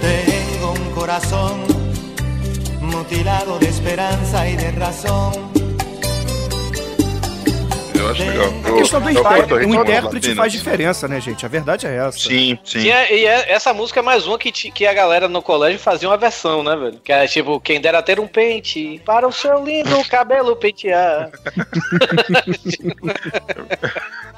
Tengo 0.02 0.72
un 0.72 0.92
corazón 0.94 1.66
mutilado 2.82 3.60
de 3.60 3.68
esperanza 3.68 4.48
y 4.48 4.58
de 4.58 4.72
razón. 4.72 5.61
Eu 8.02 8.10
acho 8.12 8.24
legal. 8.24 8.48
A 8.66 8.78
questão 8.78 9.00
do 9.02 9.10
intérprete, 9.12 9.54
o 9.54 9.58
ritmo 9.58 9.82
intérprete 9.84 10.36
faz 10.36 10.52
diferença, 10.52 11.08
né, 11.08 11.22
gente? 11.22 11.46
A 11.46 11.50
verdade 11.50 11.86
é 11.86 11.96
essa. 11.98 12.18
Sim, 12.18 12.58
sim. 12.66 12.80
E, 12.80 12.92
é- 12.92 13.16
e 13.16 13.26
é- 13.26 13.52
essa 13.52 13.74
música 13.74 14.00
é 14.00 14.04
mais 14.04 14.26
uma 14.26 14.40
que, 14.40 14.52
ti- 14.52 14.72
que 14.72 14.88
a 14.88 14.94
galera 14.94 15.28
no 15.28 15.42
colégio 15.42 15.80
fazia 15.80 16.10
uma 16.10 16.18
versão, 16.18 16.64
né, 16.64 16.76
velho? 16.76 17.00
Que 17.04 17.12
é 17.14 17.28
tipo, 17.28 17.60
quem 17.62 17.80
dera 17.80 18.02
ter 18.02 18.20
um 18.20 18.28
pente 18.28 19.00
para 19.06 19.28
o 19.28 19.32
seu 19.32 19.64
lindo 19.64 20.04
cabelo 20.10 20.56
pentear. 20.56 21.30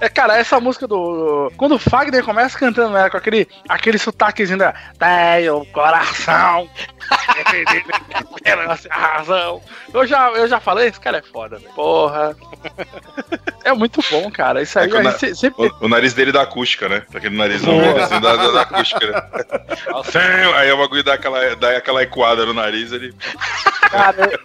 É, 0.01 0.09
cara, 0.09 0.37
essa 0.37 0.59
música 0.59 0.87
do. 0.87 1.51
Quando 1.55 1.75
o 1.75 1.79
Fagner 1.79 2.23
começa 2.23 2.57
cantando 2.57 2.97
ela 2.97 3.09
com 3.09 3.17
aquele, 3.17 3.47
aquele 3.69 3.97
sotaquezinho 3.97 4.59
da. 4.59 4.73
Tenho 4.99 5.65
coração. 5.67 6.69
Pela 8.43 8.77
a 8.89 8.95
razão. 8.97 9.61
Eu 9.93 10.05
já, 10.05 10.29
eu 10.31 10.47
já 10.47 10.59
falei, 10.59 10.87
esse 10.89 10.99
cara 10.99 11.19
é 11.19 11.21
foda, 11.21 11.57
velho. 11.57 11.71
Porra. 11.73 12.35
É 13.63 13.73
muito 13.73 14.01
bom, 14.11 14.29
cara. 14.31 14.61
Isso 14.61 14.77
aí, 14.79 14.89
É 14.89 14.93
o 14.93 14.97
aí 14.97 15.03
na- 15.03 15.11
cê- 15.11 15.33
sempre. 15.35 15.65
O, 15.79 15.85
o 15.85 15.87
nariz 15.89 16.13
dele 16.13 16.31
da 16.31 16.41
acústica, 16.41 16.87
né? 16.89 17.03
Aquele 17.13 17.35
narizão 17.37 17.73
Boa. 17.77 18.03
assim, 18.03 18.19
da, 18.19 18.35
da, 18.35 18.51
da 18.51 18.61
acústica, 18.61 19.05
né? 19.07 19.21
Sim, 20.05 20.53
Aí 20.55 20.71
o 20.71 20.77
bagulho 20.77 21.03
dá 21.03 21.13
aquela, 21.13 21.55
dá 21.55 21.77
aquela 21.77 22.03
equada 22.03 22.45
no 22.45 22.53
nariz, 22.53 22.91
ele. 22.91 23.13
Cara, 23.89 24.15
eu, 24.31 24.39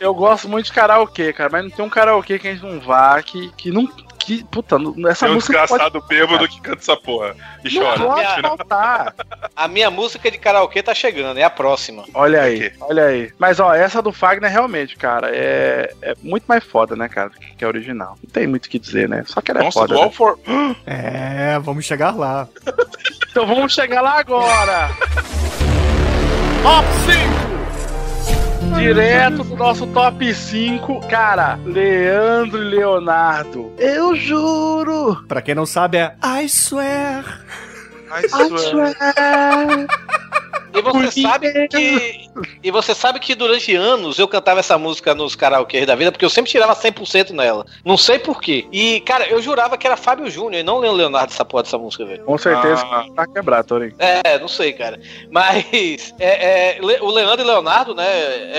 eu 0.00 0.14
gosto 0.14 0.48
muito 0.48 0.66
de 0.66 0.72
karaokê, 0.72 1.32
cara, 1.32 1.50
mas 1.52 1.64
não 1.64 1.70
tem 1.70 1.84
um 1.84 1.88
karaokê 1.90 2.38
que 2.38 2.48
a 2.48 2.52
gente 2.52 2.62
não 2.64 2.78
vá 2.80 3.20
que, 3.22 3.50
que 3.56 3.70
não. 3.70 3.88
Que, 4.28 4.44
puta, 4.44 4.78
não- 4.78 4.94
essa 5.08 5.24
Tem 5.24 5.32
um 5.32 5.36
música 5.36 5.54
não 5.54 5.60
desgraçado 5.62 6.04
bêbado 6.06 6.46
que 6.46 6.60
canta 6.60 6.80
essa 6.82 6.94
porra. 6.98 7.34
E 7.64 7.74
Não 7.78 7.82
chora. 7.82 7.98
pode 8.04 8.34
final. 8.34 8.56
faltar. 8.58 9.14
A 9.56 9.66
minha 9.66 9.90
música 9.90 10.30
de 10.30 10.36
karaokê 10.36 10.82
tá 10.82 10.94
chegando, 10.94 11.38
é 11.38 11.42
a 11.44 11.48
próxima. 11.48 12.04
Olha 12.12 12.42
aí, 12.42 12.70
olha 12.80 13.06
aí. 13.06 13.32
Mas 13.38 13.58
ó, 13.58 13.72
essa 13.74 14.02
do 14.02 14.12
Fagner 14.12 14.50
realmente, 14.50 14.96
cara, 14.96 15.30
é, 15.34 15.94
é 16.02 16.14
muito 16.22 16.44
mais 16.44 16.62
foda, 16.62 16.94
né, 16.94 17.08
cara, 17.08 17.30
que 17.56 17.64
a 17.64 17.68
original. 17.68 18.18
Não 18.22 18.30
tem 18.30 18.46
muito 18.46 18.66
o 18.66 18.68
que 18.68 18.78
dizer, 18.78 19.08
né? 19.08 19.22
Só 19.26 19.40
que 19.40 19.50
ela 19.50 19.60
é 19.60 19.64
Nossa, 19.64 19.80
foda. 19.80 19.94
do 19.94 19.98
né? 19.98 20.04
All 20.04 20.12
for. 20.12 20.38
É, 20.86 21.58
vamos 21.60 21.86
chegar 21.86 22.14
lá. 22.14 22.46
Então 23.30 23.46
vamos 23.46 23.72
chegar 23.72 24.02
lá 24.02 24.18
agora. 24.20 24.90
Top 26.62 26.86
5. 27.06 27.47
Direto 28.78 29.42
do 29.42 29.56
nosso 29.56 29.88
top 29.88 30.32
5, 30.32 31.08
cara, 31.08 31.58
Leandro 31.64 32.62
e 32.62 32.64
Leonardo. 32.64 33.72
Eu 33.76 34.14
juro. 34.14 35.24
Pra 35.26 35.42
quem 35.42 35.52
não 35.52 35.66
sabe, 35.66 35.98
é 35.98 36.14
I 36.22 36.48
swear. 36.48 37.44
Ai, 38.08 38.22
E 40.78 40.82
você 40.82 41.22
sabe 41.22 41.68
que. 41.68 42.28
E 42.62 42.70
você 42.70 42.94
sabe 42.94 43.18
que 43.20 43.34
durante 43.34 43.74
anos 43.74 44.18
eu 44.18 44.28
cantava 44.28 44.60
essa 44.60 44.78
música 44.78 45.14
nos 45.14 45.34
karaokês 45.34 45.86
da 45.86 45.94
vida, 45.94 46.12
porque 46.12 46.24
eu 46.24 46.30
sempre 46.30 46.50
tirava 46.50 46.74
100% 46.74 47.30
nela. 47.30 47.66
Não 47.84 47.96
sei 47.96 48.18
porquê. 48.18 48.66
E, 48.72 49.00
cara, 49.00 49.26
eu 49.28 49.40
jurava 49.42 49.76
que 49.76 49.86
era 49.86 49.96
Fábio 49.96 50.30
Júnior 50.30 50.60
e 50.60 50.62
não 50.62 50.76
o 50.76 50.92
Leonardo 50.92 51.32
essa 51.32 51.44
porra 51.44 51.64
dessa 51.64 51.78
música, 51.78 52.04
velho. 52.04 52.24
Com 52.24 52.38
certeza 52.38 52.82
Ah. 52.90 53.04
tá 53.14 53.26
quebrado, 53.26 53.66
Torinho. 53.66 53.94
É, 53.98 54.38
não 54.38 54.48
sei, 54.48 54.72
cara. 54.72 55.00
Mas 55.30 56.14
é, 56.18 56.76
é, 56.76 56.78
o 57.02 57.10
Leandro 57.10 57.44
e 57.44 57.46
Leonardo, 57.48 57.94
né? 57.94 58.06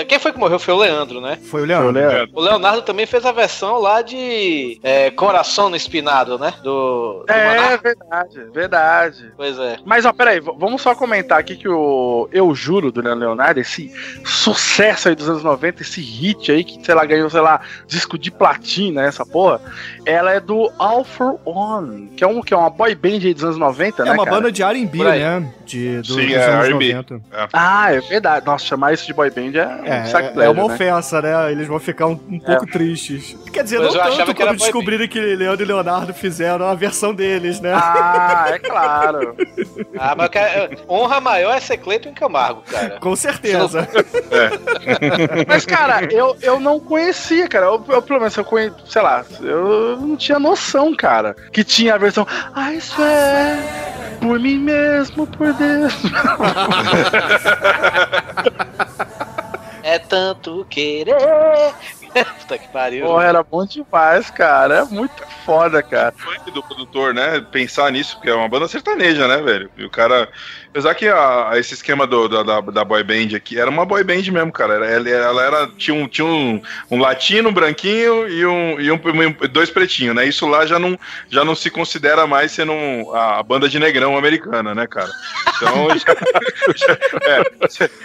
é, 0.00 0.04
Quem 0.04 0.18
foi 0.18 0.32
que 0.32 0.38
morreu? 0.38 0.58
Foi 0.58 0.74
o 0.74 0.78
Leandro, 0.78 1.20
né? 1.20 1.38
Foi 1.50 1.62
o 1.62 1.64
Leandro. 1.64 1.90
Leandro. 1.90 2.30
O 2.34 2.40
Leonardo 2.40 2.82
também 2.82 3.06
fez 3.06 3.24
a 3.24 3.32
versão 3.32 3.78
lá 3.78 4.02
de 4.02 4.78
é, 4.82 5.10
Coração 5.10 5.68
no 5.70 5.76
Espinado, 5.76 6.38
né? 6.38 6.52
Do. 6.62 7.24
do 7.26 7.32
É, 7.32 7.54
Monarca. 7.54 7.82
verdade, 7.82 8.40
verdade. 8.52 9.32
Pois 9.36 9.58
é. 9.58 9.76
Mas 9.84 10.04
ó, 10.04 10.12
peraí, 10.12 10.40
vamos 10.40 10.82
só 10.82 10.94
comentar 10.94 11.38
aqui 11.38 11.56
que 11.56 11.68
o 11.68 12.09
Eu 12.32 12.54
Juro 12.54 12.90
do 12.92 13.00
Leandro 13.00 13.20
Leonardo, 13.26 13.60
esse 13.60 13.92
sucesso 14.24 15.08
aí 15.08 15.14
dos 15.14 15.28
anos 15.28 15.42
90, 15.42 15.82
esse 15.82 16.00
hit 16.00 16.50
aí, 16.50 16.64
que, 16.64 16.84
sei 16.84 16.94
lá, 16.94 17.04
ganhou, 17.04 17.28
sei 17.30 17.40
lá, 17.40 17.60
disco 17.86 18.18
de 18.18 18.30
platina, 18.30 19.02
essa 19.02 19.24
porra, 19.24 19.60
ela 20.04 20.32
é 20.32 20.40
do 20.40 20.70
All 20.78 21.04
For 21.04 21.38
One, 21.44 22.08
que 22.16 22.24
é, 22.24 22.26
um, 22.26 22.40
que 22.40 22.54
é 22.54 22.56
uma 22.56 22.70
boy 22.70 22.94
band 22.94 23.20
aí 23.24 23.34
dos 23.34 23.44
anos 23.44 23.56
90, 23.56 24.02
É 24.02 24.04
né, 24.06 24.12
uma 24.12 24.24
cara? 24.24 24.36
banda 24.36 24.52
de 24.52 24.62
R&B, 24.62 24.98
né? 25.04 25.52
De, 25.64 25.98
do, 26.00 26.06
Sim, 26.14 26.26
dos 26.26 26.32
é 26.36 26.44
anos 26.50 26.66
R&B. 26.68 26.94
90. 26.94 27.20
Ah, 27.52 27.92
é 27.94 28.00
verdade. 28.00 28.46
Nossa, 28.46 28.64
chamar 28.64 28.92
isso 28.92 29.06
de 29.06 29.12
boy 29.14 29.30
band 29.30 29.52
é, 29.58 29.66
um 29.66 29.84
É, 29.84 30.04
sacrilégio, 30.04 30.42
é 30.42 30.48
uma 30.50 30.68
né? 30.68 30.74
ofensa, 30.74 31.22
né? 31.22 31.52
Eles 31.52 31.66
vão 31.68 31.78
ficar 31.78 32.06
um, 32.06 32.18
um 32.28 32.38
pouco 32.40 32.66
tristes. 32.66 33.36
Quer 33.52 33.64
dizer, 33.64 33.78
Mas 33.80 33.94
não 33.94 34.02
tanto 34.02 34.34
que 34.34 34.42
era 34.42 34.50
quando 34.52 34.58
boy 34.58 34.66
descobrirem 34.68 35.08
que 35.08 35.20
Leandro 35.20 35.64
e 35.64 35.66
Leonardo 35.66 36.12
fizeram 36.14 36.66
a 36.66 36.74
versão 36.74 37.14
deles, 37.14 37.60
né? 37.60 37.72
Ah, 37.74 38.46
é 38.48 38.58
claro. 38.58 39.36
Ah, 39.98 40.14
mas 40.16 40.28
cara, 40.28 40.70
honra 40.88 41.20
maior 41.20 41.54
é 41.56 41.60
ser 41.60 41.76
Cleiton 41.90 42.10
em 42.10 42.14
Camargo, 42.14 42.62
cara. 42.62 43.00
Com 43.00 43.16
certeza. 43.16 43.88
Mas, 45.48 45.66
cara, 45.66 46.04
eu, 46.04 46.36
eu 46.40 46.60
não 46.60 46.78
conhecia, 46.78 47.48
cara. 47.48 47.66
Eu, 47.66 47.84
eu, 47.88 48.00
pelo 48.00 48.20
menos, 48.20 48.36
eu 48.36 48.44
conheço, 48.44 48.76
sei 48.86 49.02
lá, 49.02 49.24
eu 49.40 49.96
não 49.96 50.16
tinha 50.16 50.38
noção, 50.38 50.94
cara, 50.94 51.34
que 51.52 51.64
tinha 51.64 51.96
a 51.96 51.98
versão 51.98 52.24
I 52.56 52.80
swear, 52.80 53.58
por 54.20 54.38
mim 54.38 54.58
mesmo, 54.58 55.26
por 55.26 55.52
Deus. 55.52 55.94
É 59.82 59.98
tanto 59.98 60.66
querer. 60.68 61.16
Puta 62.40 62.58
que 62.58 62.68
pariu. 62.68 63.06
Porra, 63.06 63.24
era 63.24 63.42
bom 63.42 63.64
demais, 63.64 64.30
cara. 64.30 64.80
É 64.80 64.84
muito 64.84 65.22
foda, 65.44 65.82
cara. 65.82 66.12
funk 66.12 66.50
do 66.50 66.62
produtor, 66.62 67.14
né? 67.14 67.40
Pensar 67.52 67.90
nisso, 67.90 68.16
porque 68.16 68.30
é 68.30 68.34
uma 68.34 68.48
banda 68.48 68.68
sertaneja, 68.68 69.28
né, 69.28 69.38
velho? 69.38 69.70
E 69.76 69.84
o 69.84 69.90
cara. 69.90 70.28
Apesar 70.70 70.94
que 70.94 71.08
a- 71.08 71.50
esse 71.56 71.74
esquema 71.74 72.06
do- 72.06 72.28
da, 72.28 72.42
da, 72.44 72.60
da 72.60 72.84
boy 72.84 73.02
band 73.02 73.34
aqui 73.36 73.58
era 73.58 73.68
uma 73.68 73.84
boy 73.84 74.04
band 74.04 74.22
mesmo, 74.30 74.52
cara. 74.52 74.74
Ela, 74.74 74.86
ela- 74.86 75.08
ela 75.10 75.42
era, 75.44 75.66
tinha, 75.76 75.94
um, 75.96 76.06
tinha 76.06 76.24
um, 76.24 76.62
um 76.88 77.00
latino, 77.00 77.48
um 77.48 77.52
branquinho 77.52 78.28
e, 78.28 78.46
um, 78.46 78.80
e 78.80 78.90
um, 78.92 78.98
dois 79.50 79.68
pretinhos, 79.68 80.14
né? 80.14 80.24
Isso 80.26 80.46
lá 80.46 80.64
já 80.66 80.78
não, 80.78 80.96
já 81.28 81.44
não 81.44 81.56
se 81.56 81.70
considera 81.70 82.24
mais 82.24 82.52
sendo 82.52 82.70
um- 82.72 83.12
a, 83.14 83.42
banda 83.42 83.68
de 83.68 83.80
negrão 83.80 84.16
americana, 84.16 84.72
né, 84.72 84.86
cara? 84.86 85.10
Então. 85.56 85.88
já- 85.98 86.14
já- 86.76 86.98
é, 87.24 87.42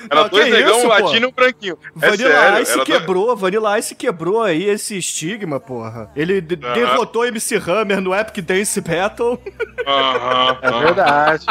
era 0.09 0.21
Não, 0.23 0.29
dois 0.29 0.49
negrão, 0.49 0.77
isso, 0.77 0.87
um 0.87 0.89
pô? 0.89 1.03
latino 1.05 1.25
e 1.25 1.29
um 1.29 1.31
branquinho. 1.31 1.77
É 2.01 2.09
Vanilla 2.09 2.31
sério, 2.31 2.63
Ice 2.63 2.79
quebrou, 2.83 3.35
Vanilla 3.35 3.77
Ice 3.79 3.93
quebrou 3.95 4.41
aí 4.41 4.63
esse 4.63 4.97
estigma, 4.97 5.59
porra. 5.59 6.09
Ele 6.15 6.41
de- 6.41 6.57
Aham. 6.65 6.73
derrotou 6.73 7.25
MC 7.25 7.57
Hammer 7.57 8.01
no 8.01 8.13
Epic 8.15 8.43
Dance 8.43 8.81
Battle. 8.81 9.39
Aham, 9.85 10.57
É 10.63 10.67
aham. 10.67 10.79
verdade. 10.79 11.45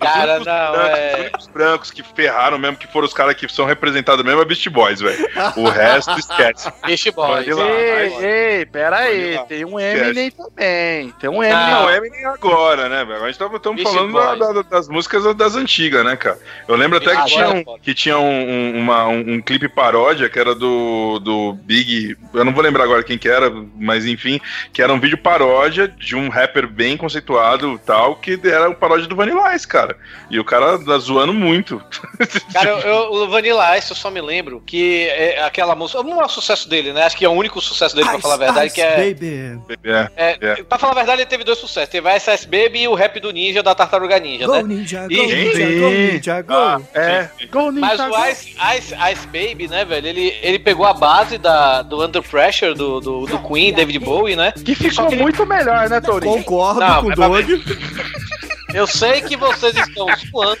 Cara, 0.00 0.40
Os 0.40 0.46
únicos 0.46 0.46
não, 0.46 0.72
brancos, 0.72 0.98
é- 0.98 1.12
Os 1.14 1.20
únicos 1.20 1.46
brancos 1.48 1.90
que 1.90 2.02
ferraram 2.02 2.58
mesmo, 2.58 2.76
que 2.76 2.86
foram 2.86 3.06
os 3.06 3.12
caras 3.14 3.34
que 3.34 3.46
são 3.52 3.64
representados 3.66 4.24
mesmo, 4.24 4.40
é 4.40 4.44
Beast 4.44 4.66
Boys, 4.68 5.00
velho. 5.00 5.28
O 5.56 5.68
resto 5.68 6.18
esquece. 6.18 6.72
Beast 6.86 7.10
Boys. 7.12 7.46
Ei, 7.46 8.14
ei, 8.24 8.66
pera 8.66 8.96
aí. 8.98 9.38
Tem 9.48 9.64
um 9.64 9.78
Eminem 9.78 10.30
também. 10.30 11.10
Tem 11.20 11.28
um 11.30 11.42
Eminem. 11.42 11.70
Não, 11.70 11.90
é 11.90 11.96
Eminem 11.98 12.24
agora, 12.26 12.88
né, 12.88 13.04
velho? 13.04 13.22
A 13.24 13.26
gente 13.26 13.38
tava 13.38 13.60
tamo 13.60 13.76
Beast 13.76 13.92
falando 13.92 14.12
da- 14.38 14.52
da- 14.52 14.62
das 14.62 14.88
músicas 14.88 15.34
das 15.36 15.54
antigas, 15.54 16.04
né, 16.04 16.16
cara? 16.16 16.38
Eu 16.66 16.76
lembro 16.76 16.98
até 16.98 17.14
que 17.16 17.24
tinha, 17.26 17.48
um, 17.48 17.64
pode. 17.64 17.82
que 17.82 17.94
tinha 17.94 18.18
um, 18.18 18.50
um- 18.50 18.78
uma- 18.80 19.06
um- 19.08 19.34
um 19.34 19.40
clipe 19.42 19.68
paródia 19.68 20.28
que 20.28 20.38
era 20.38 20.54
do, 20.54 21.18
do 21.20 21.52
Big. 21.62 22.16
Eu 22.34 22.44
não 22.44 22.52
vou 22.52 22.62
lembrar 22.62 22.84
agora 22.84 23.02
quem 23.02 23.18
que 23.18 23.28
era, 23.28 23.50
mas 23.76 24.06
enfim, 24.06 24.40
que 24.72 24.82
era 24.82 24.92
um 24.92 25.00
vídeo 25.00 25.18
paródia 25.18 25.86
de 25.88 26.16
um 26.16 26.28
rapper 26.28 26.66
bem 26.66 26.96
conceituado 26.96 27.78
tal, 27.84 28.16
que 28.16 28.38
era 28.44 28.68
o 28.70 28.74
paródia 28.74 29.06
do 29.06 29.16
Vanilla 29.16 29.54
Ice, 29.54 29.66
cara. 29.66 29.89
E 30.30 30.38
o 30.38 30.44
cara 30.44 30.78
tá 30.78 30.98
zoando 30.98 31.32
muito. 31.32 31.82
Cara, 32.52 32.70
eu, 32.70 32.78
eu- 32.78 33.12
o 33.12 33.28
Vanilla 33.28 33.76
Ice, 33.78 33.90
eu 33.90 33.96
só 33.96 34.10
me 34.10 34.20
lembro 34.20 34.60
que 34.64 35.06
é 35.08 35.42
aquela 35.42 35.74
música. 35.74 36.02
Não 36.02 36.20
é 36.20 36.24
o 36.24 36.28
sucesso 36.28 36.68
dele, 36.68 36.92
né? 36.92 37.04
Acho 37.04 37.16
que 37.16 37.24
é 37.24 37.28
o 37.28 37.32
único 37.32 37.60
sucesso 37.60 37.94
dele, 37.94 38.08
pra 38.08 38.18
falar 38.20 38.34
a 38.34 38.38
verdade, 38.38 38.66
Ice 38.66 38.74
que 38.74 38.80
é. 38.82 38.96
Baby. 38.96 39.60
É, 39.84 40.10
É, 40.16 40.38
é. 40.40 40.62
Pra 40.62 40.78
falar 40.78 40.92
a 40.92 40.96
verdade, 40.96 41.22
ele 41.22 41.28
teve 41.30 41.44
dois 41.44 41.58
sucessos. 41.58 41.88
Teve 41.90 42.08
a 42.08 42.18
SS 42.18 42.46
Baby 42.46 42.82
e 42.82 42.88
o 42.88 42.94
rap 42.94 43.18
do 43.20 43.30
Ninja 43.30 43.62
da 43.62 43.74
Tartaruga 43.74 44.18
Ninja, 44.18 44.46
Go 44.46 44.52
né? 44.54 44.62
Ninja, 44.62 45.06
go 45.06 45.12
E- 45.12 45.26
Ninja, 45.26 45.66
go 45.80 45.90
Ninja, 45.90 46.42
go. 46.42 46.54
Ah, 46.54 46.80
É. 46.94 47.28
Go 47.50 47.70
Ninja, 47.72 47.80
Mas 47.86 48.00
go. 48.00 48.16
o 48.16 48.26
Ice, 48.28 48.56
Ice, 48.78 48.94
Ice 49.12 49.26
Baby, 49.26 49.68
né, 49.68 49.84
velho? 49.84 50.06
Ele, 50.06 50.34
ele 50.42 50.58
pegou 50.58 50.86
a 50.86 50.92
base 50.94 51.38
da, 51.38 51.82
do 51.82 52.04
Under 52.04 52.22
Pressure 52.22 52.74
do, 52.74 53.00
do, 53.00 53.26
do 53.26 53.38
Queen, 53.40 53.72
David 53.72 53.98
Bowie, 53.98 54.36
né? 54.36 54.52
Que 54.52 54.74
ficou 54.74 55.10
muito 55.12 55.44
melhor, 55.46 55.88
né, 55.88 56.00
Torinho? 56.00 56.34
Concordo 56.44 56.80
Não, 56.80 57.02
com 57.02 57.08
o 57.08 57.14
pra 57.14 57.28
Doug. 57.28 57.46
Eu 58.74 58.86
sei 58.86 59.20
que 59.22 59.36
vocês 59.36 59.76
estão 59.76 60.06
zoando. 60.30 60.60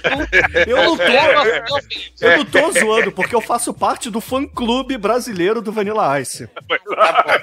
Eu 0.66 0.76
não 0.84 0.96
tô, 0.96 1.76
assim, 1.76 2.12
eu 2.20 2.38
não 2.38 2.44
tô 2.44 2.72
zoando, 2.72 3.12
porque 3.12 3.34
eu 3.34 3.40
faço 3.40 3.72
parte 3.72 4.10
do 4.10 4.20
fã-clube 4.20 4.96
brasileiro 4.96 5.60
do 5.60 5.72
Vanilla 5.72 6.20
Ice. 6.20 6.48
Tá. 6.66 7.42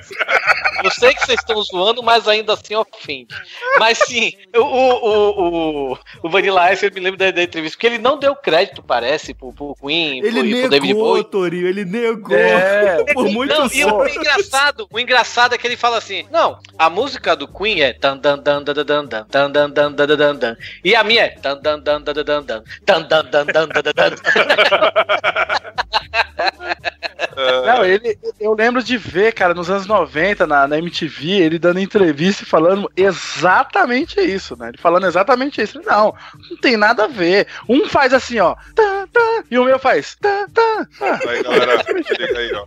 Eu 0.84 0.91
sei 0.91 1.13
que 1.13 1.26
vocês 1.26 1.39
estão 1.39 1.61
zoando, 1.63 2.03
mas 2.03 2.28
ainda 2.28 2.53
assim 2.53 2.76
ofende. 2.76 3.34
Mas 3.80 3.97
sim, 3.99 4.32
o, 4.55 4.59
o, 4.59 4.93
o, 4.93 5.91
o, 5.93 5.97
o 6.24 6.30
Vanilla 6.30 6.72
Ice, 6.72 6.86
eu 6.86 6.91
me 6.93 6.99
lembro 6.99 7.18
da, 7.18 7.32
da 7.32 7.43
entrevista, 7.43 7.76
porque 7.76 7.88
ele 7.88 7.97
não 7.97 8.20
deu 8.20 8.36
crédito, 8.36 8.84
parece, 8.84 9.34
pro, 9.34 9.51
pro 9.53 9.76
Queen 9.82 10.20
Ele 10.20 10.39
pro, 10.39 10.45
e 10.45 10.61
pro 10.61 10.70
David 10.70 10.93
negou, 10.93 11.03
Bowie. 11.03 11.24
Torinho, 11.24 11.68
ele 11.68 11.86
negou. 11.86 12.38
É. 12.38 13.03
Por 13.13 13.26
muito 13.30 13.53
não, 13.53 13.68
e 13.72 13.86
o, 13.86 14.07
engraçado, 14.07 14.88
o 14.91 14.99
engraçado 14.99 15.55
é 15.55 15.57
que 15.57 15.65
ele 15.65 15.78
fala 15.78 15.97
assim: 15.97 16.26
não, 16.32 16.59
a 16.78 16.89
música 16.89 17.36
do 17.36 17.47
Queen 17.47 17.82
é 17.82 17.93
tan 17.93 18.18
dan 18.18 18.38
dan 18.38 18.63
dan 18.63 18.74
dan 18.74 18.86
dan 18.86 19.28
dan 19.30 19.51
dan 19.51 19.72
dan 19.72 20.18
dan 20.18 20.36
dan 20.36 20.57
e 20.84 20.95
a 20.95 21.03
minha 21.03 21.26
é 21.26 21.36
dan 21.41 21.62
dan 21.62 21.84
dan 21.84 22.03
dan 22.03 22.16
dan 22.16 22.45
dan 22.45 22.64
dan 22.86 23.08
dan 23.10 23.26
dan 23.32 23.45
dan 23.47 23.68
dan 23.70 23.93
dan 23.95 24.12
Não, 27.66 27.86
ele, 27.86 28.18
eu 28.40 28.54
lembro 28.54 28.82
de 28.84 28.98
ver, 28.98 29.34
cara, 29.34 29.54
nos 29.54 29.70
anos 29.70 29.86
90, 29.86 30.48
na, 30.48 30.68
na 30.68 30.78
MTV, 30.80 31.30
ele 31.32 31.60
dando 31.60 31.80
entrevista 31.80 32.44
e 32.44 32.48
falando 32.48 32.90
exatamente 32.98 34.20
isso, 34.20 34.56
né? 34.58 34.70
Ele 34.70 34.78
falando 34.78 35.06
exatamente 35.06 35.62
isso. 35.62 35.82
Não, 35.86 36.14
não 36.50 36.58
tem 36.58 36.76
nada 36.78 37.04
a 37.06 37.08
ver. 37.08 37.48
Um 37.70 37.88
faz 37.88 38.14
assim, 38.14 38.40
ó, 38.40 38.56
tá, 38.76 39.08
tá, 39.12 39.44
e 39.50 39.58
o 39.58 39.64
meu 39.66 39.78
faz, 39.80 40.16
tá, 40.16 40.48
tá. 40.54 40.88
Ah, 41.02 41.20
Aí, 41.30 41.44
galera, 41.44 41.84
chega 42.04 42.40
aí, 42.40 42.52
ó. 42.54 42.66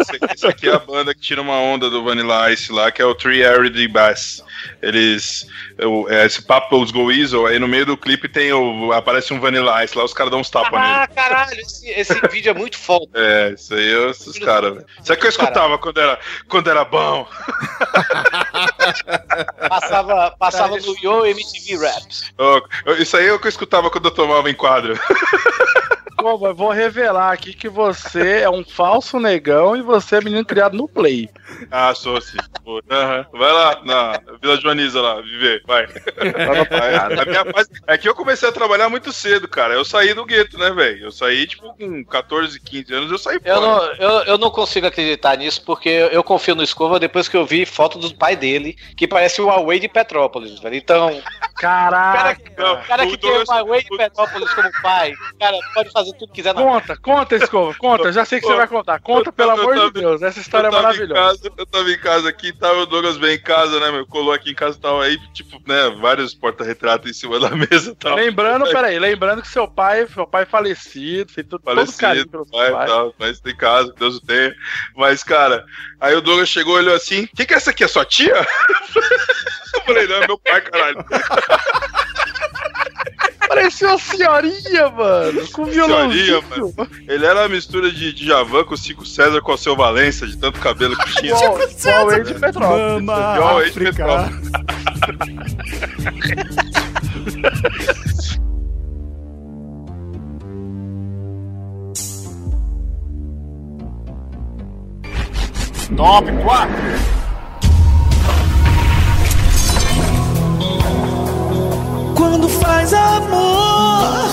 Esse, 0.00 0.18
esse 0.34 0.46
aqui 0.46 0.68
é 0.68 0.74
a 0.74 0.78
banda 0.78 1.14
que 1.14 1.20
tira 1.20 1.42
uma 1.42 1.58
onda 1.58 1.90
do 1.90 2.04
Vanilla 2.04 2.50
Ice 2.52 2.70
lá, 2.72 2.90
que 2.92 3.02
é 3.02 3.04
o 3.04 3.14
Three 3.14 3.44
Arid 3.44 3.88
Bass. 3.88 4.42
Eles. 4.80 5.46
o- 5.82 6.08
é, 6.08 6.24
esse 6.26 6.42
Papples 6.42 6.90
Go 6.90 7.04
Weasel, 7.06 7.46
aí 7.46 7.58
no 7.58 7.68
meio 7.68 7.86
do 7.86 7.96
clipe 7.96 8.28
tem 8.28 8.52
o. 8.52 8.92
Aparece 8.92 9.32
um 9.34 9.40
Vanilla 9.40 9.84
Ice 9.84 9.96
lá, 9.96 10.04
os 10.04 10.14
caras 10.14 10.30
dão 10.30 10.40
uns 10.40 10.50
tapas 10.50 10.72
nele. 10.80 10.92
Ah, 10.92 11.08
caralho, 11.14 11.60
esse, 11.60 11.88
esse 11.90 12.14
vídeo 12.28 12.50
é 12.50 12.54
muito 12.54 12.78
foda. 12.78 13.06
É, 13.14 13.52
isso 13.52 13.74
aí 13.74 13.95
é 13.96 14.10
esses 14.10 14.38
caras, 14.38 14.74
velho. 14.74 14.86
Isso 15.02 15.12
é 15.12 15.16
que 15.16 15.26
eu 15.26 15.30
escutava 15.30 15.78
quando 15.78 15.98
era, 15.98 16.18
quando 16.48 16.70
era 16.70 16.84
bom. 16.84 17.26
Passava, 19.68 20.34
passava 20.38 20.76
no 20.78 20.96
Yo 21.02 21.26
MTV 21.26 21.76
Raps. 21.86 22.32
Eu- 22.38 22.96
Isso 22.98 23.16
aí 23.16 23.26
é 23.26 23.32
o 23.32 23.38
que 23.38 23.46
eu 23.46 23.50
escutava 23.50 23.90
quando 23.90 24.06
eu 24.06 24.10
tomava 24.10 24.48
em 24.50 24.54
quadro. 24.54 24.98
Pô, 26.16 26.38
mas 26.38 26.56
vou 26.56 26.70
revelar 26.70 27.32
aqui 27.32 27.52
que 27.52 27.68
você 27.68 28.40
é 28.40 28.50
um 28.50 28.64
falso 28.64 29.20
negão 29.20 29.76
e 29.76 29.82
você 29.82 30.16
é 30.16 30.20
menino 30.20 30.44
criado 30.44 30.76
no 30.76 30.88
Play. 30.88 31.28
Ah, 31.70 31.94
sou 31.94 32.20
sim. 32.20 32.38
Aham. 32.90 33.26
Vai 33.32 33.52
lá 33.52 33.80
na 33.84 34.20
Vila 34.42 34.56
Joaniza 34.56 35.00
lá, 35.00 35.20
viver, 35.20 35.62
vai. 35.66 35.86
Vai, 35.86 36.94
a 36.96 37.24
minha 37.24 37.44
fase- 37.52 37.70
É 37.86 37.96
que 37.98 38.08
eu 38.08 38.14
comecei 38.14 38.48
a 38.48 38.52
trabalhar 38.52 38.88
muito 38.88 39.12
cedo, 39.12 39.46
cara. 39.46 39.74
Eu 39.74 39.84
saí 39.84 40.14
do 40.14 40.24
gueto, 40.24 40.58
né, 40.58 40.70
velho? 40.70 41.04
Eu 41.04 41.12
saí, 41.12 41.46
tipo, 41.46 41.72
com 41.74 42.04
14, 42.04 42.58
15 42.60 42.92
anos, 42.94 43.10
eu 43.10 43.18
saí 43.18 43.38
Eu 43.44 43.60
não, 43.60 43.84
eu, 43.94 44.10
eu 44.24 44.38
não 44.38 44.50
consigo 44.50 44.86
acreditar 44.86 45.36
nisso, 45.36 45.62
porque 45.64 45.88
eu, 45.88 46.08
eu 46.08 46.24
confio 46.24 46.54
no 46.54 46.62
Escova 46.62 46.98
depois 46.98 47.28
que 47.28 47.36
eu 47.36 47.46
vi 47.46 47.64
foto 47.64 47.98
do 47.98 48.14
pai 48.14 48.34
dele, 48.36 48.76
que 48.96 49.06
parece 49.06 49.40
o 49.40 49.46
Huawei 49.46 49.78
de 49.78 49.88
Petrópolis, 49.88 50.58
velho. 50.60 50.74
Então, 50.74 51.22
Caraca. 51.56 52.40
O 52.82 52.86
cara 52.86 53.04
o 53.04 53.08
que 53.10 53.16
tem 53.18 53.30
o 53.30 53.44
Huawei 53.46 53.82
de 53.82 53.96
Petrópolis 53.96 54.52
como 54.52 54.70
pai, 54.82 55.12
cara, 55.38 55.56
pode 55.74 55.90
fazer 55.90 56.05
tudo 56.12 56.28
que 56.28 56.34
quiser 56.34 56.54
na 56.54 56.62
Conta, 56.62 56.96
conta, 56.96 57.36
Escova, 57.36 57.74
conta. 57.74 58.12
Já 58.12 58.24
sei 58.24 58.40
que 58.40 58.46
você 58.46 58.54
vai 58.54 58.66
contar. 58.66 59.00
Conta, 59.00 59.32
pelo 59.32 59.50
amor 59.52 59.78
de 59.78 60.00
Deus. 60.00 60.22
Essa 60.22 60.40
história 60.40 60.68
é 60.68 60.70
maravilhosa. 60.70 61.14
casa, 61.14 61.52
eu 61.56 61.66
tava 61.66 61.90
em 61.90 61.98
casa 61.98 62.28
aqui, 62.28 62.52
tava 62.52 62.80
o 62.80 62.86
Douglas 62.86 63.16
bem 63.16 63.36
em 63.36 63.40
casa, 63.40 63.80
né, 63.80 63.90
meu? 63.90 64.06
Colou 64.06 64.32
aqui 64.32 64.50
em 64.50 64.54
casa 64.54 64.76
e 64.76 64.80
tal, 64.80 65.00
aí, 65.00 65.18
tipo, 65.32 65.60
né, 65.66 65.90
vários 66.00 66.34
porta-retratos 66.34 67.10
em 67.10 67.14
cima 67.14 67.38
da 67.38 67.50
mesa 67.56 67.90
e 67.90 67.94
tal. 67.94 68.16
Lembrando, 68.16 68.64
peraí, 68.70 68.98
lembrando 68.98 69.42
que 69.42 69.48
seu 69.48 69.68
pai, 69.68 70.06
seu 70.06 70.26
pai 70.26 70.44
falecido, 70.44 71.32
tem 71.32 71.44
todo, 71.44 71.62
todo 71.62 71.74
carinho 71.74 71.92
falecido, 71.92 72.30
pelo 72.30 72.44
seu 72.44 72.58
pai, 72.58 72.72
pai. 72.72 72.86
tal, 72.86 73.14
mas 73.18 73.40
tem 73.40 73.56
casa, 73.56 73.92
que 73.92 73.98
Deus 73.98 74.16
o 74.16 74.20
tenha. 74.20 74.54
Mas, 74.96 75.22
cara, 75.22 75.64
aí 76.00 76.14
o 76.14 76.20
Douglas 76.20 76.48
chegou 76.48 76.76
e 76.76 76.80
olhou 76.80 76.94
assim: 76.94 77.26
quem 77.34 77.46
que 77.46 77.54
é 77.54 77.56
essa 77.56 77.70
aqui? 77.70 77.84
É 77.84 77.88
sua 77.88 78.04
tia? 78.04 78.34
Eu 79.74 79.82
falei, 79.82 80.06
não, 80.06 80.16
é 80.16 80.26
meu 80.26 80.38
pai, 80.38 80.60
caralho. 80.62 81.04
Parecia 83.48 83.88
uma 83.88 83.98
senhorinha, 83.98 84.90
mano. 84.90 85.46
Com 85.52 85.64
violãozinho. 85.64 86.42
Senhorinha, 86.42 86.74
mano. 86.74 86.74
Ele 87.08 87.26
era 87.26 87.40
uma 87.40 87.48
mistura 87.48 87.90
de 87.90 88.12
Djavan 88.12 88.64
com 88.64 88.74
o 88.74 88.76
Cico 88.76 89.06
César 89.06 89.40
com 89.40 89.52
o 89.52 89.58
seu 89.58 89.76
Valença, 89.76 90.26
de 90.26 90.36
tanto 90.36 90.60
cabelo 90.60 90.96
que 90.96 91.14
tinha. 91.16 91.34
Né? 91.34 91.40
Igual 91.40 92.06
o 92.06 92.12
Ed 92.12 92.34
Petrópolis. 92.34 93.02
Igual 93.02 93.58
o 93.58 93.62
Petrópolis. 93.72 94.56
Top 105.96 106.26
4 106.26 107.16
quando 112.36 112.50
faz 112.50 112.92
amor, 112.92 114.28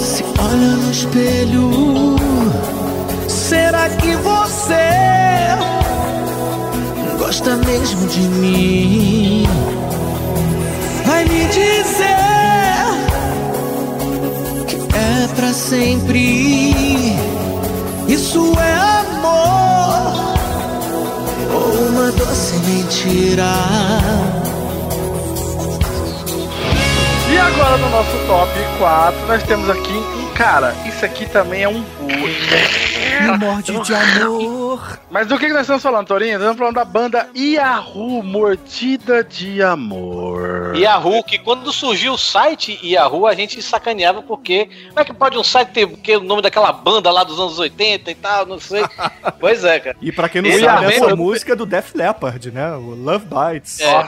se 0.00 0.22
olha 0.38 0.76
no 0.76 0.92
espelho. 0.92 2.16
Será 3.26 3.88
que 3.88 4.14
você 4.14 5.56
gosta 7.18 7.56
mesmo 7.56 8.06
de 8.06 8.20
mim? 8.20 9.48
Vai 11.04 11.24
me 11.24 11.46
dizer 11.46 12.14
que 14.68 14.76
é 14.96 15.26
pra 15.34 15.52
sempre. 15.52 17.16
Isso 18.06 18.52
é 18.56 18.74
amor 19.00 20.36
ou 21.52 21.88
uma 21.88 22.12
doce 22.12 22.54
mentira? 22.58 24.25
Agora 27.46 27.76
no 27.76 27.88
nosso 27.90 28.10
top 28.26 28.50
4, 28.78 29.26
nós 29.26 29.42
temos 29.44 29.70
aqui 29.70 29.92
um 29.92 30.34
cara. 30.34 30.74
Isso 30.84 31.04
aqui 31.04 31.26
também 31.26 31.62
é 31.62 31.68
um 31.68 31.84
Me 32.02 33.38
morde 33.38 33.72
de 33.82 33.94
amor. 33.94 35.00
Mas 35.08 35.28
do 35.28 35.38
que 35.38 35.46
que 35.46 35.52
nós 35.52 35.62
estamos 35.62 35.82
falando, 35.82 36.08
Torinho? 36.08 36.32
Nós 36.32 36.40
estamos 36.40 36.58
falando 36.58 36.74
da 36.74 36.84
banda 36.84 37.28
Yahoo 37.36 38.22
Mordida 38.22 39.22
de 39.22 39.62
Amor. 39.62 40.76
Yahoo, 40.76 41.22
que 41.22 41.38
quando 41.38 41.72
surgiu 41.72 42.14
o 42.14 42.18
site 42.18 42.80
Yahoo, 42.82 43.28
a 43.28 43.34
gente 43.34 43.62
sacaneava 43.62 44.22
porque 44.22 44.68
como 44.88 45.00
é 45.00 45.04
que 45.04 45.14
pode 45.14 45.38
um 45.38 45.44
site 45.44 45.68
ter 45.68 45.86
porque, 45.86 46.16
o 46.16 46.24
nome 46.24 46.42
daquela 46.42 46.72
banda 46.72 47.12
lá 47.12 47.22
dos 47.22 47.38
anos 47.38 47.60
80 47.60 48.10
e 48.10 48.14
tal, 48.16 48.44
não 48.44 48.58
sei. 48.58 48.82
pois 49.38 49.62
é, 49.62 49.78
cara. 49.78 49.96
E 50.02 50.10
pra 50.10 50.28
quem 50.28 50.42
não 50.42 50.50
Esse 50.50 50.64
sabe, 50.64 50.86
Yahoo, 50.86 51.06
essa 51.06 51.16
música 51.16 51.52
é 51.52 51.56
do 51.56 51.64
Def 51.64 51.94
Leppard, 51.94 52.50
né? 52.50 52.72
O 52.72 52.94
Love 52.96 53.26
Bites. 53.26 53.80
É. 53.80 54.06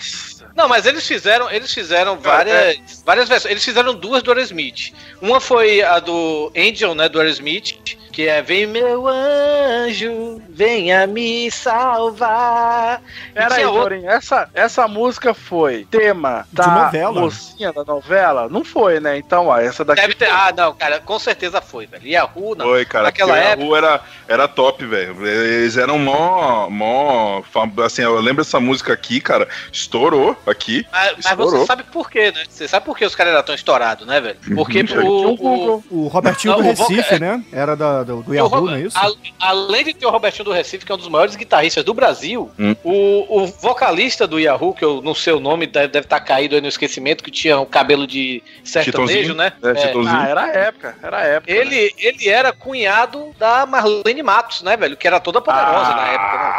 Não, 0.58 0.66
mas 0.66 0.86
eles 0.86 1.06
fizeram, 1.06 1.48
eles 1.48 1.72
fizeram 1.72 2.18
várias, 2.18 3.00
várias 3.06 3.28
versões. 3.28 3.52
Eles 3.52 3.64
fizeram 3.64 3.94
duas 3.94 4.24
do 4.24 4.32
Aerosmith. 4.32 4.92
Uma 5.22 5.40
foi 5.40 5.82
a 5.82 6.00
do 6.00 6.50
Angel, 6.56 6.96
né, 6.96 7.08
do 7.08 7.20
Aerosmith, 7.20 7.78
que 8.18 8.26
é 8.26 8.42
Vem 8.42 8.66
meu 8.66 9.06
anjo, 9.06 10.42
venha 10.48 11.06
me 11.06 11.48
salvar. 11.52 13.00
E 13.30 13.34
Pera 13.34 13.54
aí, 13.54 13.62
Torinho, 13.62 14.10
essa, 14.10 14.50
essa 14.52 14.88
música 14.88 15.32
foi 15.32 15.86
tema 15.88 16.44
da 16.52 16.66
novela. 16.66 17.20
mocinha 17.20 17.72
da 17.72 17.84
novela? 17.84 18.48
Não 18.48 18.64
foi, 18.64 18.98
né? 18.98 19.16
Então, 19.18 19.46
ó, 19.46 19.56
essa 19.56 19.84
daqui 19.84 20.00
Deve 20.00 20.14
ter, 20.14 20.28
ah, 20.28 20.52
não, 20.56 20.74
cara, 20.74 20.98
com 20.98 21.16
certeza 21.16 21.60
foi, 21.60 21.86
velho. 21.86 22.08
Yahoo, 22.08 22.56
não. 22.56 22.66
Foi, 22.66 22.84
cara. 22.84 23.04
Naquela 23.04 23.38
época. 23.38 23.62
A 23.62 23.64
rua 23.64 23.78
era, 23.78 24.00
era 24.26 24.48
top, 24.48 24.84
velho. 24.84 25.24
Eles 25.24 25.76
eram 25.76 25.96
mó. 25.96 26.68
mó. 26.68 27.40
Assim, 27.86 28.02
eu 28.02 28.18
lembro 28.18 28.42
dessa 28.42 28.58
música 28.58 28.92
aqui, 28.92 29.20
cara. 29.20 29.46
Estourou 29.70 30.36
aqui. 30.44 30.84
Mas, 30.90 31.12
mas 31.18 31.26
estourou. 31.26 31.60
você 31.60 31.66
sabe 31.66 31.84
por 31.84 32.10
quê, 32.10 32.32
né? 32.32 32.42
Você 32.48 32.66
sabe 32.66 32.84
por 32.84 32.98
que 32.98 33.04
os 33.04 33.14
caras 33.14 33.32
eram 33.32 33.44
tão 33.44 33.54
estourados, 33.54 34.08
né, 34.08 34.20
velho? 34.20 34.38
Porque 34.56 34.78
Uhum. 34.88 35.06
o, 35.06 35.82
o, 35.90 36.04
O 36.04 36.08
Robertinho 36.08 36.54
Não, 36.54 36.62
do 36.62 36.68
o 36.68 36.70
Recife, 36.72 37.20
né? 37.20 37.44
Era 37.52 37.76
da, 37.76 38.07
do, 38.08 38.22
do 38.22 38.34
Yahoo, 38.34 38.48
Ro- 38.48 38.66
não 38.66 38.74
é 38.74 38.80
isso? 38.80 38.96
a- 38.98 39.12
além 39.38 39.84
de 39.84 39.94
ter 39.94 40.06
o 40.06 40.10
Robertinho 40.10 40.44
do 40.46 40.52
Recife, 40.52 40.84
que 40.84 40.90
é 40.90 40.94
um 40.94 40.98
dos 40.98 41.08
maiores 41.08 41.36
guitarristas 41.36 41.84
do 41.84 41.92
Brasil, 41.94 42.50
Hum. 42.58 42.74
o, 42.82 43.42
o 43.42 43.46
vocalista 43.46 44.26
do 44.26 44.40
Yahoo, 44.40 44.72
que 44.74 44.84
eu 44.84 45.00
não 45.02 45.14
sei 45.14 45.32
o 45.34 45.40
nome, 45.40 45.66
deve, 45.66 45.98
estar 46.00 46.20
caído 46.20 46.54
aí 46.54 46.60
no 46.60 46.68
esquecimento, 46.68 47.22
que 47.22 47.30
tinha 47.30 47.58
o 47.58 47.66
cabelo 47.66 48.06
de 48.06 48.42
sertanejo, 48.64 49.34
né? 49.34 49.52
É, 49.62 49.74
Chitãozinho. 49.76 50.16
Ah, 50.18 50.28
era 50.28 50.42
a 50.42 50.48
época, 50.48 50.96
era 51.02 51.18
a 51.18 51.22
época. 51.22 51.52
né? 51.52 51.58
Ele, 51.60 51.94
ele 51.98 52.28
era 52.28 52.52
cunhado 52.52 53.34
da 53.38 53.66
Marlene 53.66 54.22
Matos, 54.22 54.62
né, 54.62 54.76
velho? 54.76 54.96
Que 54.96 55.06
era 55.06 55.20
toda 55.20 55.40
poderosa 55.40 55.94
na 55.94 56.06
época, 56.08 56.38
né? 56.38 56.52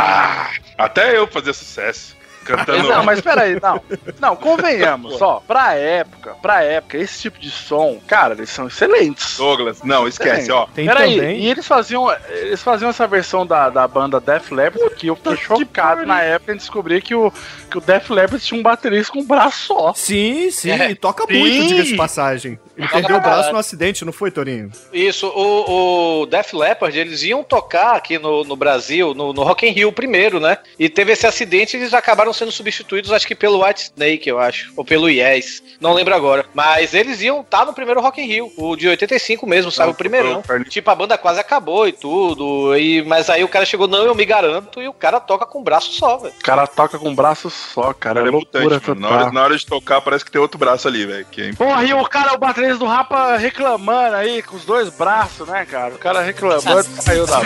Ah, 0.00 0.50
Até 0.76 1.16
eu 1.16 1.26
fazia 1.26 1.52
sucesso. 1.52 2.16
Cantando. 2.48 2.88
Não, 2.88 3.04
mas 3.04 3.20
peraí, 3.20 3.58
não. 3.60 3.80
Não, 4.20 4.34
convenhamos, 4.36 5.20
ó, 5.20 5.40
pra 5.46 5.74
época, 5.74 6.34
pra 6.40 6.62
época, 6.62 6.96
esse 6.96 7.20
tipo 7.22 7.38
de 7.38 7.50
som, 7.50 8.00
cara, 8.06 8.34
eles 8.34 8.50
são 8.50 8.66
excelentes. 8.66 9.36
Douglas, 9.36 9.82
não, 9.82 10.08
esquece, 10.08 10.50
ó. 10.50 10.66
Tem 10.74 10.86
Peraí, 10.86 11.16
também. 11.16 11.40
e 11.40 11.50
eles 11.50 11.66
faziam, 11.66 12.06
eles 12.30 12.62
faziam 12.62 12.88
essa 12.90 13.06
versão 13.06 13.46
da, 13.46 13.68
da 13.68 13.86
banda 13.86 14.18
Def 14.20 14.50
Leppard 14.50 14.94
que 14.96 15.08
eu 15.08 15.16
fiquei 15.16 15.36
chocado 15.36 16.06
na 16.06 16.22
época 16.22 16.52
em 16.52 16.56
descobrir 16.56 17.02
que 17.02 17.14
o, 17.14 17.32
que 17.70 17.78
o 17.78 17.80
Def 17.80 18.10
Leppard 18.10 18.44
tinha 18.44 18.58
um 18.58 18.62
baterista 18.62 19.12
com 19.12 19.20
um 19.20 19.26
braço 19.26 19.66
só. 19.66 19.92
Sim, 19.94 20.50
sim, 20.50 20.70
É. 20.70 20.90
e 20.90 20.94
toca 20.94 21.24
Sim. 21.26 21.38
muito, 21.38 21.66
diga-se 21.68 21.90
de 21.90 21.96
passagem. 21.96 22.58
Ele 22.78 22.88
perdeu 22.88 23.16
o 23.16 23.20
braço 23.20 23.52
no 23.52 23.58
acidente, 23.58 24.04
não 24.04 24.12
foi, 24.12 24.30
Torinho? 24.30 24.70
Isso, 24.92 25.26
o, 25.26 26.20
o 26.22 26.26
Def 26.26 26.52
Leppard, 26.54 26.96
eles 26.98 27.22
iam 27.24 27.42
tocar 27.42 27.96
aqui 27.96 28.18
no, 28.18 28.44
no 28.44 28.54
Brasil, 28.56 29.12
no, 29.14 29.32
no 29.32 29.42
Rock 29.42 29.66
in 29.66 29.72
Rio 29.72 29.92
primeiro, 29.92 30.38
né? 30.38 30.58
E 30.78 30.88
teve 30.88 31.12
esse 31.12 31.26
acidente 31.26 31.76
e 31.76 31.80
eles 31.80 31.92
acabaram 31.92 32.32
sendo 32.32 32.52
substituídos, 32.52 33.12
acho 33.12 33.26
que 33.26 33.34
pelo 33.34 33.64
White 33.64 33.90
Snake, 33.94 34.28
eu 34.28 34.38
acho. 34.38 34.72
Ou 34.76 34.84
pelo 34.84 35.08
Yes. 35.08 35.62
Não 35.80 35.92
lembro 35.92 36.14
agora. 36.14 36.46
Mas 36.54 36.94
eles 36.94 37.20
iam 37.20 37.40
estar 37.40 37.66
no 37.66 37.72
primeiro 37.72 38.00
Rock 38.00 38.20
in 38.20 38.26
Rio, 38.26 38.52
o 38.56 38.76
de 38.76 38.88
85 38.88 39.46
mesmo, 39.46 39.70
sabe? 39.72 39.88
Não, 39.88 39.94
o 39.94 39.96
primeirão. 39.96 40.42
foi 40.42 40.60
o- 40.60 40.64
Tipo, 40.64 40.90
a 40.90 40.94
banda 40.94 41.18
quase 41.18 41.40
acabou 41.40 41.88
e 41.88 41.92
tudo. 41.92 42.76
E, 42.76 43.02
mas 43.02 43.28
aí 43.28 43.42
o 43.42 43.48
cara 43.48 43.64
chegou, 43.64 43.88
não, 43.88 44.04
eu 44.04 44.14
me 44.14 44.24
garanto, 44.24 44.80
e 44.80 44.86
o 44.88 44.92
cara 44.92 45.18
toca 45.18 45.44
com 45.46 45.60
o 45.60 45.64
braço 45.64 45.92
só, 45.92 46.16
velho. 46.18 46.34
O 46.38 46.42
cara 46.42 46.66
toca 46.66 46.98
com 46.98 47.08
um 47.08 47.14
braço 47.14 47.50
só, 47.50 47.92
cara. 47.92 48.20
É 48.20 48.28
é 48.28 48.30
loucura 48.30 48.80
na, 48.96 49.08
hora, 49.08 49.32
na 49.32 49.42
hora 49.42 49.56
de 49.56 49.66
tocar, 49.66 50.00
parece 50.00 50.24
que 50.24 50.30
tem 50.30 50.40
outro 50.40 50.58
braço 50.58 50.86
ali, 50.86 51.06
velho. 51.06 51.26
É 51.36 51.52
Porra, 51.52 51.84
e 51.84 51.92
o 51.94 52.04
cara, 52.04 52.34
o 52.34 52.38
baterista 52.68 52.78
do 52.78 52.86
Rapa 52.86 53.36
reclamando 53.36 54.16
aí, 54.16 54.42
com 54.42 54.56
os 54.56 54.64
dois 54.64 54.88
braços, 54.90 55.46
né, 55.48 55.64
cara? 55.64 55.94
O 55.94 55.98
cara 55.98 56.20
reclamando, 56.22 56.84
saiu 57.00 57.26
da 57.26 57.40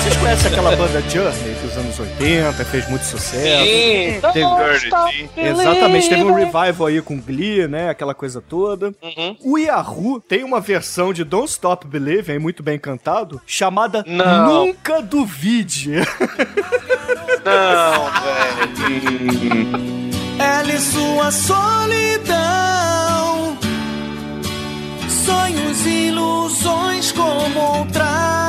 Vocês 0.00 0.16
conhecem 0.16 0.50
aquela 0.52 0.74
banda 0.74 1.02
Journey 1.02 1.54
dos 1.62 1.76
anos 1.76 1.98
80, 2.00 2.64
fez 2.64 2.88
muito 2.88 3.04
sucesso? 3.04 3.64
Sim, 3.64 4.20
Teve- 4.32 4.40
Journey. 4.88 5.30
Exatamente, 5.36 6.08
teve 6.08 6.24
um 6.24 6.34
revival 6.34 6.86
aí 6.86 7.02
com 7.02 7.20
Glee, 7.20 7.68
né? 7.68 7.90
Aquela 7.90 8.14
coisa 8.14 8.40
toda. 8.40 8.94
Uhum. 9.02 9.36
O 9.44 9.58
Yahoo 9.58 10.20
tem 10.20 10.44
uma 10.44 10.60
versão 10.60 11.12
de 11.12 11.24
Don't 11.24 11.50
Stop 11.50 11.86
Believing, 11.86 12.38
muito 12.38 12.62
bem 12.62 12.78
cantado, 12.78 13.40
chamada 13.46 14.02
Não. 14.06 14.66
Nunca 14.66 15.02
Duvide. 15.02 15.96
Não, 17.44 18.10
velho. 18.22 19.97
Ela 20.38 20.72
e 20.72 20.80
sua 20.80 21.30
solidão, 21.30 22.38
sonhos 25.26 25.86
e 25.86 26.08
ilusões 26.08 27.12
como 27.12 27.58
outra 27.58 28.47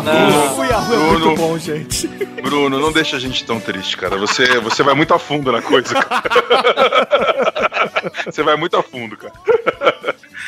O 0.00 0.04
Yahoo, 0.04 0.12
Não. 0.14 0.58
o 0.58 0.64
Yahoo 0.64 0.94
é 0.94 0.96
Bruno. 0.96 1.26
muito 1.26 1.40
bom, 1.40 1.58
gente. 1.58 2.06
Bruno, 2.42 2.78
não 2.80 2.90
deixa 2.92 3.16
a 3.16 3.20
gente 3.20 3.44
tão 3.44 3.60
triste, 3.60 3.96
cara. 3.96 4.16
Você, 4.18 4.58
você 4.60 4.82
vai 4.82 4.94
muito 4.94 5.12
a 5.14 5.18
fundo 5.18 5.52
na 5.52 5.60
coisa, 5.62 5.94
cara. 5.94 6.22
Você 8.24 8.42
vai 8.42 8.56
muito 8.56 8.76
a 8.76 8.82
fundo, 8.82 9.16
cara. 9.16 9.32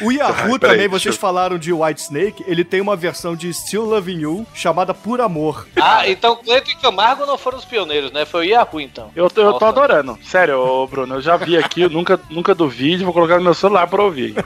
O 0.00 0.10
Yahoo 0.10 0.58
também, 0.58 0.78
deixa 0.78 0.88
vocês 0.98 1.14
eu- 1.14 1.20
falaram 1.20 1.58
de 1.58 1.72
White 1.72 2.00
Snake, 2.00 2.44
ele 2.46 2.64
tem 2.64 2.80
uma 2.80 2.96
versão 2.96 3.36
de 3.36 3.52
Still 3.52 3.84
Loving 3.84 4.20
You 4.20 4.46
chamada 4.54 4.92
Por 4.94 5.20
Amor. 5.20 5.66
Ah, 5.76 6.08
então 6.08 6.36
Cleiton 6.36 6.70
e 6.70 6.76
Camargo 6.76 7.26
não 7.26 7.36
foram 7.38 7.58
os 7.58 7.64
pioneiros, 7.64 8.10
né? 8.10 8.24
Foi 8.24 8.46
o 8.46 8.48
Yahoo, 8.48 8.80
então. 8.80 9.10
Eu 9.14 9.28
tô, 9.30 9.40
eu 9.42 9.52
tô 9.54 9.64
adorando. 9.66 10.18
Sério, 10.22 10.58
ô, 10.58 10.86
Bruno, 10.86 11.16
eu 11.16 11.20
já 11.20 11.36
vi 11.36 11.56
aqui, 11.58 11.82
eu 11.82 11.90
nunca, 11.90 12.18
nunca 12.30 12.54
duvide, 12.54 13.04
vou 13.04 13.12
colocar 13.12 13.36
no 13.36 13.44
meu 13.44 13.54
celular 13.54 13.86
pra 13.86 14.02
ouvir. 14.02 14.34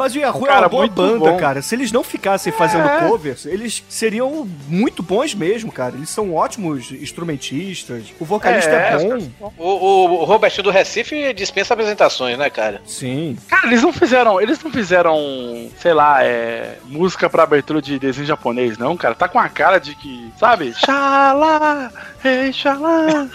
Mas 0.00 0.14
o 0.14 0.18
Yahoo 0.18 0.44
é 0.44 0.48
Cara, 0.48 0.60
uma 0.62 0.68
boa 0.70 0.86
banda, 0.88 1.18
bom. 1.30 1.36
cara. 1.36 1.60
Se 1.60 1.74
eles 1.74 1.92
não 1.92 2.02
ficassem 2.02 2.50
fazendo 2.50 2.88
É. 2.88 3.06
covers, 3.06 3.44
eles 3.44 3.84
seriam 3.86 4.48
muito 4.66 5.02
bons 5.02 5.34
mesmo, 5.34 5.70
cara. 5.70 5.94
Eles 5.94 6.08
são 6.08 6.34
ótimos 6.34 6.90
instrumentistas. 6.90 8.04
O 8.18 8.24
vocalista 8.24 8.70
é, 8.70 8.94
É, 8.94 8.98
bom. 8.98 9.28
O, 9.58 9.66
o, 9.68 10.04
o 10.20 10.24
Robertinho 10.24 10.64
do 10.64 10.70
Recife 10.70 11.34
dispensa 11.34 11.74
apresentações, 11.74 12.38
né, 12.38 12.48
cara? 12.48 12.80
Sim. 12.86 13.36
Cara, 13.46 13.66
eles 13.66 13.82
não 13.82 13.92
fizeram, 13.92 14.40
eles 14.40 14.62
não 14.64 14.70
fizeram, 14.70 15.70
sei 15.78 15.92
lá, 15.92 16.24
é, 16.24 16.78
música 16.86 17.28
pra 17.28 17.42
abertura 17.42 17.82
de 17.82 17.98
desenho 17.98 18.26
japonês, 18.26 18.78
não, 18.78 18.96
cara. 18.96 19.14
Tá 19.14 19.28
com 19.28 19.38
a 19.38 19.48
cara 19.50 19.78
de 19.78 19.94
que, 19.94 20.32
sabe? 20.38 20.72
Xalá, 20.74 21.90
ei, 22.24 22.52
xalá. 22.52 23.28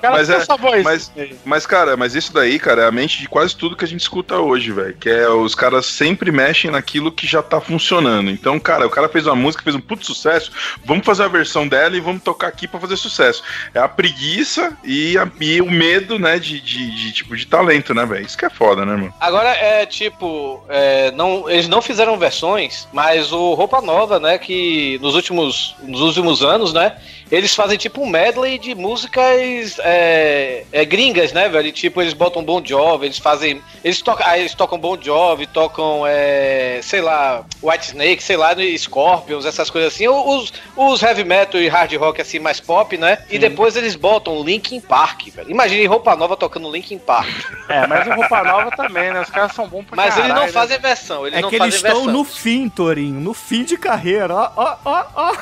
Cara 0.00 0.16
Mas 0.16 0.30
é- 0.30 0.36
essa 0.36 0.56
voz. 0.56 0.82
mas- 0.82 1.12
Mas, 1.44 1.66
cara, 1.66 1.96
mas 1.96 2.14
isso 2.14 2.32
daí, 2.32 2.58
cara, 2.58 2.82
é 2.82 2.86
a 2.86 2.92
mente 2.92 3.18
de 3.20 3.28
quase 3.28 3.56
tudo 3.56 3.76
que 3.76 3.84
a 3.84 3.88
gente 3.88 4.00
escuta 4.00 4.38
hoje, 4.38 4.72
velho. 4.72 4.94
Que 4.94 5.08
é 5.08 5.28
os 5.28 5.54
caras 5.54 5.86
sempre 5.86 6.30
mexem 6.30 6.70
naquilo 6.70 7.10
que 7.12 7.26
já 7.26 7.42
tá 7.42 7.60
funcionando. 7.60 8.30
Então, 8.30 8.58
cara, 8.58 8.86
o 8.86 8.90
cara 8.90 9.08
fez 9.08 9.26
uma 9.26 9.36
música, 9.36 9.62
fez 9.62 9.74
um 9.76 9.80
puto 9.80 10.04
sucesso, 10.06 10.50
vamos 10.84 11.04
fazer 11.04 11.24
a 11.24 11.28
versão 11.28 11.66
dela 11.68 11.96
e 11.96 12.00
vamos 12.00 12.22
tocar 12.22 12.48
aqui 12.48 12.66
pra 12.66 12.80
fazer 12.80 12.96
sucesso. 12.96 13.42
É 13.74 13.78
a 13.80 13.88
preguiça 13.88 14.76
e, 14.84 15.16
a- 15.18 15.28
e 15.40 15.60
o 15.60 15.70
medo, 15.70 16.18
né, 16.18 16.38
de, 16.38 16.60
de, 16.60 16.90
de, 16.94 17.12
tipo, 17.12 17.36
de 17.36 17.46
talento, 17.46 17.94
né, 17.94 18.04
velho? 18.06 18.24
Isso 18.26 18.36
que 18.38 18.44
é 18.46 18.50
foda, 18.50 18.84
né, 18.84 18.92
mano? 18.96 19.14
Agora 19.20 19.48
é 19.50 19.86
tipo, 19.86 20.62
é, 20.68 21.10
não, 21.12 21.48
eles 21.48 21.68
não 21.68 21.80
fizeram 21.82 22.18
versões, 22.18 22.88
mas 22.92 23.32
o 23.32 23.54
Roupa 23.54 23.80
Nova, 23.80 24.18
né, 24.18 24.38
que 24.38 24.98
nos 25.02 25.14
últimos, 25.14 25.74
nos 25.82 26.00
últimos 26.00 26.35
anos, 26.42 26.72
né, 26.72 26.96
eles 27.30 27.54
fazem 27.54 27.76
tipo 27.76 28.00
um 28.02 28.06
medley 28.06 28.58
de 28.58 28.74
músicas 28.74 29.78
é, 29.80 30.64
é, 30.70 30.84
gringas, 30.84 31.32
né, 31.32 31.48
velho? 31.48 31.72
Tipo, 31.72 32.00
eles 32.00 32.12
botam 32.12 32.44
Bon 32.44 32.62
Jovi, 32.64 33.06
eles 33.06 33.18
fazem, 33.18 33.60
eles 33.82 34.00
tocam, 34.00 34.34
eles 34.36 34.54
tocam 34.54 34.78
Bon 34.78 34.96
Jovi, 35.00 35.46
tocam, 35.46 36.04
é, 36.06 36.78
sei 36.82 37.00
lá, 37.00 37.44
White 37.62 37.86
Snake, 37.86 38.22
sei 38.22 38.36
lá, 38.36 38.50
Scorpions, 38.78 39.44
essas 39.44 39.70
coisas 39.70 39.92
assim, 39.92 40.06
os, 40.06 40.52
os 40.76 41.02
heavy 41.02 41.24
metal 41.24 41.60
e 41.60 41.68
hard 41.68 41.92
rock 41.94 42.20
assim 42.20 42.38
mais 42.38 42.60
pop, 42.60 42.96
né? 42.96 43.18
E 43.28 43.38
depois 43.38 43.76
eles 43.76 43.96
botam 43.96 44.42
Linkin 44.42 44.80
Park, 44.80 45.28
velho. 45.34 45.50
Imagine 45.50 45.86
Roupa 45.86 46.14
Nova 46.14 46.36
tocando 46.36 46.70
Linkin 46.70 46.98
Park. 46.98 47.26
É, 47.68 47.84
mas 47.84 48.06
o 48.06 48.10
Roupa 48.14 48.44
Nova 48.44 48.70
também, 48.76 49.12
né? 49.12 49.20
Os 49.20 49.28
caras 49.28 49.50
são 49.52 49.66
bons 49.66 49.84
pra 49.86 49.96
Mas 49.96 50.16
eles 50.16 50.28
caralho, 50.28 50.34
não 50.36 50.46
né? 50.46 50.52
fazem 50.52 50.78
versão, 50.78 51.26
eles 51.26 51.36
É 51.36 51.42
não 51.42 51.48
que 51.48 51.56
eles 51.56 51.74
fazem 51.74 51.88
estão 51.88 52.04
versão. 52.04 52.12
no 52.12 52.24
fim, 52.24 52.68
Torinho, 52.68 53.20
no 53.20 53.34
fim 53.34 53.64
de 53.64 53.76
carreira. 53.76 54.32
Ó, 54.32 54.52
ó, 54.56 54.76
ó, 54.84 55.04
ó. 55.16 55.36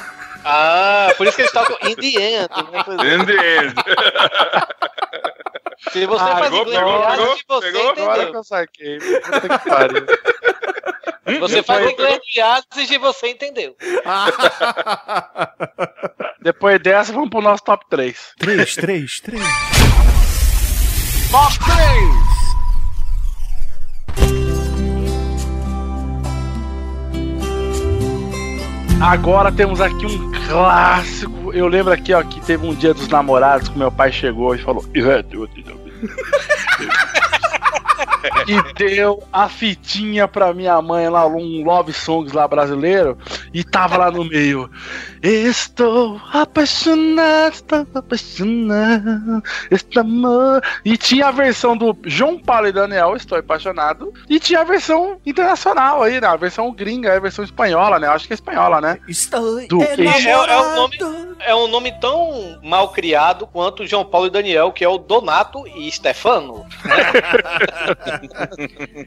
Ah, 0.45 1.09
por 1.17 1.27
isso 1.27 1.37
que 1.37 1.43
eles 1.43 1.53
tocam 1.53 1.77
in 1.83 1.95
the 1.97 2.23
end. 2.23 2.49
né? 2.71 2.85
In 3.15 3.25
the 3.25 3.57
end. 3.59 3.75
Se 5.91 6.07
você 6.07 6.23
Ah, 6.25 6.37
faz 6.37 6.45
pegou, 6.51 6.61
inglês 6.63 6.79
pegou, 6.79 6.99
de 6.99 7.07
pegou, 7.07 7.27
jazz, 7.27 7.43
você 7.49 7.73
pegou? 7.73 7.91
Agora 7.91 8.05
que 8.05 8.13
entendeu. 8.23 8.35
eu 8.35 8.45
saquei. 8.45 8.99
Puta 8.99 9.59
que 9.59 9.71
pariu. 9.71 10.07
Você 11.41 11.63
faz 11.63 11.91
inglês 11.91 12.19
de 12.23 12.33
jazz 12.35 12.65
e 12.91 12.99
você 12.99 13.29
entendeu. 13.29 13.75
Depois 16.43 16.79
dessa, 16.81 17.13
vamos 17.13 17.31
pro 17.31 17.41
nosso 17.41 17.63
top 17.65 17.85
3. 17.89 18.35
Três, 18.39 18.75
três, 18.75 19.21
três. 19.21 19.43
Top 21.31 21.59
3. 21.59 22.44
Agora 29.01 29.53
temos 29.53 29.81
aqui 29.81 30.07
um 30.07 30.33
clássico. 30.47 31.53
Eu 31.53 31.67
lembro 31.69 31.93
aqui, 31.93 32.13
ó, 32.13 32.23
que 32.23 32.41
teve 32.41 32.67
um 32.67 32.75
dia 32.75 32.95
dos 32.95 33.09
namorados 33.09 33.69
que 33.69 33.79
meu 33.79 33.91
pai 33.91 34.11
chegou 34.11 34.55
e 34.55 34.59
falou. 34.59 34.85
E 38.47 38.75
deu 38.75 39.23
a 39.33 39.49
fitinha 39.49 40.27
pra 40.27 40.55
minha 40.55 40.81
mãe 40.81 41.09
lá, 41.09 41.27
um 41.27 41.65
Love 41.65 41.93
Songs 41.93 42.33
lá 42.33 42.49
brasileiro, 42.49 43.19
e 43.53 43.63
tava 43.63 43.97
lá 43.97 44.11
no 44.11 44.25
meio. 44.25 44.71
Estou 45.23 46.21
apaixonado, 46.33 47.53
estou 47.53 47.87
apaixonado, 47.95 49.43
este 49.71 49.99
amor. 49.99 50.63
E 50.85 50.97
tinha 50.97 51.29
a 51.29 51.31
versão 51.31 51.77
do 51.77 51.97
João 52.05 52.39
Paulo 52.39 52.69
e 52.69 52.73
Daniel, 52.73 53.17
Estou 53.17 53.39
apaixonado, 53.39 54.13
e 54.29 54.39
tinha 54.39 54.61
a 54.61 54.65
versão 54.65 55.19
internacional 55.25 56.03
aí, 56.03 56.21
né? 56.21 56.27
A 56.27 56.37
versão 56.37 56.73
gringa, 56.73 57.15
a 57.15 57.21
versão 57.21 57.45
espanhola, 57.45 57.99
né? 57.99 58.09
Acho 58.09 58.27
que 58.27 58.33
é 58.33 58.37
espanhola, 58.37 58.81
né? 58.81 58.99
Estou 59.09 59.67
Do 59.69 59.83
É, 59.83 59.95
é 60.31 60.61
um 60.61 60.75
nome, 60.77 60.99
é 61.41 61.55
um 61.55 61.69
nome 61.69 61.93
tão 62.01 62.59
mal 62.63 62.91
criado 62.91 63.47
quanto 63.47 63.87
João 63.87 64.05
Paulo 64.05 64.27
e 64.27 64.31
Daniel, 64.31 64.73
que 64.73 64.85
é 64.85 64.89
o 64.89 64.99
Donato 64.99 65.67
e 65.69 65.91
Stefano. 65.91 66.67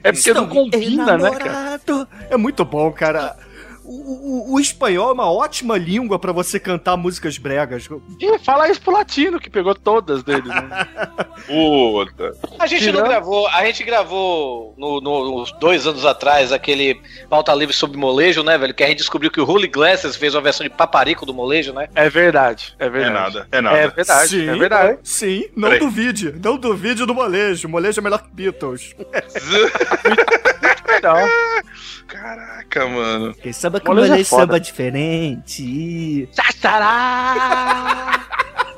É 0.03 0.11
porque 0.11 0.33
não 0.33 0.47
combina, 0.47 1.17
né, 1.17 1.31
cara? 1.31 1.81
É 2.29 2.37
muito 2.37 2.63
bom, 2.65 2.91
cara. 2.91 3.35
O, 3.89 4.51
o- 4.51 4.53
o 4.55 4.59
espanhol 4.59 5.09
é 5.09 5.13
uma 5.13 5.31
ótima 5.31 5.77
língua 5.77 6.19
pra 6.19 6.33
você 6.33 6.59
cantar 6.59 6.97
músicas 6.97 7.38
bregas. 7.38 7.88
E 8.19 8.38
fala 8.39 8.69
isso 8.69 8.81
pro 8.81 8.91
latino, 8.91 9.39
que 9.39 9.49
pegou 9.49 9.73
todas 9.73 10.23
deles, 10.23 10.47
né? 10.47 10.88
Puta. 11.47 12.35
A 12.59 12.67
gente 12.67 12.85
não 12.88 12.91
Tirando- 12.93 13.07
gravou, 13.07 13.47
a 13.47 13.65
gente 13.65 13.83
gravou 13.83 14.75
no, 14.77 14.99
no- 14.99 15.41
uns 15.41 15.51
dois 15.53 15.88
anos 15.88 16.05
atrás 16.05 16.51
aquele 16.51 16.99
pauta 17.29 17.53
livre 17.53 17.73
sobre 17.73 17.97
molejo, 17.97 18.43
né, 18.43 18.57
velho? 18.57 18.73
Que 18.73 18.83
a 18.83 18.88
gente 18.88 18.97
descobriu 18.97 19.31
que 19.31 19.39
o 19.39 19.49
Holy 19.49 19.67
Glasses 19.67 20.15
fez 20.17 20.35
uma 20.35 20.41
versão 20.41 20.65
de 20.65 20.69
paparico 20.69 21.25
do 21.25 21.33
molejo, 21.33 21.71
né? 21.71 21.88
É 21.95 22.09
verdade, 22.09 22.75
é 22.79 22.88
É 22.88 22.89
verdade. 22.89 23.13
nada, 23.35 23.47
é 23.51 23.61
nada. 23.61 23.77
É 23.77 23.88
verdade, 23.88 24.27
sim, 24.29 24.49
é 24.49 24.55
verdade. 24.55 24.99
Sim, 25.03 25.45
não 25.55 25.69
Peraí. 25.69 25.79
duvide. 25.79 26.35
Não 26.43 26.57
duvide 26.57 27.05
do 27.05 27.13
molejo. 27.15 27.69
Molejo 27.69 27.99
é 27.99 28.03
melhor 28.03 28.21
que 28.21 28.29
Beatles. 28.33 28.93
Então, 30.89 31.17
Caraca, 32.07 32.88
mano. 32.88 33.33
Quem 33.35 33.51
samba 33.51 33.79
com 33.79 33.93
Molejo 33.93 34.13
é 34.13 34.23
samba 34.23 34.59
diferente. 34.59 36.29
Tchará! 36.31 38.25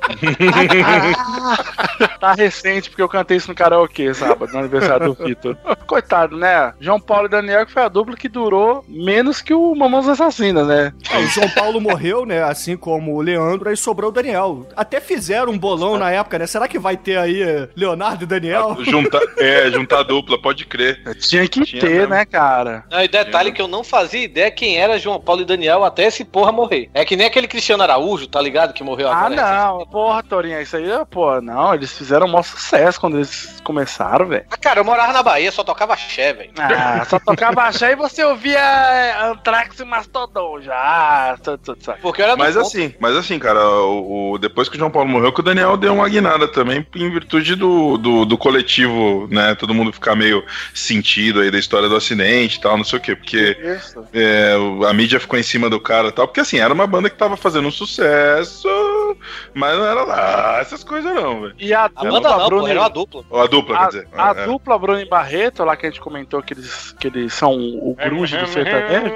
tá 2.19 2.33
recente, 2.33 2.89
porque 2.89 3.01
eu 3.01 3.09
cantei 3.09 3.37
isso 3.37 3.47
no 3.47 3.55
karaokê 3.55 4.13
sábado, 4.13 4.51
no 4.51 4.59
aniversário 4.59 5.13
do 5.13 5.25
Vitor. 5.25 5.55
Coitado, 5.87 6.37
né? 6.37 6.73
João 6.79 6.99
Paulo 6.99 7.25
e 7.25 7.29
Daniel, 7.29 7.65
que 7.65 7.71
foi 7.71 7.83
a 7.83 7.87
dupla 7.87 8.15
que 8.15 8.29
durou 8.29 8.83
menos 8.87 9.41
que 9.41 9.53
o 9.53 9.73
Mamãos 9.75 10.07
Assassinas, 10.07 10.67
né? 10.67 10.93
Ah, 11.11 11.19
o 11.19 11.27
João 11.27 11.49
Paulo 11.49 11.81
morreu, 11.81 12.25
né? 12.25 12.43
Assim 12.43 12.77
como 12.77 13.15
o 13.15 13.21
Leandro, 13.21 13.69
aí 13.69 13.77
sobrou 13.77 14.09
o 14.09 14.13
Daniel. 14.13 14.67
Até 14.75 14.99
fizeram 14.99 15.51
um 15.51 15.57
bolão 15.57 15.97
na 15.97 16.11
época, 16.11 16.37
né? 16.39 16.45
Será 16.47 16.67
que 16.67 16.77
vai 16.77 16.95
ter 16.97 17.17
aí 17.17 17.41
eh, 17.41 17.69
Leonardo 17.75 18.23
e 18.23 18.27
Daniel? 18.27 18.77
Juntar, 18.83 19.21
é, 19.37 19.69
juntar 19.71 20.03
dupla, 20.03 20.39
pode 20.41 20.65
crer. 20.65 21.01
Tinha 21.19 21.47
que 21.47 21.61
Tinha 21.63 21.81
ter, 21.81 21.89
mesmo. 21.89 22.09
né, 22.09 22.25
cara? 22.25 22.83
Não, 22.91 23.01
e 23.03 23.07
detalhe 23.07 23.51
que 23.51 23.61
eu 23.61 23.67
não 23.67 23.83
fazia 23.83 24.23
ideia 24.23 24.51
quem 24.51 24.77
era 24.77 24.99
João 24.99 25.19
Paulo 25.19 25.41
e 25.41 25.45
Daniel 25.45 25.83
até 25.83 26.05
esse 26.05 26.23
porra 26.25 26.51
morrer. 26.51 26.89
É 26.93 27.03
que 27.05 27.15
nem 27.15 27.25
aquele 27.27 27.47
Cristiano 27.47 27.83
Araújo, 27.83 28.27
tá 28.27 28.41
ligado? 28.41 28.73
Que 28.73 28.83
morreu 28.83 29.07
Ah, 29.09 29.25
agora. 29.25 29.35
não, 29.67 29.85
porra, 29.87 30.21
Torinha, 30.23 30.61
isso 30.61 30.75
aí, 30.77 30.85
pô, 31.09 31.39
não, 31.41 31.73
eles 31.73 31.91
fizeram 31.97 32.08
um 32.25 32.27
maior 32.29 32.43
sucesso 32.43 32.99
quando 32.99 33.17
eles 33.17 33.59
começaram, 33.63 34.25
velho. 34.27 34.45
Ah, 34.49 34.57
cara, 34.57 34.79
eu 34.79 34.83
morava 34.85 35.13
na 35.13 35.21
Bahia, 35.23 35.51
só 35.51 35.63
tocava 35.63 35.93
axé, 35.93 36.33
velho. 36.33 36.51
Ah, 36.57 37.05
só 37.05 37.19
tocava 37.19 37.63
axé 37.63 37.91
e 37.91 37.95
você 37.95 38.23
ouvia 38.23 38.59
é, 38.59 39.23
Anthrax 39.25 39.79
e 39.79 39.85
Mastodon 39.85 40.61
já. 40.61 41.37
Porque 42.01 42.21
eu 42.21 42.25
era 42.25 42.35
Mas 42.37 42.55
ponto. 42.55 42.67
assim, 42.67 42.93
mas 42.99 43.15
assim, 43.15 43.37
cara, 43.39 43.63
o, 43.69 44.33
o- 44.33 44.37
depois 44.37 44.69
que 44.69 44.75
o 44.75 44.79
João 44.79 44.91
Paulo 44.91 45.09
morreu, 45.09 45.31
que 45.33 45.39
o 45.39 45.43
Daniel 45.43 45.77
deu 45.77 45.93
uma 45.93 46.07
guinada 46.09 46.47
também, 46.47 46.85
em 46.95 47.09
virtude 47.09 47.55
do, 47.55 47.97
do, 47.97 48.25
do 48.25 48.37
coletivo, 48.37 49.27
né? 49.31 49.55
Todo 49.55 49.73
mundo 49.73 49.91
ficar 49.93 50.15
meio 50.15 50.43
sentido 50.73 51.41
aí 51.41 51.51
da 51.51 51.59
história 51.59 51.89
do 51.89 51.95
acidente 51.95 52.57
e 52.57 52.61
tal, 52.61 52.77
não 52.77 52.83
sei 52.83 52.99
o 52.99 53.01
quê. 53.01 53.15
Porque 53.15 53.57
Isso. 53.77 54.03
é, 54.13 54.55
o- 54.57 54.85
a 54.85 54.93
mídia 54.93 55.19
ficou 55.19 55.37
em 55.39 55.43
cima 55.43 55.69
do 55.69 55.79
cara 55.79 56.07
e 56.09 56.11
tal. 56.11 56.27
Porque 56.27 56.39
assim, 56.41 56.59
era 56.59 56.73
uma 56.73 56.87
banda 56.87 57.09
que 57.09 57.17
tava 57.17 57.35
fazendo 57.37 57.67
um 57.67 57.71
sucesso, 57.71 58.67
mas 59.53 59.77
não 59.77 59.85
era 59.85 60.03
lá 60.03 60.59
essas 60.59 60.83
coisas 60.83 61.13
não, 61.13 61.41
velho. 61.41 61.55
E 61.59 61.73
a, 61.73 61.85
A 61.95 62.03
banda 62.03 62.29
não, 62.29 62.45
Bruno 62.47 62.67
era 62.67 62.79
uma 62.81 62.89
dupla. 62.89 63.23
Ou 63.29 63.41
A 63.41 63.47
dupla, 63.47 63.75
A, 63.75 63.79
quer 63.79 63.87
dizer. 63.87 64.07
a 64.13 64.29
é. 64.31 64.45
dupla 64.45 64.77
Bruno 64.77 64.99
e 64.99 65.05
Barreto, 65.05 65.63
lá 65.63 65.75
que 65.75 65.85
a 65.85 65.89
gente 65.89 66.01
comentou 66.01 66.41
que 66.41 66.53
eles, 66.53 66.91
que 66.99 67.07
eles 67.07 67.33
são 67.33 67.53
o 67.53 67.95
grunge 67.95 68.37
do 68.37 68.47
sertanejo, 68.47 69.15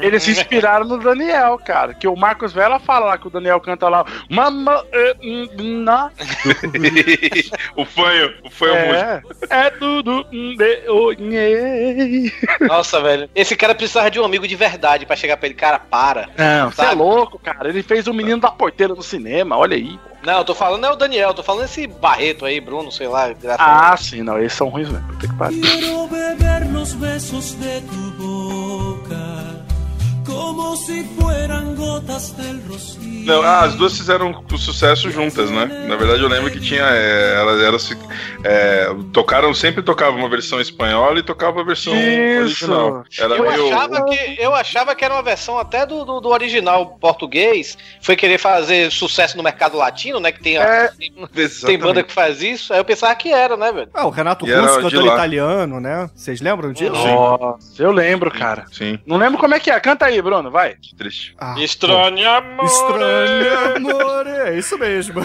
eles 0.00 0.22
se 0.22 0.32
inspiraram 0.32 0.86
no 0.86 0.98
Daniel, 0.98 1.58
cara. 1.58 1.94
Que 1.94 2.06
o 2.08 2.16
Marcos 2.16 2.52
Vela 2.52 2.78
fala 2.78 3.06
lá 3.06 3.18
que 3.18 3.26
o 3.26 3.30
Daniel 3.30 3.60
canta 3.60 3.88
lá 3.88 4.04
Mama 4.28 4.84
eh, 4.92 5.16
na 5.58 6.10
o 7.76 7.84
fanho, 7.84 8.34
o 8.44 8.50
fanho 8.50 8.74
músico. 8.74 9.46
é, 9.50 9.66
é 9.66 9.70
tudo. 9.70 10.26
Nossa, 12.60 13.00
velho. 13.00 13.28
Esse 13.34 13.56
cara 13.56 13.74
precisava 13.74 14.10
de 14.10 14.20
um 14.20 14.24
amigo 14.24 14.46
de 14.46 14.56
verdade 14.56 15.06
pra 15.06 15.16
chegar 15.16 15.36
pra 15.36 15.46
ele. 15.46 15.54
Cara, 15.54 15.78
para. 15.78 16.28
Não, 16.36 16.70
você 16.70 16.82
é 16.82 16.92
louco, 16.92 17.38
cara. 17.38 17.68
Ele 17.68 17.82
fez 17.82 18.06
o 18.06 18.14
menino 18.14 18.40
da 18.40 18.50
porteira 18.50 18.94
no 18.94 19.02
cinema, 19.02 19.17
olha 19.56 19.76
aí. 19.76 19.98
Não, 20.24 20.38
eu 20.38 20.44
tô 20.44 20.54
falando 20.54 20.84
é 20.84 20.90
o 20.90 20.96
Daniel, 20.96 21.32
tô 21.32 21.42
falando 21.42 21.64
esse 21.64 21.86
Barreto 21.86 22.44
aí, 22.44 22.60
Bruno, 22.60 22.90
sei 22.90 23.06
lá. 23.06 23.32
graças 23.32 23.60
Ah, 23.60 23.96
sim, 23.96 24.22
não, 24.22 24.38
esses 24.38 24.58
são 24.58 24.68
ruins 24.68 24.88
mesmo. 24.88 25.06
Puta 25.08 25.28
que 25.28 25.34
pariu. 25.34 25.60
Não, 33.24 33.42
ah, 33.42 33.60
as 33.60 33.74
duas 33.74 33.96
fizeram 33.96 34.42
o 34.50 34.56
sucesso 34.58 35.10
juntas, 35.10 35.50
né? 35.50 35.66
Na 35.86 35.96
verdade, 35.96 36.22
eu 36.22 36.28
lembro 36.28 36.50
que 36.50 36.60
tinha. 36.60 36.82
é, 36.82 37.34
elas 37.36 37.60
elas 37.62 37.96
é, 38.44 38.88
tocaram, 39.12 39.52
sempre 39.52 39.82
tocava 39.82 40.16
uma 40.16 40.28
versão 40.28 40.60
espanhola 40.60 41.18
e 41.18 41.22
tocava 41.22 41.60
a 41.60 41.64
versão 41.64 41.94
Isso. 41.94 42.64
original. 42.64 43.04
Era 43.18 43.34
Eu 43.36 43.42
meio. 43.50 43.66
achava, 43.66 44.04
que, 44.06 44.36
eu 44.38 44.54
achava 44.54 44.94
que 44.94 45.04
era 45.04 45.14
uma 45.14 45.22
versão 45.22 45.58
até 45.58 45.84
do, 45.84 46.04
do, 46.04 46.20
do 46.20 46.28
original 46.30 46.96
português. 47.00 47.76
Foi 48.00 48.16
querer 48.16 48.38
fazer 48.38 48.90
sucesso 48.90 49.36
no 49.36 49.42
mercado 49.42 49.76
latino, 49.76 50.18
né? 50.20 50.32
Que 50.32 50.40
tem, 50.40 50.56
a- 50.56 50.62
É, 50.64 50.90
tem, 51.66 51.78
banda 51.78 52.02
que 52.02 52.12
faz 52.12 52.42
isso. 52.42 52.72
Aí 52.72 52.80
eu 52.80 52.84
pensava 52.84 53.14
que 53.14 53.30
era, 53.30 53.56
né, 53.56 53.70
velho? 53.72 53.90
Ah, 53.92 54.06
o 54.06 54.10
Renato 54.10 54.46
E 54.48 54.54
Russo 54.54 55.00
lá. 55.04 55.14
italiano, 55.14 55.80
né? 55.80 56.08
Vocês 56.14 56.40
lembram 56.40 56.72
disso? 56.72 56.92
Nossa, 56.92 57.82
eu 57.82 57.92
lembro, 57.92 58.30
cara. 58.30 58.64
Sim. 58.72 58.98
Não 59.06 59.16
lembro 59.16 59.38
como 59.38 59.54
é 59.54 59.60
que 59.60 59.70
é. 59.70 59.78
Canta 59.80 60.06
aí, 60.06 60.20
Bruno. 60.28 60.50
Vai. 60.50 60.74
Que 60.74 60.94
triste. 60.94 61.34
Ah, 61.38 61.54
Estranho 61.58 62.28
amor. 62.30 62.64
Estranho 62.66 63.76
amor, 63.76 64.26
é 64.26 64.56
isso 64.58 64.76
mesmo. 64.78 65.22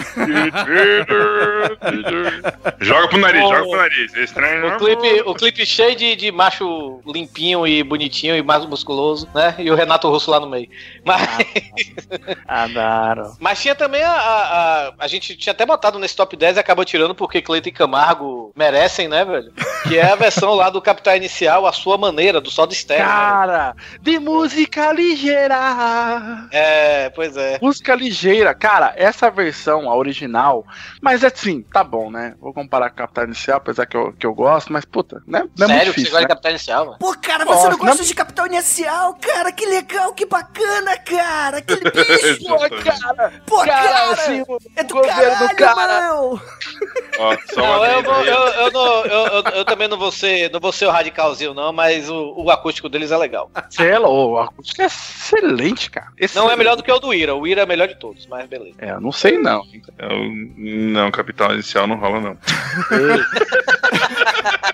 joga 2.80 3.08
pro 3.08 3.18
nariz, 3.18 3.42
Oh. 3.44 3.48
joga 3.48 3.62
pro 3.68 3.76
nariz. 3.76 4.14
Estranho. 4.14 4.74
O 4.74 4.78
clipe, 4.78 5.22
o 5.26 5.34
clipe 5.34 5.66
cheio 5.66 5.94
de, 5.96 6.16
de 6.16 6.32
macho 6.32 7.00
limpinho 7.06 7.66
e 7.66 7.82
bonitinho 7.82 8.36
e 8.36 8.42
mais 8.42 8.64
musculoso, 8.64 9.28
né? 9.34 9.54
E 9.58 9.70
o 9.70 9.74
Renato 9.74 10.08
Russo 10.08 10.30
lá 10.30 10.40
no 10.40 10.48
meio. 10.48 10.68
Mas, 11.04 11.20
Adoro. 12.46 13.32
mas 13.40 13.60
tinha 13.60 13.74
também 13.74 14.02
a, 14.02 14.10
a, 14.10 14.88
a. 14.88 14.92
a 15.00 15.06
gente 15.08 15.36
tinha 15.36 15.52
até 15.52 15.66
botado 15.66 15.98
nesse 15.98 16.16
top 16.16 16.36
10 16.36 16.56
e 16.56 16.60
acabou 16.60 16.84
tirando 16.84 17.14
porque 17.14 17.42
Cleiton 17.42 17.68
e 17.68 17.72
Camargo 17.72 18.52
merecem, 18.56 19.08
né, 19.08 19.24
velho? 19.24 19.52
Que 19.88 19.98
é 19.98 20.12
a 20.12 20.16
versão 20.16 20.54
lá 20.54 20.70
do 20.70 20.80
Capital 20.80 21.16
Inicial, 21.16 21.66
a 21.66 21.72
sua 21.72 21.96
maneira, 21.98 22.40
do 22.40 22.50
Sol 22.50 22.66
de 22.66 22.74
Estéreo. 22.74 23.04
né, 23.04 23.10
Cara, 23.12 23.76
de 24.00 24.18
música 24.18 24.88
ligeira. 24.94 26.46
É, 26.50 27.10
pois 27.10 27.36
é. 27.36 27.58
Música 27.60 27.94
ligeira, 27.94 28.54
cara, 28.54 28.92
essa 28.96 29.30
versão, 29.30 29.88
a 29.90 29.96
original, 29.96 30.64
mas 31.00 31.24
assim, 31.24 31.62
tá 31.62 31.82
bom, 31.84 32.10
né? 32.10 32.34
Vou 32.40 32.52
comparar 32.52 32.90
com 32.90 32.94
a 32.94 32.98
Capital 33.04 33.24
Inicial, 33.24 33.56
apesar 33.58 33.86
que 33.86 33.96
eu, 33.96 34.12
que 34.12 34.26
eu 34.26 34.34
gosto, 34.34 34.72
mas 34.72 34.84
puta, 34.84 35.22
né? 35.26 35.44
Não 35.58 35.66
é 35.66 35.68
muito 35.68 35.78
Sério, 35.78 35.94
que 35.94 36.00
você 36.00 36.06
difícil, 36.06 36.10
gosta 36.12 36.20
né? 36.20 36.22
de 36.22 36.28
Capital 36.28 36.50
Inicial, 36.50 36.86
mano? 36.86 36.98
Pô, 36.98 37.14
cara, 37.20 37.44
você 37.44 37.62
não 37.62 37.70
Nossa, 37.70 37.76
gosta 37.78 37.96
não- 37.98 38.04
de 38.04 38.14
Capital 38.14 38.46
Inicial? 38.46 39.14
Cara, 39.20 39.52
que 39.52 39.66
legal, 39.66 40.12
que 40.14 40.26
bacana, 40.26 40.96
cara. 40.98 41.58
Aquele 41.58 41.80
bicho. 41.90 42.44
Pô, 42.46 42.58
cara, 42.58 43.32
Pô, 43.46 43.56
cara, 43.58 43.82
cara. 43.82 44.12
assim, 44.12 44.42
o 44.46 44.58
é 44.76 44.84
do 44.84 44.94
governo 44.94 45.20
caralho, 45.20 45.48
do 45.48 45.56
cara. 45.56 45.74
mano. 46.14 46.42
Ó, 47.18 47.36
Não, 47.56 47.84
eu, 47.84 48.02
vou- 48.02 48.24
eu, 48.24 48.34
eu, 48.48 48.70
não- 48.72 49.04
eu- 49.04 49.26
eu- 49.26 49.42
eu 49.54 49.64
também 49.64 49.86
não 49.88 49.96
vou 49.96 50.10
ser, 50.10 50.50
não 50.50 50.58
vou 50.58 50.72
ser 50.72 50.86
o 50.86 50.90
radicalzinho, 50.90 51.54
não, 51.54 51.72
mas 51.72 52.08
o, 52.10 52.34
o 52.36 52.50
acústico 52.50 52.88
deles 52.88 53.12
é 53.12 53.16
legal. 53.16 53.50
Sei 53.70 53.96
lá, 53.98 54.08
o 54.08 54.36
acústico 54.38 54.82
é 54.82 54.83
excelente, 54.86 55.90
cara. 55.90 56.06
Não 56.06 56.14
é 56.20 56.24
Excelente. 56.24 56.56
melhor 56.58 56.76
do 56.76 56.82
que 56.82 56.92
o 56.92 56.98
do 56.98 57.12
Ira. 57.14 57.34
O 57.34 57.46
Ira 57.46 57.62
é 57.62 57.66
melhor 57.66 57.88
de 57.88 57.96
todos, 57.96 58.26
mas 58.26 58.46
beleza. 58.48 58.76
É, 58.78 58.90
eu 58.92 59.00
não 59.00 59.12
sei 59.12 59.38
não. 59.38 59.62
Eu- 59.98 60.30
não, 60.56 61.10
capital 61.10 61.52
inicial 61.52 61.86
não 61.86 61.96
rola, 61.96 62.20
não. 62.20 62.38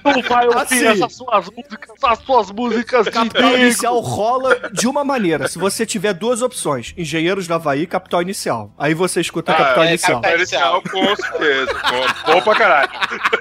Não 0.04 0.22
vai 0.22 0.46
ouvir 0.46 0.58
Assim. 0.58 0.86
essas 0.86 1.14
suas 1.14 1.46
músicas, 1.50 1.90
as 2.02 2.18
suas 2.20 2.50
músicas 2.50 3.04
de 3.06 3.10
Capital. 3.12 3.58
Inicial 3.58 3.98
rola 4.00 4.70
de 4.72 4.86
uma 4.86 5.04
maneira. 5.04 5.48
Se 5.48 5.58
você 5.58 5.84
tiver 5.86 6.12
duas 6.12 6.42
opções, 6.42 6.94
Engenheiros 6.96 7.46
do 7.46 7.54
Havaí 7.54 7.82
e 7.82 7.86
Capital 7.86 8.22
Inicial. 8.22 8.72
Aí 8.78 8.94
você 8.94 9.20
escuta 9.20 9.52
Capital 9.54 9.84
é, 9.84 9.88
Inicial. 9.88 10.20
Capital 10.20 10.36
Inicial, 10.36 10.82
com 10.82 11.16
certeza. 11.16 11.80
Bom 12.26 12.42
pra 12.42 12.54
caralho. 12.54 12.90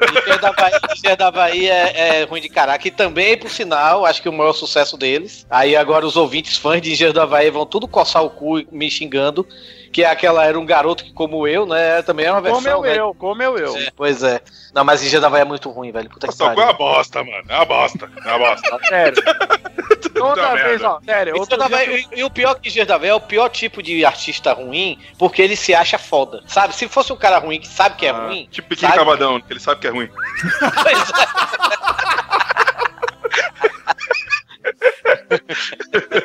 Engenheiro 0.10 0.42
da 0.42 0.52
Bahia, 0.54 0.80
Engenheiro 0.92 1.18
da 1.18 1.32
Bahia 1.32 1.74
é, 1.74 2.22
é 2.22 2.24
ruim 2.26 2.42
de 2.42 2.50
caraca. 2.50 2.88
E 2.88 2.92
também, 2.92 3.38
por 3.38 3.50
sinal, 3.50 4.06
acho 4.06 4.22
que 4.22 4.30
o 4.30 4.34
maior 4.34 4.54
sucesso 4.54 4.98
deles. 4.98 5.46
Aí 5.50 5.76
agora 5.76 6.06
os 6.06 6.16
ouvintes 6.16 6.58
fãs 6.58 6.82
de 6.82 6.92
Engenheiro 6.92 7.14
da 7.14 7.26
Bahia 7.26 7.52
vão 7.52 7.66
tudo 7.66 7.88
coçar 7.88 8.24
o 8.24 8.30
cu 8.30 8.64
me 8.72 8.90
xingando. 8.90 9.48
Que 9.92 10.04
é 10.04 10.10
aquela 10.10 10.46
era 10.46 10.60
um 10.60 10.66
garoto 10.66 11.04
que, 11.04 11.12
como 11.14 11.48
eu, 11.48 11.66
né? 11.66 12.02
Também 12.04 12.26
é 12.26 12.32
uma 12.32 12.42
versão. 12.42 12.62
Comeu 12.62 12.82
né? 12.84 12.98
eu, 13.00 13.14
comeu 13.16 13.58
eu. 13.58 13.76
É, 13.76 13.90
pois 13.96 14.22
é. 14.24 14.40
Não, 14.74 14.84
mas 14.84 15.02
Engenheiro 15.02 15.22
da 15.22 15.30
Bahia 15.30 15.42
é 15.42 15.46
muito 15.46 15.70
ruim, 15.70 15.92
velho. 15.92 16.10
Puta 16.10 16.28
que 16.28 16.38
pariu. 16.38 16.64
uma 16.64 16.74
bosta, 16.74 17.24
mano. 17.24 17.44
É 17.48 17.56
uma 17.56 17.66
bosta. 17.66 18.12
É 18.24 18.30
uma 18.36 18.40
bosta. 18.40 18.80
Sério. 18.88 19.24
Toda 20.14 20.50
vez, 20.54 20.82
merda. 20.82 20.90
ó, 20.90 21.00
sério, 21.02 21.34
dia 21.46 21.70
Bahia- 21.70 22.00
e, 22.12 22.20
e 22.20 22.24
o 22.24 22.30
pior 22.30 22.56
que 22.56 22.68
Engenheiro 22.68 22.88
da 22.90 22.98
Bahia 22.98 23.12
é 23.12 23.16
o 23.16 23.22
pior 23.22 23.48
tipo 23.50 23.82
de 23.82 24.04
artista 24.04 24.52
ruim, 24.54 25.00
porque 25.18 25.42
ele 25.42 25.56
se 25.56 25.74
acha 25.74 25.98
foda. 25.98 26.44
Sabe? 26.46 26.76
Se 26.76 26.88
fosse 26.88 27.12
um 27.14 27.18
cara 27.18 27.38
ruim 27.40 27.60
que 27.60 27.68
sabe 27.68 27.96
que 27.96 28.06
é 28.06 28.10
Ah, 28.10 28.26
ruim. 28.26 28.48
Tipo 28.52 28.76
sabe? 28.78 28.96
Cavadão, 28.96 29.40
que 29.40 29.54
ele 29.54 29.60
sabe 29.60 29.80
que 29.82 29.88
é 29.88 29.90
ruim. 29.90 30.10
Pois 30.84 31.10
é. 36.16 36.19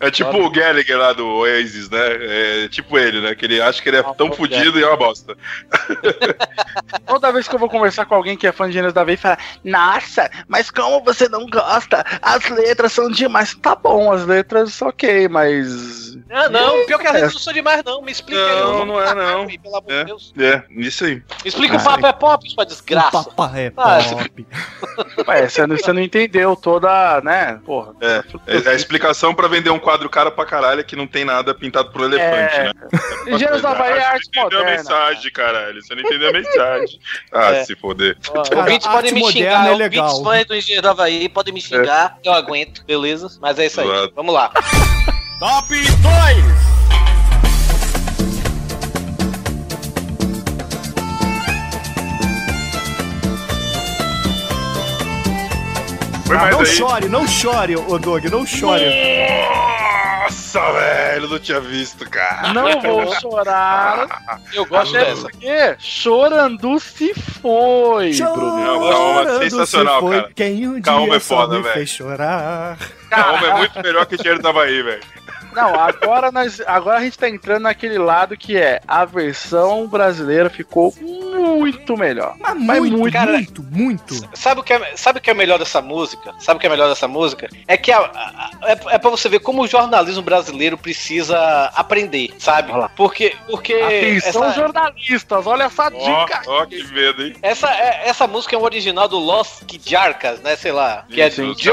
É 0.00 0.10
tipo 0.10 0.30
o 0.36 0.50
Gallagher 0.50 0.96
lá 0.98 1.12
do 1.12 1.26
Oasis, 1.26 1.88
né? 1.90 1.98
É 2.00 2.68
tipo 2.68 2.98
ele, 2.98 3.20
né? 3.20 3.34
Que 3.34 3.44
ele 3.46 3.60
acha 3.60 3.82
que 3.82 3.88
ele 3.88 3.96
é 3.98 4.02
tão 4.14 4.28
o 4.28 4.32
fudido 4.32 4.78
e 4.78 4.82
é 4.82 4.86
uma 4.86 4.96
bosta. 4.96 5.36
Toda 7.06 7.32
vez 7.32 7.48
que 7.48 7.54
eu 7.54 7.58
vou 7.58 7.68
conversar 7.68 8.06
com 8.06 8.14
alguém 8.14 8.36
que 8.36 8.46
é 8.46 8.52
fã 8.52 8.66
de 8.66 8.72
Gênesis 8.74 8.94
da 8.94 9.04
Vez, 9.04 9.20
fala: 9.20 9.38
Nossa, 9.64 10.30
mas 10.46 10.70
como 10.70 11.02
você 11.04 11.28
não 11.28 11.46
gosta? 11.46 12.04
As 12.22 12.48
letras 12.48 12.92
são 12.92 13.10
demais. 13.10 13.54
Tá 13.54 13.74
bom, 13.74 14.12
as 14.12 14.24
letras, 14.26 14.80
ok, 14.82 15.28
mas. 15.28 16.16
Ah, 16.30 16.48
não, 16.48 16.84
pior 16.86 16.98
que 16.98 17.06
as 17.06 17.12
letras 17.14 17.32
não 17.34 17.40
são 17.40 17.52
demais, 17.52 17.82
não. 17.84 18.02
Me 18.02 18.12
explica 18.12 18.40
aí. 18.40 18.60
Não, 18.60 18.78
eu- 18.80 18.86
não 18.86 19.00
é, 19.00 19.14
não. 19.14 19.46
Pelo 19.46 19.76
amor 19.76 19.88
de 19.88 19.94
É, 19.94 20.04
Deus. 20.04 20.32
é, 20.38 20.62
isso 20.76 21.04
aí. 21.04 21.14
Me 21.16 21.22
explica 21.46 21.76
o 21.76 21.82
Papo 21.82 22.06
é 22.06 22.12
Pop, 22.12 22.50
sua 22.50 22.64
desgraça. 22.66 23.10
Papai 23.24 23.66
é 23.66 23.72
Ah, 23.76 23.98
pop. 24.10 24.46
Ué, 25.28 25.48
você, 25.48 25.66
não, 25.66 25.76
você 25.76 25.92
não 25.92 26.00
entendeu 26.02 26.54
toda, 26.56 27.20
né? 27.22 27.58
Porra. 27.64 27.94
É, 28.00 28.22
é 28.46 28.70
a 28.70 28.74
explicação 28.74 29.34
pra 29.34 29.48
vender 29.48 29.70
um 29.70 29.78
quadro 29.88 30.10
cara 30.10 30.30
pra 30.30 30.44
caralho 30.44 30.80
é 30.80 30.84
que 30.84 30.94
não 30.94 31.06
tem 31.06 31.24
nada 31.24 31.54
pintado 31.54 31.90
por 31.90 32.02
elefante, 32.02 32.54
É. 32.56 32.64
né? 32.64 32.72
Engenheiros 33.26 33.62
da 33.62 33.74
Bahia 33.74 33.94
é 33.94 34.00
Você 34.00 34.04
arte 34.06 34.28
não 34.36 34.42
entendeu 34.42 34.58
a 34.58 34.62
moderna. 34.62 34.76
mensagem, 34.82 35.32
caralho. 35.32 35.82
Você 35.82 35.94
não 35.94 36.02
entendeu 36.02 36.28
a 36.28 36.32
mensagem. 36.32 37.00
Ah, 37.32 37.50
É. 37.54 37.64
se 37.64 37.74
foder. 37.74 38.18
Cara, 38.20 38.58
ouvintes 38.58 38.86
arte 38.86 38.96
podem 38.96 39.12
me 39.14 39.20
moderna 39.20 39.50
xingar, 39.50 39.66
é 39.66 39.70
ouvintes 39.70 39.90
legal. 39.90 40.22
fãs 40.24 40.44
do 40.46 40.54
Engenheiro 40.56 40.82
do 40.82 40.88
Havaí 40.90 41.28
podem 41.30 41.54
me 41.54 41.60
xingar, 41.62 42.18
eu 42.22 42.32
aguento, 42.34 42.84
beleza? 42.84 43.28
Mas 43.40 43.58
é 43.58 43.64
isso 43.66 43.80
aí. 43.80 44.12
Vamos 44.14 44.34
lá. 44.34 44.50
Top 45.38 45.68
2! 45.68 46.67
Ah, 56.30 56.34
mais 56.42 56.50
não 56.52 56.60
aí. 56.60 56.66
chore, 56.66 57.08
não 57.08 57.26
chore, 57.28 57.76
ô 57.76 57.98
Doug, 57.98 58.24
não 58.26 58.44
chore. 58.46 58.84
Nossa, 60.22 60.72
velho, 60.72 61.28
não 61.28 61.38
tinha 61.38 61.60
visto, 61.60 62.08
cara. 62.08 62.52
Não 62.52 62.80
vou 62.82 63.14
chorar. 63.20 64.06
Eu 64.52 64.66
gosto 64.66 64.92
dessa. 64.92 65.22
porque 65.22 65.76
chorando 65.78 66.78
se 66.80 67.14
foi, 67.14 68.12
Bruno. 68.14 68.92
Chorando 68.92 69.42
sensacional, 69.42 69.94
se 69.94 70.00
foi 70.00 70.16
cara. 70.20 70.32
Quem 70.34 70.68
um 70.68 70.80
dia 70.80 71.14
é 71.16 71.20
foda, 71.20 71.56
me 71.56 71.62
velho. 71.62 71.74
fez 71.74 71.88
chorar. 71.90 72.76
Kaoma 73.08 73.46
é 73.46 73.54
muito 73.58 73.82
melhor 73.82 74.04
que 74.06 74.14
o 74.16 74.18
dinheiro 74.18 74.42
tava 74.42 74.62
aí, 74.64 74.82
velho. 74.82 75.00
Não, 75.52 75.74
agora, 75.74 76.30
nós, 76.30 76.60
agora 76.66 76.98
a 76.98 77.02
gente 77.02 77.18
tá 77.18 77.28
entrando 77.28 77.62
naquele 77.62 77.98
lado 77.98 78.36
que 78.36 78.56
é 78.56 78.80
a 78.86 79.04
versão 79.04 79.86
brasileira 79.86 80.48
ficou 80.50 80.94
muito 81.00 81.96
melhor. 81.96 82.34
Mas 82.38 82.54
Mas 82.60 82.78
muito, 82.80 82.98
muito, 82.98 83.12
cara. 83.12 83.32
muito, 83.32 83.62
muito. 83.62 84.14
Sabe 84.34 84.60
o, 84.60 84.64
que 84.64 84.72
é, 84.72 84.96
sabe 84.96 85.18
o 85.18 85.22
que 85.22 85.30
é 85.30 85.34
melhor 85.34 85.58
dessa 85.58 85.80
música? 85.80 86.34
Sabe 86.38 86.58
o 86.58 86.60
que 86.60 86.66
é 86.66 86.70
melhor 86.70 86.88
dessa 86.88 87.08
música? 87.08 87.48
É 87.66 87.76
que 87.76 87.90
a- 87.92 87.98
a- 88.00 88.50
é, 88.64 88.94
é 88.94 88.98
pra 88.98 89.10
você 89.10 89.28
ver 89.28 89.40
como 89.40 89.62
o 89.62 89.66
jornalismo 89.66 90.22
brasileiro 90.22 90.76
precisa 90.78 91.38
aprender, 91.74 92.34
sabe? 92.38 92.72
Porque, 92.96 93.34
porque 93.46 93.72
Atenção, 93.74 94.44
essa, 94.44 94.54
jornalistas, 94.54 95.46
olha 95.46 95.64
essa 95.64 95.84
Ó, 95.86 95.90
dica. 95.90 96.42
ó, 96.46 96.66
que 96.66 96.82
medo, 96.92 97.22
hein? 97.24 97.34
essa, 97.42 97.68
é- 97.70 98.08
essa 98.08 98.26
música 98.26 98.54
é 98.54 98.58
um 98.58 98.62
original 98.64 99.08
do 99.08 99.18
Los 99.18 99.62
Kijarkas, 99.66 100.40
né? 100.40 100.56
Sei 100.56 100.72
lá. 100.72 101.04
Que 101.08 101.20
é 101.20 101.28
Isso, 101.28 101.54
de, 101.54 101.70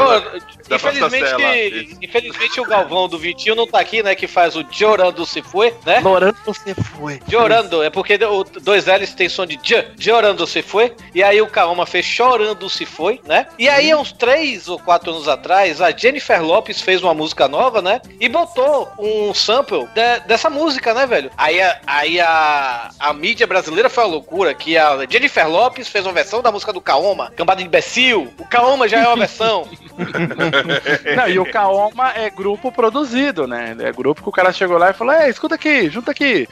da 0.70 0.76
infelizmente, 0.78 1.98
infelizmente 2.02 2.60
o 2.62 2.66
Galvão 2.66 3.08
do 3.08 3.18
Vitinho 3.18 3.56
não 3.56 3.65
tá 3.68 3.80
aqui, 3.80 4.02
né? 4.04 4.16
Que 4.16 4.28
faz 4.28 4.56
o 4.56 4.66
Jorando 4.70 5.26
se 5.26 5.42
foi, 5.42 5.74
né? 5.86 6.00
Lorando 6.00 6.38
você 6.46 6.74
foi. 6.76 7.20
Jorando, 7.28 7.84
é 7.84 7.90
porque 7.90 8.16
o 8.24 8.44
dois 8.44 8.86
L's 8.86 9.14
tem 9.14 9.30
som 9.30 9.46
de 9.46 9.58
J, 9.58 9.92
Jorando 9.98 10.46
se 10.48 10.62
foi, 10.62 10.94
e 11.14 11.24
aí 11.24 11.42
o 11.42 11.48
Kaoma 11.48 11.86
fez 11.86 12.06
Chorando 12.06 12.70
se 12.70 12.86
foi, 12.86 13.20
né? 13.26 13.48
E 13.58 13.68
aí, 13.70 13.94
uns 13.96 14.12
três 14.12 14.68
ou 14.68 14.80
quatro 14.80 15.12
anos 15.12 15.28
atrás, 15.28 15.82
a 15.82 15.92
Jennifer 15.92 16.42
Lopes 16.44 16.82
fez 16.82 17.02
uma 17.04 17.14
música 17.14 17.48
nova, 17.48 17.82
né? 17.82 18.02
E 18.20 18.28
botou 18.30 18.90
um 19.00 19.34
sample 19.34 19.86
de- 19.94 20.20
dessa 20.28 20.50
música, 20.50 20.94
né, 20.94 21.06
velho? 21.06 21.32
Aí, 21.38 21.62
a, 21.62 21.80
aí 21.88 22.20
a, 22.20 22.90
a 23.00 23.14
mídia 23.14 23.48
brasileira 23.48 23.90
foi 23.90 24.04
uma 24.04 24.12
loucura, 24.12 24.54
que 24.54 24.78
a 24.78 25.06
Jennifer 25.10 25.48
Lopes 25.50 25.88
fez 25.88 26.06
uma 26.06 26.14
versão 26.14 26.42
da 26.42 26.52
música 26.52 26.72
do 26.74 26.82
Kaoma, 26.82 27.32
cambada 27.36 27.60
de 27.62 27.68
imbecil, 27.68 28.32
o 28.38 28.46
Kaoma 28.46 28.88
já 28.88 29.00
é 29.00 29.08
uma 29.08 29.16
versão. 29.18 29.68
Não, 31.16 31.28
e 31.28 31.40
o 31.40 31.46
Kaoma 31.46 32.12
é 32.16 32.30
grupo 32.30 32.72
produzido, 32.72 33.48
né? 33.48 33.55
É 33.80 33.92
grupo 33.92 34.22
que 34.22 34.30
o 34.30 34.32
cara 34.32 34.52
chegou 34.52 34.78
lá 34.78 34.90
e 34.90 34.94
falou: 34.94 35.14
Ei, 35.14 35.30
escuta 35.30 35.56
aqui, 35.56 35.90
junta 35.90 36.12
aqui. 36.12 36.48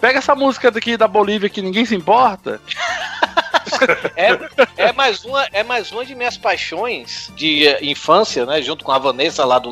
Pega 0.00 0.18
essa 0.18 0.34
música 0.34 0.70
daqui 0.70 0.96
da 0.96 1.08
Bolívia 1.08 1.48
que 1.48 1.60
ninguém 1.62 1.84
se 1.84 1.94
importa. 1.94 2.60
É, 4.16 4.38
é, 4.88 4.92
mais 4.92 5.24
uma, 5.24 5.46
é 5.52 5.62
mais 5.62 5.92
uma 5.92 6.04
de 6.04 6.14
minhas 6.14 6.36
paixões 6.38 7.30
de 7.36 7.66
eh, 7.68 7.78
infância, 7.82 8.46
né? 8.46 8.62
Junto 8.62 8.84
com 8.84 8.90
a 8.92 8.98
Vanessa 8.98 9.44
lá 9.44 9.58
do 9.58 9.68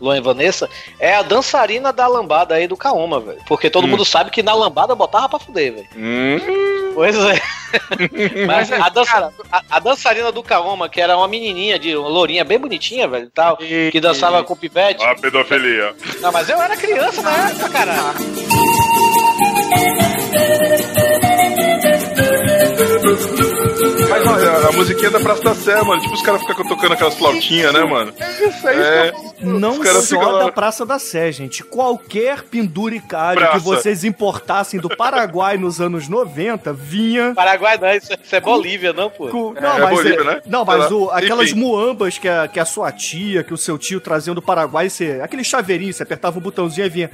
Luan 0.00 0.16
e 0.18 0.20
Vanessa. 0.20 0.68
É 1.00 1.14
a 1.14 1.22
dançarina 1.22 1.92
da 1.92 2.06
lambada 2.06 2.54
aí 2.56 2.66
do 2.68 2.76
Kaoma, 2.76 3.18
velho. 3.20 3.38
Porque 3.46 3.70
todo 3.70 3.88
mundo 3.88 4.04
sabe 4.04 4.30
que 4.30 4.42
na 4.42 4.52
lambada 4.54 4.94
botava 4.94 5.28
pra 5.30 5.38
fuder, 5.38 5.72
velho. 5.74 5.88
Hum, 5.96 6.38
Pois 6.94 7.16
é. 7.16 7.40
Mas 8.46 8.70
Mas, 8.70 8.72
a, 8.82 8.88
dança- 8.88 9.32
a- 9.52 9.62
a 9.70 9.78
dançarina 9.78 10.30
do 10.32 10.42
Kaoma, 10.42 10.88
que 10.88 11.00
era 11.00 11.16
uma 11.16 11.28
menininha, 11.28 11.78
de 11.78 11.96
uma 11.96 12.08
lourinha 12.08 12.44
bem 12.44 12.58
bonitinha, 12.58 13.06
velho, 13.08 13.26
e 13.26 13.30
tal, 13.30 13.56
que 13.56 14.00
dançava 14.00 14.42
com 14.44 14.52
o 14.52 14.56
pivete. 14.56 15.02
a 15.04 15.14
pedofilia. 15.14 15.94
Não, 16.20 16.30
mas 16.32 16.48
eu 16.48 16.60
era 16.60 16.76
criança 16.76 17.22
na 17.22 17.48
época, 17.50 17.70
caralho. 17.70 18.18
Thank 19.70 19.80
you. 23.40 23.47
Mas 24.08 24.44
a, 24.44 24.68
a 24.68 24.72
musiquinha 24.72 25.10
da 25.10 25.20
Praça 25.20 25.42
da 25.42 25.54
Sé, 25.54 25.82
mano. 25.82 26.00
Tipo, 26.00 26.14
os 26.14 26.22
caras 26.22 26.40
ficam 26.42 26.66
tocando 26.66 26.92
aquelas 26.94 27.14
flautinhas, 27.14 27.72
né, 27.72 27.84
mano? 27.84 28.12
Isso 28.40 28.66
aí, 28.68 28.76
É. 28.78 29.12
Não 29.40 29.82
só 30.02 30.20
lá- 30.20 30.44
da 30.46 30.52
Praça 30.52 30.84
da 30.84 30.98
Sé, 30.98 31.30
gente. 31.30 31.62
Qualquer 31.62 32.42
penduricalho 32.42 33.38
Praça. 33.40 33.58
que 33.58 33.64
vocês 33.64 34.02
importassem 34.04 34.80
do 34.80 34.88
Paraguai 34.88 35.56
nos 35.56 35.80
anos 35.80 36.08
90 36.08 36.72
vinha. 36.72 37.32
Paraguai 37.34 37.78
não, 37.78 37.88
isso 37.94 38.12
é, 38.12 38.16
isso 38.22 38.34
é 38.36 38.40
Bolívia, 38.40 38.92
não, 38.92 39.08
pô. 39.10 39.28
com- 39.28 39.54
É, 39.56 39.60
Não, 39.60 39.76
é 39.76 39.80
mas, 39.80 39.90
Bolívia, 39.94 40.20
é- 40.20 40.24
né? 40.24 40.40
não, 40.46 40.64
mas 40.64 40.90
o- 40.90 41.10
aquelas 41.10 41.50
Enfim. 41.50 41.60
muambas 41.60 42.18
que 42.18 42.28
a, 42.28 42.48
que 42.48 42.58
a 42.58 42.64
sua 42.64 42.90
tia, 42.90 43.44
que 43.44 43.54
o 43.54 43.56
seu 43.58 43.78
tio 43.78 44.00
traziam 44.00 44.34
do 44.34 44.42
Paraguai, 44.42 44.88
você, 44.90 45.20
aquele 45.22 45.44
chaveirinho, 45.44 45.92
você 45.92 46.02
apertava 46.02 46.38
um 46.38 46.42
botãozinho 46.42 46.86
e 46.86 46.90
vinha. 46.90 47.10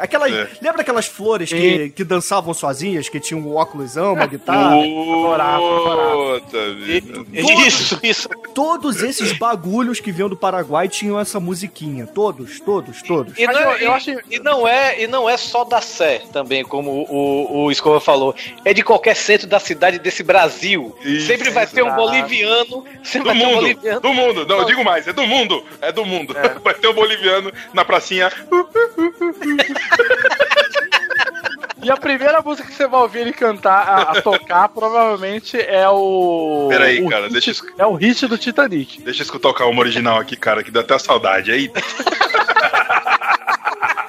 Aquelas, 0.00 0.32
É. 0.32 0.48
Lembra 0.60 0.80
aquelas 0.82 1.06
flores 1.06 1.50
que, 1.50 1.90
que 1.90 2.04
dançavam 2.04 2.52
sozinhas, 2.54 3.08
que 3.08 3.20
tinham 3.26 3.40
um 3.40 3.56
óculosão, 3.56 4.14
uma 4.14 4.26
guitarra? 4.26 4.76
Puta 6.40 6.74
vida. 6.74 7.24
Isso, 7.66 7.98
isso. 8.02 8.28
Todos 8.54 9.02
esses 9.02 9.32
bagulhos 9.32 10.00
que 10.00 10.10
vinham 10.12 10.28
do 10.28 10.36
Paraguai 10.36 10.88
tinham 10.88 11.18
essa 11.18 11.38
musiquinha. 11.38 12.06
Todos, 12.06 12.60
todos, 12.60 13.02
todos. 13.02 13.38
E 13.38 13.46
não, 13.46 13.76
e- 13.76 14.36
e 14.36 14.38
não 14.38 14.66
é, 14.66 15.02
e 15.02 15.06
não 15.06 15.28
é 15.28 15.36
só 15.36 15.64
da 15.64 15.80
Sé 15.80 16.22
também, 16.32 16.64
como 16.64 16.90
o, 17.08 17.64
o, 17.64 17.70
Escova 17.70 18.00
falou. 18.00 18.34
É 18.64 18.72
de 18.72 18.82
qualquer 18.82 19.14
centro 19.14 19.46
da 19.46 19.60
cidade 19.60 19.98
desse 19.98 20.22
Brasil. 20.22 20.96
Isso, 21.04 21.26
sempre 21.26 21.50
vai 21.50 21.66
ter 21.66 21.82
um 21.82 21.94
boliviano. 21.94 22.84
Sempre 23.02 23.32
Do 23.32 23.34
vai 23.34 23.38
ter 23.38 23.44
um 23.44 23.48
mundo, 23.48 23.56
boliviano. 23.60 24.00
do 24.00 24.14
mundo. 24.14 24.46
Não, 24.46 24.58
eu 24.58 24.64
digo 24.64 24.84
mais, 24.84 25.06
é 25.06 25.12
do 25.12 25.26
mundo. 25.26 25.62
É 25.80 25.92
do 25.92 26.04
mundo. 26.04 26.34
Vai 26.64 26.74
ter 26.74 26.88
um 26.88 26.94
boliviano 26.94 27.52
na 27.72 27.84
pracinha. 27.84 28.30
E 31.86 31.90
a 31.90 31.96
primeira 31.96 32.42
música 32.42 32.66
que 32.68 32.74
você 32.74 32.86
vai 32.88 33.00
ouvir 33.00 33.20
ele 33.20 33.32
cantar, 33.32 33.86
a, 33.88 34.02
a 34.10 34.20
tocar, 34.22 34.68
provavelmente 34.70 35.56
é 35.56 35.88
o. 35.88 36.66
Peraí, 36.68 37.00
o 37.00 37.08
cara, 37.08 37.24
hit- 37.28 37.32
deixa 37.32 37.50
eu 37.52 37.70
É 37.78 37.86
o 37.86 37.94
hit 37.94 38.26
do 38.26 38.36
Titanic. 38.36 39.00
Deixa 39.02 39.20
eu 39.22 39.24
escutar 39.24 39.50
o 39.50 39.54
calma 39.54 39.78
original 39.80 40.18
aqui, 40.18 40.36
cara, 40.36 40.64
que 40.64 40.70
dá 40.72 40.80
até 40.80 40.98
saudade. 40.98 41.52
Aí, 41.52 41.70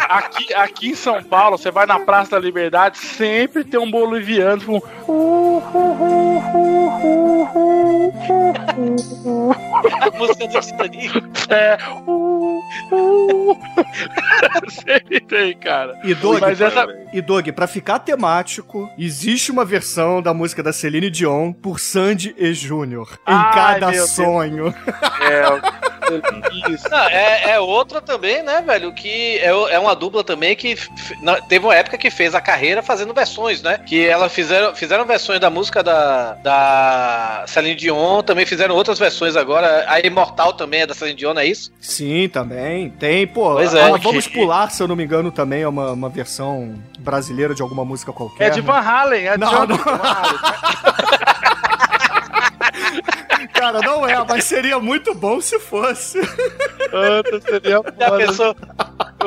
Aqui, 0.10 0.54
aqui 0.54 0.90
em 0.90 0.96
São 0.96 1.22
Paulo, 1.22 1.58
você 1.58 1.70
vai 1.70 1.86
na 1.86 2.00
Praça 2.00 2.32
da 2.32 2.40
Liberdade, 2.40 2.98
sempre 2.98 3.64
tem 3.66 3.80
um 3.80 3.92
boliviano 3.92 4.64
com. 4.66 6.27
A 10.02 10.18
música 10.18 10.48
do 10.48 10.60
Titanic. 10.60 11.24
É. 11.50 11.78
Sempre 14.70 15.20
tem, 15.22 15.58
cara. 15.58 16.00
E 16.04 16.14
Doug, 16.14 16.40
Mas 16.42 16.60
essa. 16.62 16.86
e 17.14 17.22
Doug, 17.22 17.48
pra 17.50 17.68
ficar 17.68 18.00
temático, 18.00 18.90
existe 18.98 19.52
uma 19.52 19.64
versão 19.66 20.22
da 20.22 20.34
música 20.34 20.62
da 20.64 20.74
Celine 20.74 21.10
Dion 21.10 21.54
por 21.54 21.80
Sandy 21.80 22.36
e 22.38 22.54
Júnior. 22.54 23.10
Em 23.28 23.34
Ai, 23.34 23.54
cada 23.80 23.94
sonho. 24.08 24.74
É, 25.22 25.44
isso. 26.72 26.90
Não, 26.90 27.04
é, 27.10 27.52
é 27.52 27.60
outra 27.60 28.00
também, 28.02 28.42
né, 28.44 28.62
velho? 28.62 28.94
Que 28.94 29.38
é, 29.40 29.48
é 29.50 29.80
uma 29.80 29.94
dupla 29.96 30.24
também 30.24 30.56
que 30.56 30.72
f- 30.74 30.90
na- 31.22 31.42
teve 31.42 31.66
uma 31.66 31.76
época 31.76 31.98
que 31.98 32.10
fez 32.10 32.34
a 32.34 32.40
carreira 32.42 32.82
fazendo 32.82 33.14
versões, 33.14 33.62
né? 33.62 33.80
Que 33.86 34.06
elas 34.08 34.32
fizeram, 34.34 34.74
fizeram 34.76 35.06
versões 35.06 35.40
da 35.40 35.50
música 35.50 35.84
da, 35.84 36.34
da 36.36 36.87
Celine 37.48 37.76
Dion, 37.76 38.22
também 38.22 38.46
fizeram 38.46 38.76
outras 38.76 39.00
versões 39.00 39.36
agora. 39.36 39.86
A 39.88 40.00
Imortal 40.00 40.54
também 40.54 40.82
é 40.82 40.88
da 40.88 40.94
Celine 40.94 41.18
Dion, 41.18 41.38
é 41.38 41.46
isso? 41.46 41.72
Sim, 41.80 42.30
também. 42.30 42.90
Tem, 42.92 43.26
pô. 43.26 43.54
Pois 43.54 43.74
é. 43.74 43.82
a 43.82 43.98
Vamos 43.98 44.28
Pular, 44.28 44.70
se 44.70 44.84
eu 44.84 44.88
não 44.88 44.96
me 44.96 45.04
engano, 45.04 45.32
também 45.32 45.62
é 45.62 45.68
uma, 45.68 45.92
uma 45.92 46.10
versão 46.10 46.76
brasileira 47.00 47.54
de 47.56 47.62
alguma 47.62 47.84
música 47.86 48.12
qualquer. 48.12 48.48
É 48.48 48.50
de 48.50 48.62
né? 48.62 48.68
Van 48.68 48.80
Halen, 48.80 49.28
é 49.28 49.34
de 49.34 49.40
Não, 49.40 49.50
John 49.50 49.68
não. 49.68 49.78
Van 49.78 50.00
Halen. 50.02 50.40
Cara, 53.54 53.82
não 53.82 54.08
é, 54.08 54.24
mas 54.28 54.44
seria 54.44 54.80
muito 54.80 55.16
bom 55.16 55.42
se 55.42 55.60
fosse. 55.60 56.20
Puta, 56.20 57.42
seria 57.42 57.72
Já 57.72 57.84
foda. 57.84 58.18
pensou? 58.18 58.56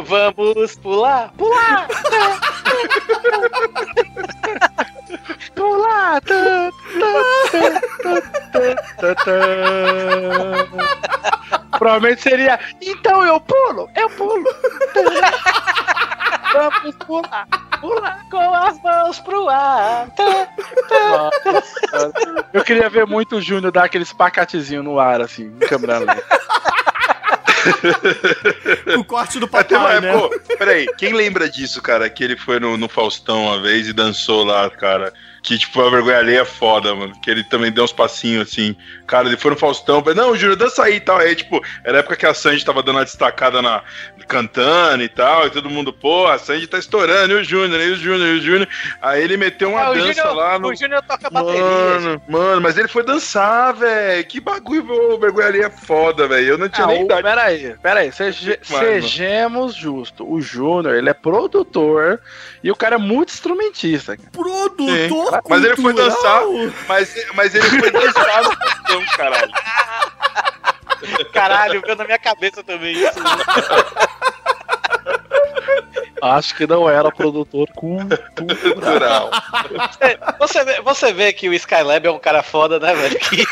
Vamos 0.05 0.77
pular? 0.77 1.33
Pular! 1.37 1.89
Pular! 5.55 6.21
Provavelmente 11.79 12.23
seria. 12.23 12.59
Então 12.81 13.25
eu 13.25 13.41
pulo, 13.41 13.89
eu 13.97 14.11
pulo. 14.11 14.45
Vamos 16.53 16.97
pular, 17.07 17.47
pular. 17.81 18.25
Com 18.31 18.55
as 18.55 18.83
mãos 18.83 19.21
pro 19.21 19.49
ar. 19.49 20.09
Eu 22.53 22.65
queria 22.65 22.91
ver 22.91 23.07
muito 23.07 23.37
o 23.37 23.41
Júnior 23.41 23.71
dar 23.71 23.85
aquele 23.85 24.05
espacatezinho 24.05 24.83
no 24.83 24.99
ar, 24.99 25.21
assim, 25.21 25.45
em 25.45 25.59
câmera 25.61 25.99
lenta. 25.99 26.25
O 28.99 29.05
corte 29.05 29.39
do 29.39 29.47
Até 29.47 29.75
papai, 29.75 29.99
uma 29.99 30.01
né? 30.01 30.13
Pô, 30.13 30.31
peraí, 30.57 30.87
quem 30.97 31.13
lembra 31.13 31.49
disso, 31.49 31.81
cara? 31.83 32.09
Que 32.09 32.25
ele 32.25 32.37
foi 32.37 32.59
no, 32.61 32.77
no 32.77 32.89
Faustão 32.89 33.45
uma 33.45 33.61
vez 33.61 33.89
e 33.89 33.93
dançou 33.93 34.45
lá, 34.45 34.69
cara. 34.71 35.13
Que, 35.43 35.59
tipo, 35.59 35.81
a 35.81 35.89
vergonha 35.91 36.19
alheia 36.19 36.41
é 36.41 36.45
foda, 36.45 36.95
mano. 36.95 37.13
Que 37.21 37.31
ele 37.31 37.43
também 37.45 37.73
deu 37.73 37.85
uns 37.85 37.93
passinhos 37.93 38.49
assim. 38.49 38.77
Cara, 39.07 39.27
ele 39.27 39.37
foi 39.37 39.51
no 39.53 39.57
Faustão, 39.57 40.03
falei, 40.03 40.15
não, 40.19 40.37
Júnior, 40.37 40.57
dança 40.57 40.85
aí 40.85 40.97
e 40.97 41.01
tal. 41.01 41.19
Aí, 41.19 41.35
tipo, 41.35 41.61
era 41.85 41.99
a 41.99 42.01
época 42.01 42.17
que 42.17 42.27
a 42.27 42.35
Sandy 42.35 42.65
tava 42.65 42.83
dando 42.83 42.97
uma 42.97 43.05
destacada 43.05 43.63
na, 43.63 43.83
cantando 44.29 45.03
e 45.03 45.09
tal. 45.09 45.47
E 45.47 45.51
todo 45.51 45.69
mundo, 45.71 45.93
pô, 45.93 46.27
a 46.27 46.39
Sandy 46.39 46.67
tá 46.67 46.79
estourando, 46.79 47.33
e 47.33 47.37
o 47.37 47.45
Júnior, 47.45 47.81
e 47.81 47.91
o 47.93 47.97
Júnior, 47.97 48.29
e 48.29 48.39
o 48.39 48.43
Júnior. 48.43 48.69
Aí 49.01 49.23
ele 49.23 49.37
meteu 49.37 49.71
uma 49.71 49.91
o 49.91 49.95
dança 49.95 50.13
Júnior- 50.15 50.35
lá 50.35 50.59
no. 50.59 50.69
O 50.69 50.75
Júnior 50.77 51.03
toca 51.03 51.31
bateria. 51.31 51.61
Mano, 51.61 52.23
mano, 52.29 52.61
mas 52.61 52.77
ele 52.79 52.89
foi 52.89 53.03
dançar, 53.03 53.73
velho. 53.75 54.25
Que 54.27 54.41
bagulho, 54.41 54.89
ô, 54.91 55.19
vergonha 55.19 55.47
alheia 55.49 55.65
é 55.67 55.71
foda, 55.71 56.29
velho. 56.29 56.47
Eu 56.49 56.59
não 56.59 56.69
tinha 56.69 56.85
Ah, 56.87 56.89
nem 56.91 57.03
o, 57.03 57.05
idade. 57.07 57.23
peraí, 57.23 57.75
peraí, 57.83 58.13
seja, 58.13 58.59
Mano. 58.71 58.85
sejamos 58.85 59.75
justos. 59.75 60.27
O 60.29 60.41
Júnior, 60.41 60.95
ele 60.95 61.09
é 61.09 61.15
produtor 61.15 62.21
e 62.63 62.71
o 62.71 62.77
cara 62.77 62.97
é 62.97 62.99
muito 62.99 63.31
instrumentista. 63.33 64.17
Produtor 64.33 64.89
Sim. 64.89 65.30
Mas 65.49 65.65
ele 65.65 65.77
foi 65.77 65.93
dançar, 65.93 66.43
mas, 66.89 67.15
mas 67.35 67.55
ele 67.55 67.69
foi 67.69 67.91
dançar 67.91 68.43
no 68.43 68.53
Faustão, 68.57 69.05
caralho. 69.17 69.53
Caralho, 71.33 71.81
veio 71.81 71.97
na 71.97 72.05
minha 72.05 72.19
cabeça 72.19 72.63
também 72.63 72.93
isso. 72.97 73.19
Acho 76.23 76.55
que 76.55 76.67
não 76.67 76.89
era 76.89 77.11
produtor 77.11 77.69
cultural. 77.75 79.31
Você 80.39 80.65
vê, 80.65 80.81
você 80.83 81.13
vê 81.13 81.33
que 81.33 81.49
o 81.49 81.55
Skylab 81.55 82.07
é 82.07 82.11
um 82.11 82.19
cara 82.19 82.43
foda, 82.43 82.79
né, 82.79 82.95
velho? 82.95 83.19
Que, 83.19 83.45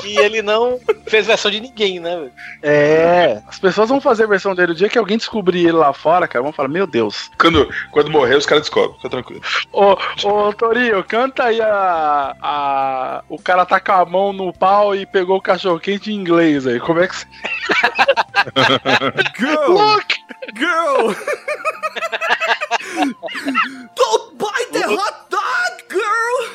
que 0.00 0.18
ele 0.18 0.40
não 0.40 0.80
fez 1.06 1.26
versão 1.26 1.50
de 1.50 1.60
ninguém, 1.60 2.00
né, 2.00 2.16
velho? 2.16 2.32
É, 2.62 3.42
as 3.46 3.58
pessoas 3.58 3.88
vão 3.88 4.00
fazer 4.00 4.24
a 4.24 4.28
versão 4.28 4.54
dele. 4.54 4.72
O 4.72 4.74
dia 4.74 4.88
que 4.88 4.98
alguém 4.98 5.18
descobrir 5.18 5.64
ele 5.64 5.72
lá 5.72 5.92
fora, 5.92 6.26
cara, 6.26 6.42
vão 6.42 6.52
falar: 6.52 6.68
Meu 6.68 6.86
Deus. 6.86 7.30
Quando, 7.38 7.68
quando 7.90 8.10
morrer, 8.10 8.36
os 8.36 8.46
caras 8.46 8.62
descobrem, 8.62 8.96
fica 8.96 9.10
tranquilo. 9.10 9.42
Ô, 9.72 9.96
ô 10.24 10.52
Torinho, 10.52 11.04
canta 11.04 11.44
aí 11.44 11.60
a, 11.60 12.34
a. 12.40 13.24
O 13.28 13.38
cara 13.38 13.66
tá 13.66 13.78
com 13.80 13.92
a 13.92 14.04
mão 14.04 14.32
no 14.32 14.52
pau 14.52 14.94
e 14.94 15.04
pegou 15.04 15.36
o 15.36 15.42
cachorro 15.42 15.80
quente 15.80 16.10
em 16.10 16.16
inglês 16.16 16.66
aí. 16.66 16.80
Como 16.80 17.00
é 17.00 17.08
que 17.08 17.16
você. 17.16 17.26
Girl! 19.38 19.72
Look! 19.72 20.14
Girl! 20.54 21.12
Don't 23.96 24.38
bite 24.38 24.70
the 24.72 24.82
hot 24.82 25.30
dog, 25.30 25.88
girl! 25.88 26.48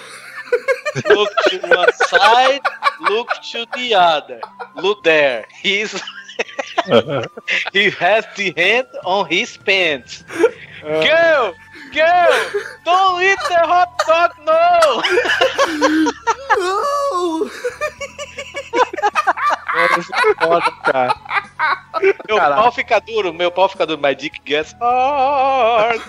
Look 1.16 1.30
to 1.50 1.58
one 1.68 1.94
side, 1.94 2.62
look 3.02 3.30
to 3.52 3.66
the 3.76 3.94
other. 3.96 4.40
Look 4.76 5.04
there. 5.04 5.46
He's 5.62 5.92
he 7.74 7.90
has 7.92 8.26
the 8.36 8.54
hand 8.56 8.88
on 9.06 9.28
his 9.30 9.58
pants. 9.58 10.24
Uh. 10.84 11.04
Girl, 11.04 11.54
girl, 11.94 12.32
don't 12.86 13.22
eat 13.22 13.38
the 13.50 13.60
hot 13.60 13.90
dog, 14.08 14.32
no. 14.46 15.04
No! 16.60 17.50
Isso 20.00 20.12
é 20.14 20.16
foda, 20.44 20.72
cara. 20.84 21.16
Meu 22.28 22.38
Caralho. 22.38 22.62
pau 22.62 22.72
fica 22.72 23.00
duro, 23.00 23.34
meu 23.34 23.52
pau 23.52 23.68
fica 23.70 23.86
duro, 23.86 24.02
my 24.02 24.16
dick 24.16 24.40
gets 24.46 24.76
hard. 24.80 26.02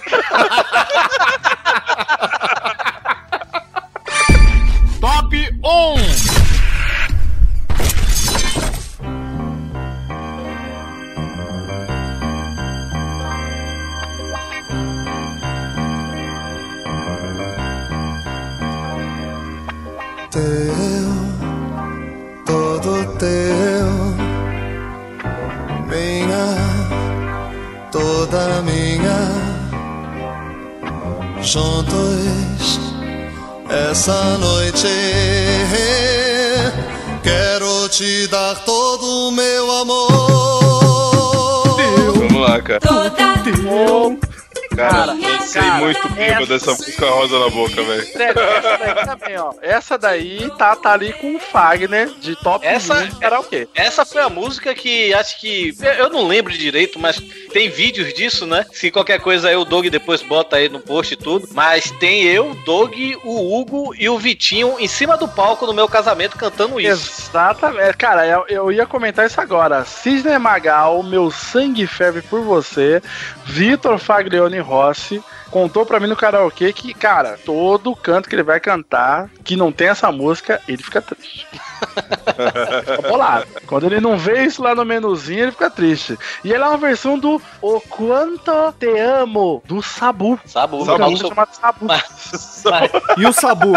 Cara, 45.53 45.67
Cara, 45.67 45.79
eu 45.79 45.85
muito 45.85 46.09
bêbado 46.11 46.47
dessa 46.47 46.71
música 46.73 47.07
rosa 47.11 47.39
na 47.39 47.49
boca, 47.51 47.83
velho. 47.83 48.07
Sério, 48.07 48.41
essa 48.43 48.79
daí 48.79 49.05
também, 49.07 49.39
ó. 49.39 49.53
Essa 49.63 49.99
daí 49.99 50.51
tá, 50.59 50.77
tá 50.77 50.93
ali 50.93 51.13
com 51.15 51.37
o 51.37 51.39
Fagner 51.41 52.09
de 52.21 52.37
top 52.37 52.67
Essa- 52.67 52.95
1 52.95 53.07
de 53.09 53.17
karaokê. 53.17 53.69
Essa 53.75 54.05
foi 54.05 54.23
a 54.23 54.29
música 54.29 54.75
que 54.75 55.13
acho 55.15 55.41
que. 55.41 55.75
eu- 55.81 56.01
Eu 56.01 56.11
não 56.11 56.27
lembro 56.27 56.53
direito, 56.53 56.99
mas 56.99 57.21
tem 57.53 57.69
vídeos 57.69 58.13
disso, 58.15 58.47
né? 58.47 58.65
Se 58.73 58.91
qualquer 58.91 59.21
coisa 59.21 59.49
aí 59.49 59.57
o 59.57 59.65
Doug 59.65 59.87
depois 59.89 60.23
bota 60.23 60.57
aí 60.57 60.69
no 60.69 60.81
post 60.81 61.15
e 61.15 61.17
tudo. 61.17 61.49
Mas 61.53 61.91
tem 61.93 62.23
eu, 62.25 62.55
Doug, 62.65 62.95
o 63.25 63.59
Hugo 63.59 63.95
e 63.99 64.09
o 64.09 64.19
Vitinho 64.19 64.77
em 64.79 64.89
cima 64.89 65.17
do 65.17 65.29
palco 65.29 65.67
no 65.67 65.75
meu 65.75 65.89
casamento 65.89 66.37
cantando 66.37 66.81
isso. 66.81 66.91
Exatamente. 67.31 67.97
Cara, 67.97 68.27
eu, 68.27 68.45
eu 68.49 68.73
ia 68.73 68.87
comentar 68.87 69.27
isso 69.27 69.41
agora. 69.41 69.85
Cisne 69.85 70.39
Magal, 70.39 71.03
meu 71.03 71.31
sangue 71.31 71.87
ferve 71.87 72.23
por 72.23 72.41
você. 72.43 73.03
Vitor 73.45 73.99
Faglione 73.99 74.59
Rossi 74.59 75.23
contou 75.51 75.85
pra 75.85 76.01
mim 76.01 76.07
no 76.07 76.17
karaokê 76.17 76.73
que, 76.73 76.95
cara, 76.95 77.39
todo 77.45 77.97
canto 77.97 78.29
que 78.29 78.35
ele 78.35 78.43
vai 78.43 78.61
cantar 78.61 79.29
que 79.45 79.57
não 79.57 79.73
tem 79.73 79.89
essa 79.89 80.11
música, 80.13 80.61
ele 80.69 80.83
fica 80.83 81.03
triste. 81.03 81.47
Fica 81.81 83.09
bolado. 83.09 83.47
Quando 83.67 83.87
ele 83.87 84.01
não 84.01 84.17
vê 84.17 84.45
isso 84.45 84.63
lá 84.63 84.75
no 84.75 84.85
menuzinho, 84.85 85.45
ele 85.45 85.53
fica 85.53 85.71
triste. 85.71 86.17
E 86.45 86.53
ela 86.53 86.67
é 86.67 86.69
uma 86.69 86.79
versão 86.79 87.19
do 87.19 87.41
O 87.61 87.81
Quanto 87.81 88.73
Te 88.79 88.99
Amo, 88.99 89.63
do 89.65 89.83
Sabu. 89.83 90.39
Sabu, 90.45 90.85
Sabu. 90.85 91.17
Sabu. 91.17 91.17
chamado 91.17 91.55
Sabu. 91.55 91.87
E 93.17 93.27
o 93.27 93.33
Sabu? 93.33 93.73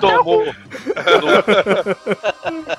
Tomou. 0.00 0.44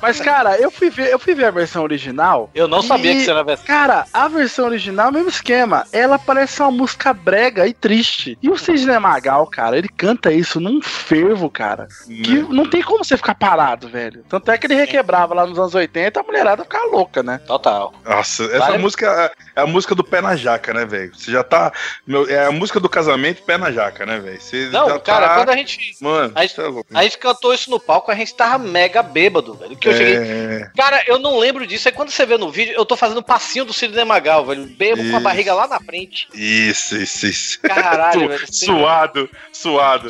Mas, 0.02 0.20
cara, 0.20 0.58
eu 0.58 0.70
fui 0.70 0.90
ver, 0.90 1.12
eu 1.12 1.18
fui 1.18 1.34
ver 1.34 1.46
a 1.46 1.52
versão 1.52 1.84
original. 1.84 2.50
Eu 2.54 2.68
não 2.68 2.82
sabia 2.82 3.12
e, 3.12 3.16
que 3.16 3.22
isso 3.22 3.32
era 3.32 3.40
a 3.40 3.44
versão. 3.44 3.66
Cara, 3.66 4.06
a 4.14 4.28
versão 4.28 4.66
original 4.66 5.08
é 5.08 5.10
o 5.10 5.14
mesmo 5.14 5.30
esquema. 5.30 5.88
Ela 5.92 6.20
parece 6.20 6.62
uma 6.62 6.72
música 6.72 7.14
brega 7.14 7.66
e 7.66 7.74
triste. 7.74 7.95
E 8.42 8.50
o 8.50 8.58
Sidney 8.58 9.00
Magal, 9.00 9.46
cara, 9.48 9.78
ele 9.78 9.88
canta 9.90 10.32
isso 10.32 10.60
num 10.60 10.82
fervo, 10.82 11.50
cara. 11.50 11.88
Que 12.08 12.40
não 12.44 12.70
tem 12.70 12.82
como 12.82 13.04
você 13.04 13.16
ficar 13.18 13.36
parado, 13.36 13.88
velho. 13.90 14.24
Tanto 14.28 14.52
é 14.52 14.58
que 14.58 14.68
ele 14.68 14.76
requebrava 14.76 15.34
lá 15.34 15.46
nos 15.46 15.58
anos 15.58 15.76
80 15.76 16.20
a 16.20 16.24
mulherada 16.24 16.64
ficava 16.64 16.86
louca, 16.88 17.22
né? 17.24 17.40
Total. 17.46 17.94
Nossa, 18.04 18.44
essa 18.46 18.60
Vale- 18.60 18.78
música 18.78 19.34
é 19.56 19.62
a 19.62 19.66
música 19.68 19.96
do 19.96 20.04
pé 20.04 20.22
na 20.22 20.36
jaca, 20.36 20.74
né, 20.74 20.86
velho? 20.86 21.16
Você 21.16 21.32
já 21.32 21.44
tá. 21.44 21.72
meu, 22.06 22.28
é 22.30 22.46
a 22.46 22.52
música 22.52 22.80
do 22.80 22.90
casamento 22.90 23.44
pé 23.44 23.58
na 23.58 23.72
jaca, 23.72 24.06
né, 24.06 24.20
velho? 24.20 24.40
Não, 24.72 24.90
já 24.90 25.00
cara, 25.00 25.28
tá- 25.30 25.36
quando 25.36 25.50
a 25.50 25.56
gente. 25.58 25.96
Mano, 26.02 26.32
A 26.36 26.42
gente, 26.42 26.60
é 26.60 26.64
louco. 26.64 26.90
a 26.94 27.04
gente 27.04 27.18
cantou 27.18 27.54
isso 27.54 27.70
no 27.70 27.80
palco, 27.80 28.12
a 28.12 28.16
gente 28.16 28.34
tava 28.36 28.58
mega 28.58 29.02
bêbado, 29.02 29.54
velho. 29.54 29.76
Que 29.76 29.88
eu 29.88 29.94
É. 29.94 29.98
cheguei. 29.98 30.66
Cara, 30.76 31.04
eu 31.08 31.20
não 31.20 31.38
lembro 31.40 31.66
disso. 31.66 31.88
Aí 31.88 31.94
quando 31.94 32.10
você 32.12 32.26
vê 32.26 32.38
no 32.38 32.52
vídeo, 32.52 32.74
eu 32.76 32.86
tô 32.86 32.96
fazendo 32.96 33.24
passinho 33.24 33.66
do 33.66 33.74
Sidney 33.74 34.04
Magal, 34.06 34.46
velho. 34.46 34.66
Bebo 34.66 34.98
com 34.98 35.04
a 35.04 35.06
Isso. 35.12 35.20
barriga 35.22 35.54
lá 35.54 35.68
na 35.68 35.80
frente. 35.80 36.28
Isso, 36.34 36.96
isso, 36.98 37.26
isso. 37.28 37.60
Caralho, 37.90 38.30
velho. 38.30 38.46
Suado, 38.54 39.30
suado. 39.52 40.10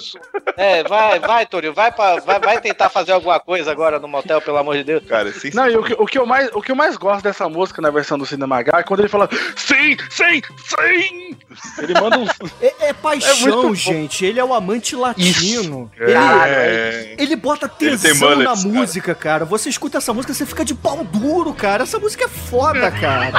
É, 0.57 0.83
vai, 0.83 1.19
vai, 1.19 1.45
Torinho. 1.45 1.73
Vai, 1.73 1.91
pra, 1.91 2.17
vai, 2.17 2.39
vai 2.39 2.61
tentar 2.61 2.89
fazer 2.89 3.11
alguma 3.11 3.39
coisa 3.39 3.71
agora 3.71 3.99
no 3.99 4.07
motel, 4.07 4.41
pelo 4.41 4.57
amor 4.57 4.75
de 4.75 4.83
Deus. 4.83 5.03
Cara, 5.05 5.31
Não, 5.53 5.69
e 5.69 5.75
o 5.77 5.83
que, 5.83 5.93
o, 5.97 6.05
que 6.05 6.17
eu 6.17 6.25
mais, 6.25 6.49
o 6.53 6.61
que 6.61 6.71
eu 6.71 6.75
mais 6.75 6.95
gosto 6.97 7.23
dessa 7.23 7.47
música 7.49 7.81
na 7.81 7.89
versão 7.89 8.17
do 8.17 8.25
Sidney 8.25 8.47
Magal 8.47 8.79
é 8.79 8.83
quando 8.83 8.99
ele 9.01 9.09
fala 9.09 9.29
Sim, 9.55 9.97
sim, 10.09 10.41
sim! 10.67 11.37
Ele 11.79 11.93
manda 11.93 12.17
um. 12.17 12.25
É, 12.61 12.67
é 12.79 12.89
É 12.89 12.93
paixão, 12.93 13.63
bom. 13.63 13.73
gente. 13.75 14.25
Ele 14.25 14.39
é 14.39 14.43
o 14.43 14.53
amante 14.53 14.95
latino. 14.95 15.91
É. 15.99 17.13
Ele, 17.13 17.23
ele 17.23 17.35
bota 17.35 17.71
Ele 17.79 17.97
tem 17.97 18.11
tesão 18.11 18.29
na 18.29 18.35
mullets, 18.35 18.63
cara. 18.63 18.73
música, 18.79 19.15
cara. 19.15 19.45
Você 19.45 19.69
escuta 19.69 19.97
essa 19.97 20.13
música, 20.13 20.33
você 20.33 20.45
fica 20.45 20.65
de 20.65 20.73
pau 20.73 21.03
duro, 21.03 21.53
cara. 21.53 21.83
Essa 21.83 21.99
música 21.99 22.25
é 22.25 22.27
foda, 22.27 22.91
cara. 22.91 23.31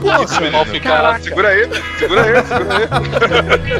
Porra, 0.00 0.24
Isso, 0.24 0.40
menino. 0.40 1.20
Segura 1.22 1.48
aí, 1.48 1.68
segura 1.98 2.22
aí, 2.22 2.46
segura 2.46 2.76
aí. 2.76 3.79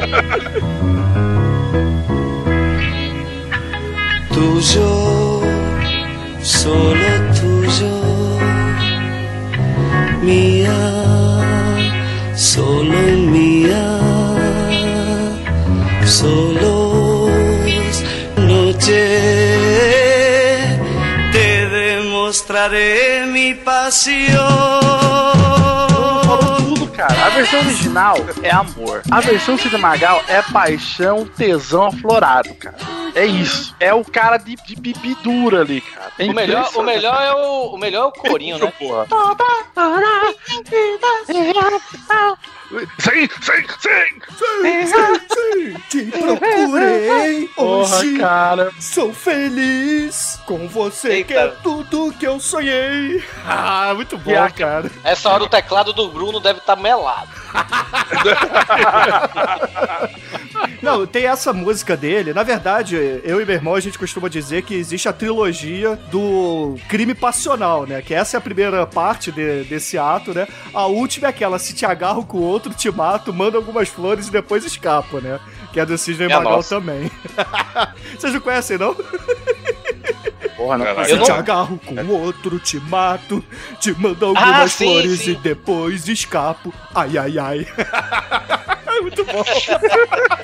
Tuyo, 4.33 5.41
solo 6.41 7.11
tuyo, 7.39 7.93
mía, 10.23 10.79
solo 12.35 12.97
mía, 13.35 13.85
solos 16.03 17.31
noche 18.37 19.03
te 21.31 21.67
demostraré 21.69 23.27
mi 23.27 23.53
pasión. 23.53 25.40
Versão 27.31 27.59
original 27.59 28.15
é 28.43 28.51
amor. 28.51 29.01
A 29.09 29.21
versão 29.21 29.57
Sidney 29.57 29.81
Magal 29.81 30.21
é 30.27 30.41
paixão, 30.41 31.25
tesão 31.25 31.85
aflorado, 31.85 32.53
cara. 32.55 32.75
É 33.15 33.25
isso. 33.25 33.75
É 33.79 33.93
o 33.93 34.03
cara 34.03 34.37
de, 34.37 34.55
de 34.55 34.75
pipi 34.75 35.15
dura 35.23 35.61
ali, 35.61 35.81
cara. 35.81 36.11
É 36.17 36.25
O 36.25 36.33
melhor, 36.33 36.69
o 36.75 36.83
melhor 36.83 37.21
é 37.21 37.33
o, 37.33 37.73
o 37.73 37.77
melhor 37.77 38.03
é 38.03 38.07
o 38.07 38.11
corinho, 38.11 38.57
né? 38.57 38.71
Porra. 38.77 39.07
Sim, 42.99 43.27
sim, 43.41 43.65
sim! 43.79 44.21
Te 45.89 46.05
procurei 46.05 47.47
Porra, 47.55 47.97
hoje. 47.97 48.17
cara. 48.17 48.71
Sou 48.79 49.13
feliz 49.13 50.39
com 50.45 50.67
você, 50.69 51.23
que 51.23 51.33
é 51.33 51.43
Eita. 51.45 51.57
tudo 51.61 52.13
que 52.17 52.25
eu 52.25 52.39
sonhei. 52.39 53.21
Ah, 53.45 53.91
muito 53.95 54.17
bom, 54.17 54.41
a- 54.41 54.49
cara. 54.49 54.89
Essa 55.03 55.29
hora 55.29 55.43
o 55.43 55.49
teclado 55.49 55.91
do 55.93 56.07
Bruno 56.09 56.39
deve 56.39 56.59
estar 56.59 56.75
melado. 56.77 57.29
Não, 60.81 61.05
tem 61.05 61.25
essa 61.25 61.53
música 61.53 61.95
dele. 61.97 62.33
Na 62.33 62.43
verdade, 62.43 62.95
eu 63.23 63.41
e 63.41 63.45
meu 63.45 63.55
irmão, 63.55 63.75
a 63.75 63.79
gente 63.79 63.97
costuma 63.97 64.29
dizer 64.29 64.63
que 64.63 64.75
existe 64.75 65.07
a 65.07 65.13
trilogia 65.13 65.95
do 66.11 66.75
crime 66.87 67.13
passional, 67.13 67.85
né? 67.85 68.01
Que 68.01 68.13
essa 68.13 68.35
é 68.35 68.37
a 68.37 68.41
primeira 68.41 68.85
parte 68.85 69.31
de- 69.31 69.63
desse 69.63 69.97
ato, 69.97 70.33
né? 70.33 70.47
A 70.73 70.85
última 70.85 71.27
é 71.27 71.29
aquela, 71.29 71.59
se 71.59 71.73
te 71.73 71.85
agarro 71.85 72.25
com 72.25 72.37
o 72.37 72.41
outro, 72.41 72.60
te 72.69 72.91
mato, 72.91 73.33
mando 73.33 73.57
algumas 73.57 73.89
flores 73.89 74.27
e 74.27 74.31
depois 74.31 74.63
escapo, 74.65 75.19
né? 75.19 75.39
Que 75.73 75.79
é 75.79 75.85
do 75.85 75.97
Sidney 75.97 76.29
É 76.31 76.35
Magal 76.35 76.57
nossa. 76.57 76.75
também. 76.75 77.09
Vocês 78.17 78.33
não 78.33 78.41
conhecem, 78.41 78.77
não? 78.77 78.93
Porra, 80.55 80.77
não 80.77 80.85
Caraca. 80.85 81.05
Se 81.05 81.11
Eu 81.11 81.17
não- 81.17 81.25
te 81.25 81.31
agarro 81.31 81.79
com 81.79 81.95
o 81.95 82.21
outro, 82.21 82.59
te 82.59 82.79
mato, 82.79 83.43
te 83.79 83.91
mando 83.99 84.25
algumas 84.25 84.61
Ah, 84.61 84.67
sim, 84.67 84.85
flores 84.85 85.19
sim. 85.21 85.31
e 85.31 85.35
depois 85.35 86.07
escapo. 86.07 86.73
Ai, 86.93 87.17
ai, 87.17 87.39
ai. 87.39 87.67
Muito 89.01 89.23
bom. 89.25 89.43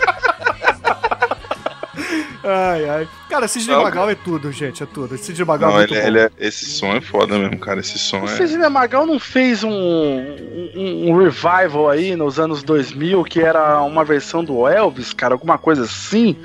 Ai, 2.50 2.90
ai. 2.90 3.08
Cara, 3.30 3.48
Sidney 3.48 3.76
Não, 3.76 3.84
Magal 3.84 4.10
é 4.10 4.16
tudo, 4.16 4.52
gente, 4.54 4.82
é 4.82 4.86
tudo. 4.86 5.18
Sidney 5.18 5.46
Magal 5.46 5.70
Não, 5.72 5.76
é 5.78 5.80
muito 5.80 5.94
ele, 5.94 6.02
bom. 6.02 6.08
ele 6.08 6.20
é, 6.20 6.32
esse 6.40 6.66
som 6.66 6.96
é 6.96 7.02
foda 7.02 7.38
mesmo, 7.38 7.60
cara. 7.60 7.82
Esse 7.82 8.00
som 8.00 8.22
O 8.22 8.26
é. 8.26 8.28
Sidney 8.28 8.70
Magal 8.70 9.06
não 9.06 9.20
fez 9.20 9.64
um, 9.64 9.70
um, 9.70 11.10
um 11.10 11.18
revival 11.18 11.90
aí 11.90 12.16
nos 12.16 12.40
anos 12.40 12.64
2000 12.64 13.24
que 13.26 13.42
era 13.42 13.82
uma 13.82 14.06
versão 14.06 14.44
do 14.44 14.66
Elvis, 14.68 15.12
cara? 15.12 15.34
Alguma 15.34 15.58
coisa 15.58 15.84
assim? 15.84 16.38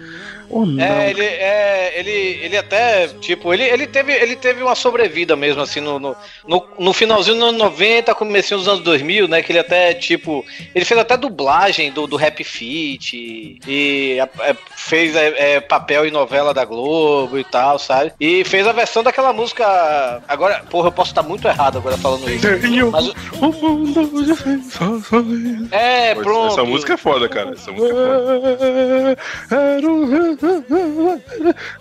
Ou 0.53 0.67
não? 0.67 0.85
É, 0.85 1.09
ele, 1.11 1.25
é, 1.25 1.93
ele, 1.99 2.11
ele 2.45 2.57
até, 2.59 3.09
tipo, 3.09 3.53
ele, 3.55 3.65
ele, 3.65 3.87
teve, 3.87 4.13
ele 4.13 4.37
teve 4.37 4.63
uma 4.63 4.75
sobrevida 4.75 5.35
mesmo, 5.35 5.63
assim, 5.63 5.81
no, 5.81 5.99
no, 5.99 6.15
no, 6.47 6.65
no 6.79 6.93
finalzinho 6.93 7.37
dos 7.37 7.49
anos 7.49 7.59
90, 7.59 8.15
comecinho 8.15 8.59
dos 8.59 8.69
anos 8.69 8.81
2000, 8.83 9.27
né, 9.29 9.43
que 9.43 9.51
ele 9.51 9.59
até, 9.59 9.95
tipo, 9.95 10.45
ele 10.75 10.85
fez 10.85 11.01
até 11.01 11.17
dublagem 11.17 11.91
do, 11.91 12.07
do 12.07 12.17
Rap 12.17 12.45
Fit 12.45 13.17
e, 13.17 13.59
e, 13.67 14.19
é, 14.41 14.55
fez 14.77 15.17
é, 15.17 15.55
é, 15.55 15.61
papel 15.61 16.07
em 16.07 16.11
novela 16.11 16.53
da 16.53 16.65
Globo 16.67 17.39
e 17.39 17.45
tal, 17.45 17.79
sabe? 17.79 18.13
E 18.21 18.45
fez 18.45 18.67
a 18.67 18.73
versão 18.73 19.03
daquela 19.03 19.33
música, 19.33 20.23
agora, 20.29 20.63
porra, 20.71 20.89
eu 20.89 20.93
posso 20.93 21.13
estar 21.13 21.23
muito 21.23 21.49
errado 21.49 21.79
agora 21.79 21.97
falando 21.97 22.31
isso. 22.31 22.47
Mas, 22.91 23.09
O 23.41 23.53
mundo 23.53 24.25
de 24.25 24.37
sensações. 24.37 25.73
é, 25.73 26.15
pronto. 26.15 26.53
Essa 26.53 26.65
música 26.65 26.95
é 26.95 26.97
foda, 26.99 27.29
cara. 27.29 27.53
Essa 27.53 27.73
música 27.73 27.95
é 27.95 29.17
foda. 29.49 29.67
Era 29.79 29.89
um- 29.89 30.42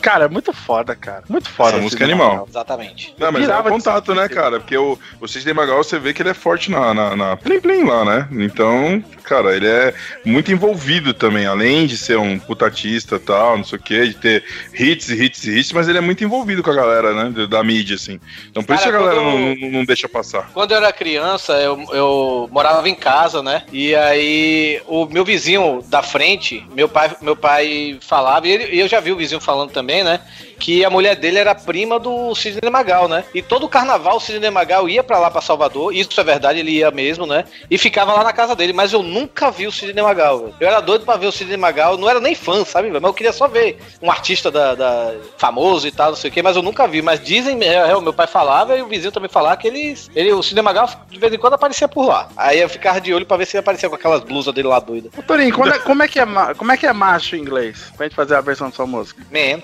Cara, 0.01 0.25
é 0.25 0.27
muito 0.27 0.53
foda, 0.53 0.95
cara. 0.95 1.23
Muito 1.27 1.49
foda. 1.49 1.71
Essa 1.71 1.81
música 1.81 2.03
é 2.03 2.05
animal. 2.05 2.31
Magal. 2.31 2.47
Exatamente. 2.49 3.15
Não, 3.17 3.31
mas 3.31 3.47
é 3.47 3.57
o 3.57 3.63
contato, 3.63 4.15
né, 4.15 4.27
cara? 4.27 4.59
Porque 4.59 4.77
o, 4.77 4.97
o 5.19 5.27
Sidney 5.27 5.53
Magal, 5.53 5.83
você 5.83 5.99
vê 5.99 6.13
que 6.13 6.21
ele 6.21 6.29
é 6.29 6.33
forte 6.33 6.69
na, 6.69 6.93
na, 6.93 7.15
na 7.15 7.37
Plim 7.37 7.59
Plim 7.59 7.83
lá, 7.83 8.05
né? 8.05 8.27
Então, 8.31 9.03
cara, 9.23 9.55
ele 9.55 9.67
é 9.67 9.93
muito 10.25 10.51
envolvido 10.51 11.13
também, 11.13 11.45
além 11.45 11.85
de 11.85 11.97
ser 11.97 12.17
um 12.17 12.37
puta 12.39 12.65
artista 12.65 13.15
e 13.15 13.19
tal, 13.19 13.57
não 13.57 13.63
sei 13.63 13.77
o 13.77 13.81
quê, 13.81 14.07
de 14.07 14.13
ter 14.15 14.43
hits 14.73 15.09
e 15.09 15.23
hits 15.23 15.43
e 15.45 15.59
hits, 15.59 15.71
mas 15.73 15.87
ele 15.87 15.97
é 15.97 16.01
muito 16.01 16.23
envolvido 16.23 16.63
com 16.63 16.71
a 16.71 16.75
galera, 16.75 17.13
né? 17.13 17.47
Da, 17.47 17.61
mídia, 17.63 17.95
assim. 17.95 18.19
Então 18.49 18.63
por 18.63 18.73
isso 18.75 18.83
Cara, 18.83 18.97
que 18.97 19.03
a 19.03 19.07
galera 19.07 19.21
não, 19.23 19.55
não, 19.55 19.71
não 19.71 19.85
deixa 19.85 20.09
passar. 20.09 20.49
Quando 20.51 20.71
eu 20.71 20.77
era 20.77 20.91
criança, 20.91 21.53
eu, 21.53 21.79
eu 21.91 22.49
morava 22.51 22.89
em 22.89 22.95
casa, 22.95 23.43
né? 23.43 23.63
E 23.71 23.95
aí 23.95 24.81
o 24.87 25.05
meu 25.05 25.23
vizinho 25.23 25.83
da 25.87 26.01
frente, 26.01 26.65
meu 26.73 26.89
pai, 26.89 27.15
meu 27.21 27.35
pai 27.35 27.99
falava 28.01 28.31
falava, 28.31 28.47
e 28.59 28.79
eu 28.79 28.87
já 28.87 28.99
vi 28.99 29.11
o 29.11 29.15
vizinho 29.15 29.41
falando 29.41 29.71
também, 29.71 30.03
né? 30.03 30.19
Que 30.61 30.85
a 30.85 30.89
mulher 30.89 31.15
dele 31.15 31.39
era 31.39 31.55
prima 31.55 31.99
do 31.99 32.33
Sidney 32.35 32.69
Magal, 32.69 33.07
né? 33.07 33.23
E 33.33 33.41
todo 33.41 33.67
carnaval 33.67 34.17
o 34.17 34.19
Sidney 34.19 34.51
Magal 34.51 34.87
ia 34.87 35.03
pra 35.03 35.17
lá, 35.17 35.31
pra 35.31 35.41
Salvador, 35.41 35.93
isso 35.93 36.19
é 36.19 36.23
verdade, 36.23 36.59
ele 36.59 36.71
ia 36.71 36.91
mesmo, 36.91 37.25
né? 37.25 37.45
E 37.69 37.77
ficava 37.77 38.13
lá 38.13 38.23
na 38.23 38.31
casa 38.31 38.55
dele, 38.55 38.71
mas 38.71 38.93
eu 38.93 39.01
nunca 39.01 39.49
vi 39.49 39.65
o 39.65 39.71
Sidney 39.71 40.03
Magal, 40.03 40.39
velho. 40.39 40.53
Eu 40.59 40.67
era 40.67 40.79
doido 40.79 41.03
pra 41.03 41.17
ver 41.17 41.25
o 41.25 41.31
Sidney 41.31 41.57
Magal, 41.57 41.97
não 41.97 42.07
era 42.07 42.19
nem 42.19 42.35
fã, 42.35 42.63
sabe? 42.63 42.91
Mas 42.91 43.01
eu 43.01 43.13
queria 43.13 43.33
só 43.33 43.47
ver 43.47 43.79
um 44.01 44.11
artista 44.11 44.51
da, 44.51 44.75
da- 44.75 45.13
famoso 45.37 45.87
e 45.87 45.91
tal, 45.91 46.09
não 46.11 46.15
sei 46.15 46.29
o 46.29 46.33
quê, 46.33 46.41
mas 46.43 46.55
eu 46.55 46.61
nunca 46.61 46.87
vi. 46.87 47.01
Mas 47.01 47.19
dizem, 47.19 47.57
é, 47.63 47.89
é, 47.89 47.95
o 47.95 48.01
meu 48.01 48.13
pai 48.13 48.27
falava 48.27 48.77
e 48.77 48.81
o 48.83 48.87
vizinho 48.87 49.11
também 49.11 49.29
falava 49.29 49.57
que 49.57 49.67
eles, 49.67 50.09
ele, 50.15 50.31
o 50.31 50.43
Sidney 50.43 50.61
Magal 50.63 50.87
de 51.09 51.17
vez 51.19 51.33
em 51.33 51.37
quando 51.39 51.53
aparecia 51.55 51.87
por 51.87 52.05
lá. 52.07 52.29
Aí 52.37 52.59
eu 52.59 52.69
ficava 52.69 53.01
de 53.01 53.11
olho 53.13 53.25
pra 53.25 53.37
ver 53.37 53.47
se 53.47 53.57
ele 53.57 53.61
aparecia 53.61 53.89
com 53.89 53.95
aquelas 53.95 54.21
blusas 54.21 54.53
dele 54.53 54.67
lá 54.67 54.79
doida. 54.79 55.09
Ô, 55.17 55.23
Torinho, 55.23 55.55
quando 55.55 55.73
é- 55.73 55.79
como, 55.79 56.03
é 56.03 56.07
que 56.07 56.19
é, 56.19 56.25
como 56.55 56.71
é 56.71 56.77
que 56.77 56.85
é 56.85 56.93
macho 56.93 57.35
em 57.35 57.39
inglês? 57.39 57.91
Pra 57.97 58.05
gente 58.05 58.15
fazer 58.15 58.35
a 58.35 58.41
versão 58.41 58.69
da 58.69 58.75
sua 58.75 58.85
música. 58.85 59.23
Man. 59.31 59.63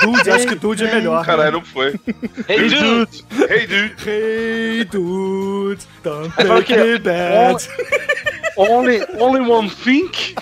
Dude, 0.00 0.30
acho 0.30 0.46
que 0.46 0.54
dude 0.54 0.84
é 0.84 0.94
melhor. 0.94 1.24
Caralho, 1.24 1.52
não 1.52 1.62
foi. 1.62 1.94
Hey, 2.48 2.68
dude. 2.68 3.24
Hey, 3.48 3.66
dude. 3.66 3.94
Hey, 4.04 4.84
dude, 4.84 5.80
don't 6.02 6.32
make 6.36 6.70
me 6.70 6.98
bad. 6.98 7.56
Only, 8.56 9.00
only 9.18 9.40
one 9.40 9.68
think? 9.68 10.34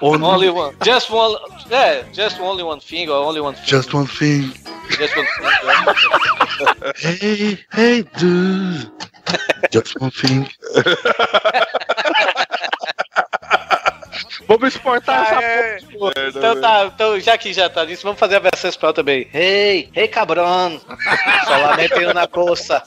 Only 0.00 0.50
one. 0.50 0.74
Just 0.84 1.10
one. 1.10 1.36
É, 1.70 2.04
just 2.12 2.40
only 2.40 2.62
one 2.62 2.80
thing 2.80 3.08
or 3.08 3.16
only 3.16 3.40
one 3.40 3.54
thing. 3.54 3.64
Just 3.66 3.92
one 3.92 4.06
thing. 4.06 4.52
Just 4.90 5.16
one 5.16 5.26
thing. 5.26 6.94
Hey, 6.96 7.58
hey, 7.72 8.02
dude. 8.18 8.90
Just 9.70 10.00
one 10.00 10.10
thing. 10.10 10.48
Vamos 14.48 14.74
exportar 14.74 15.22
essa 15.22 15.42
é. 15.42 15.78
porra. 15.92 16.12
Então 16.28 16.60
tá, 16.60 16.90
então 16.94 17.20
já 17.20 17.36
que 17.38 17.52
já 17.52 17.68
tá 17.68 17.84
nisso, 17.84 18.02
vamos 18.02 18.18
fazer 18.18 18.36
a 18.36 18.40
versão 18.40 18.70
espanhol 18.70 18.94
também. 18.94 19.28
Hey, 19.32 19.90
hey 19.94 20.08
cabrão. 20.08 20.80
Solamente 21.44 21.94
uma 22.04 22.26
coça. 22.26 22.82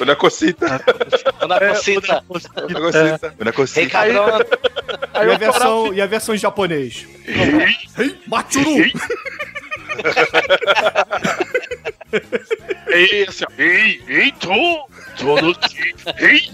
Una 0.00 0.16
cosita. 0.16 0.80
Uma 1.42 1.60
cosita. 1.60 2.24
Una 2.28 2.80
cosita. 2.80 3.34
Una 3.40 3.50
Hey 3.50 3.52
cosita. 3.52 3.90
cabrão. 3.90 4.38
E 5.14 5.32
a, 5.32 5.38
versão, 5.38 5.94
e 5.94 6.00
a 6.00 6.06
versão 6.06 6.34
em 6.34 6.38
japonês? 6.38 7.06
Hey, 7.26 8.18
Machuru! 8.26 8.84
Ei, 12.88 13.26
assim, 13.28 13.44
ó. 13.44 13.62
Ei, 13.62 14.02
ei, 14.08 14.32
tô. 14.32 14.88
Tô 15.18 15.36
no 15.40 15.54
Ei, 16.18 16.50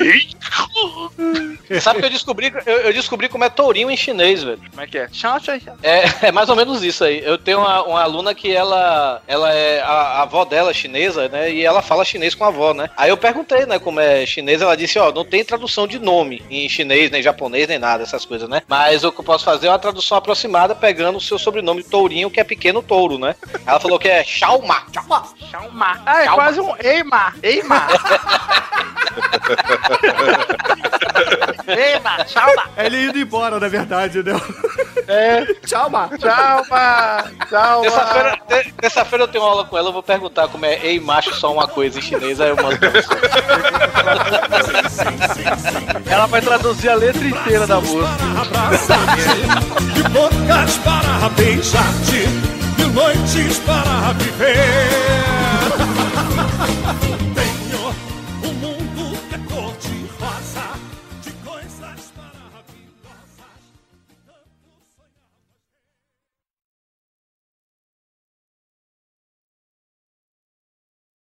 ei. 0.00 1.80
Sabe 1.80 2.00
que 2.00 2.06
eu 2.06 2.10
descobri, 2.10 2.52
eu, 2.66 2.76
eu 2.78 2.92
descobri 2.92 3.28
como 3.28 3.44
é 3.44 3.48
tourinho 3.48 3.90
em 3.90 3.96
chinês, 3.96 4.42
velho. 4.42 4.60
Como 4.70 4.82
é 4.82 4.86
que 4.86 4.98
é? 4.98 5.08
É, 5.82 6.26
é 6.28 6.32
mais 6.32 6.48
ou 6.48 6.56
menos 6.56 6.82
isso 6.82 7.04
aí. 7.04 7.22
Eu 7.24 7.38
tenho 7.38 7.58
uma, 7.58 7.82
uma 7.84 8.02
aluna 8.02 8.34
que 8.34 8.54
ela, 8.54 9.22
ela 9.26 9.52
é 9.52 9.80
a, 9.80 9.92
a 9.92 10.22
avó 10.22 10.44
dela 10.44 10.70
é 10.70 10.74
chinesa, 10.74 11.28
né? 11.28 11.52
E 11.52 11.64
ela 11.64 11.80
fala 11.80 12.04
chinês 12.04 12.34
com 12.34 12.44
a 12.44 12.48
avó, 12.48 12.74
né? 12.74 12.90
Aí 12.96 13.10
eu 13.10 13.16
perguntei, 13.16 13.64
né, 13.66 13.78
como 13.78 14.00
é 14.00 14.26
chinês, 14.26 14.60
ela 14.60 14.76
disse, 14.76 14.98
ó, 14.98 15.12
não 15.12 15.24
tem 15.24 15.44
tradução 15.44 15.86
de 15.86 15.98
nome 15.98 16.42
em 16.50 16.68
chinês, 16.68 17.10
nem 17.10 17.22
japonês, 17.22 17.68
nem 17.68 17.78
nada, 17.78 18.02
essas 18.02 18.24
coisas, 18.24 18.48
né? 18.48 18.62
Mas 18.68 19.04
o 19.04 19.12
que 19.12 19.20
eu 19.20 19.24
posso 19.24 19.44
fazer 19.44 19.68
é 19.68 19.70
uma 19.70 19.78
tradução 19.78 20.18
aproximada 20.18 20.74
pegando 20.74 21.18
o 21.18 21.20
seu 21.20 21.38
sobrenome 21.38 21.82
Tourinho, 21.82 22.30
que 22.30 22.40
é 22.40 22.44
pequeno 22.44 22.82
touro, 22.82 23.18
né? 23.18 23.34
Ela 23.66 23.80
falou 23.80 23.98
que 23.98 24.08
é 24.08 24.24
Xiaoma. 24.62 25.22
Xiaoma. 25.50 26.00
Ah, 26.06 26.22
é 26.24 26.28
quase 26.28 26.60
um 26.60 26.74
Eima. 26.82 27.32
Eima. 27.42 27.86
Eima. 31.66 32.24
Xiaoma. 32.26 32.62
É 32.76 32.86
ele 32.86 33.06
indo 33.06 33.18
embora, 33.18 33.58
na 33.60 33.68
verdade, 33.68 34.22
né? 34.22 34.32
É. 35.06 35.44
Tchau, 35.66 35.88
Ma. 35.90 36.08
Xiaoma. 36.18 37.24
Xiaoma. 37.48 37.82
Terça-feira 37.82 38.38
te- 38.48 38.72
terça-feira 38.72 39.24
eu 39.24 39.28
tenho 39.28 39.44
aula 39.44 39.64
com 39.64 39.76
ela, 39.78 39.88
eu 39.88 39.92
vou 39.92 40.02
perguntar 40.02 40.48
como 40.48 40.64
é 40.66 40.74
ei 40.82 41.00
macho 41.00 41.34
só 41.34 41.52
uma 41.52 41.66
coisa 41.66 41.98
em 41.98 42.02
chinês, 42.02 42.40
aí 42.40 42.48
eu 42.50 42.56
mando 42.56 42.78
pra 42.78 42.90
você. 42.90 43.08
Ela 46.10 46.26
vai 46.26 46.40
traduzir 46.40 46.88
a 46.90 46.94
letra 46.94 47.24
inteira 47.26 47.66
da 47.66 47.80
música. 47.80 48.08
De 49.94 50.02
bocas 50.10 50.76
para 50.78 51.28
beijar-te, 51.36 52.24
noites 52.98 53.58
para 53.60 54.12
viver. 54.14 54.88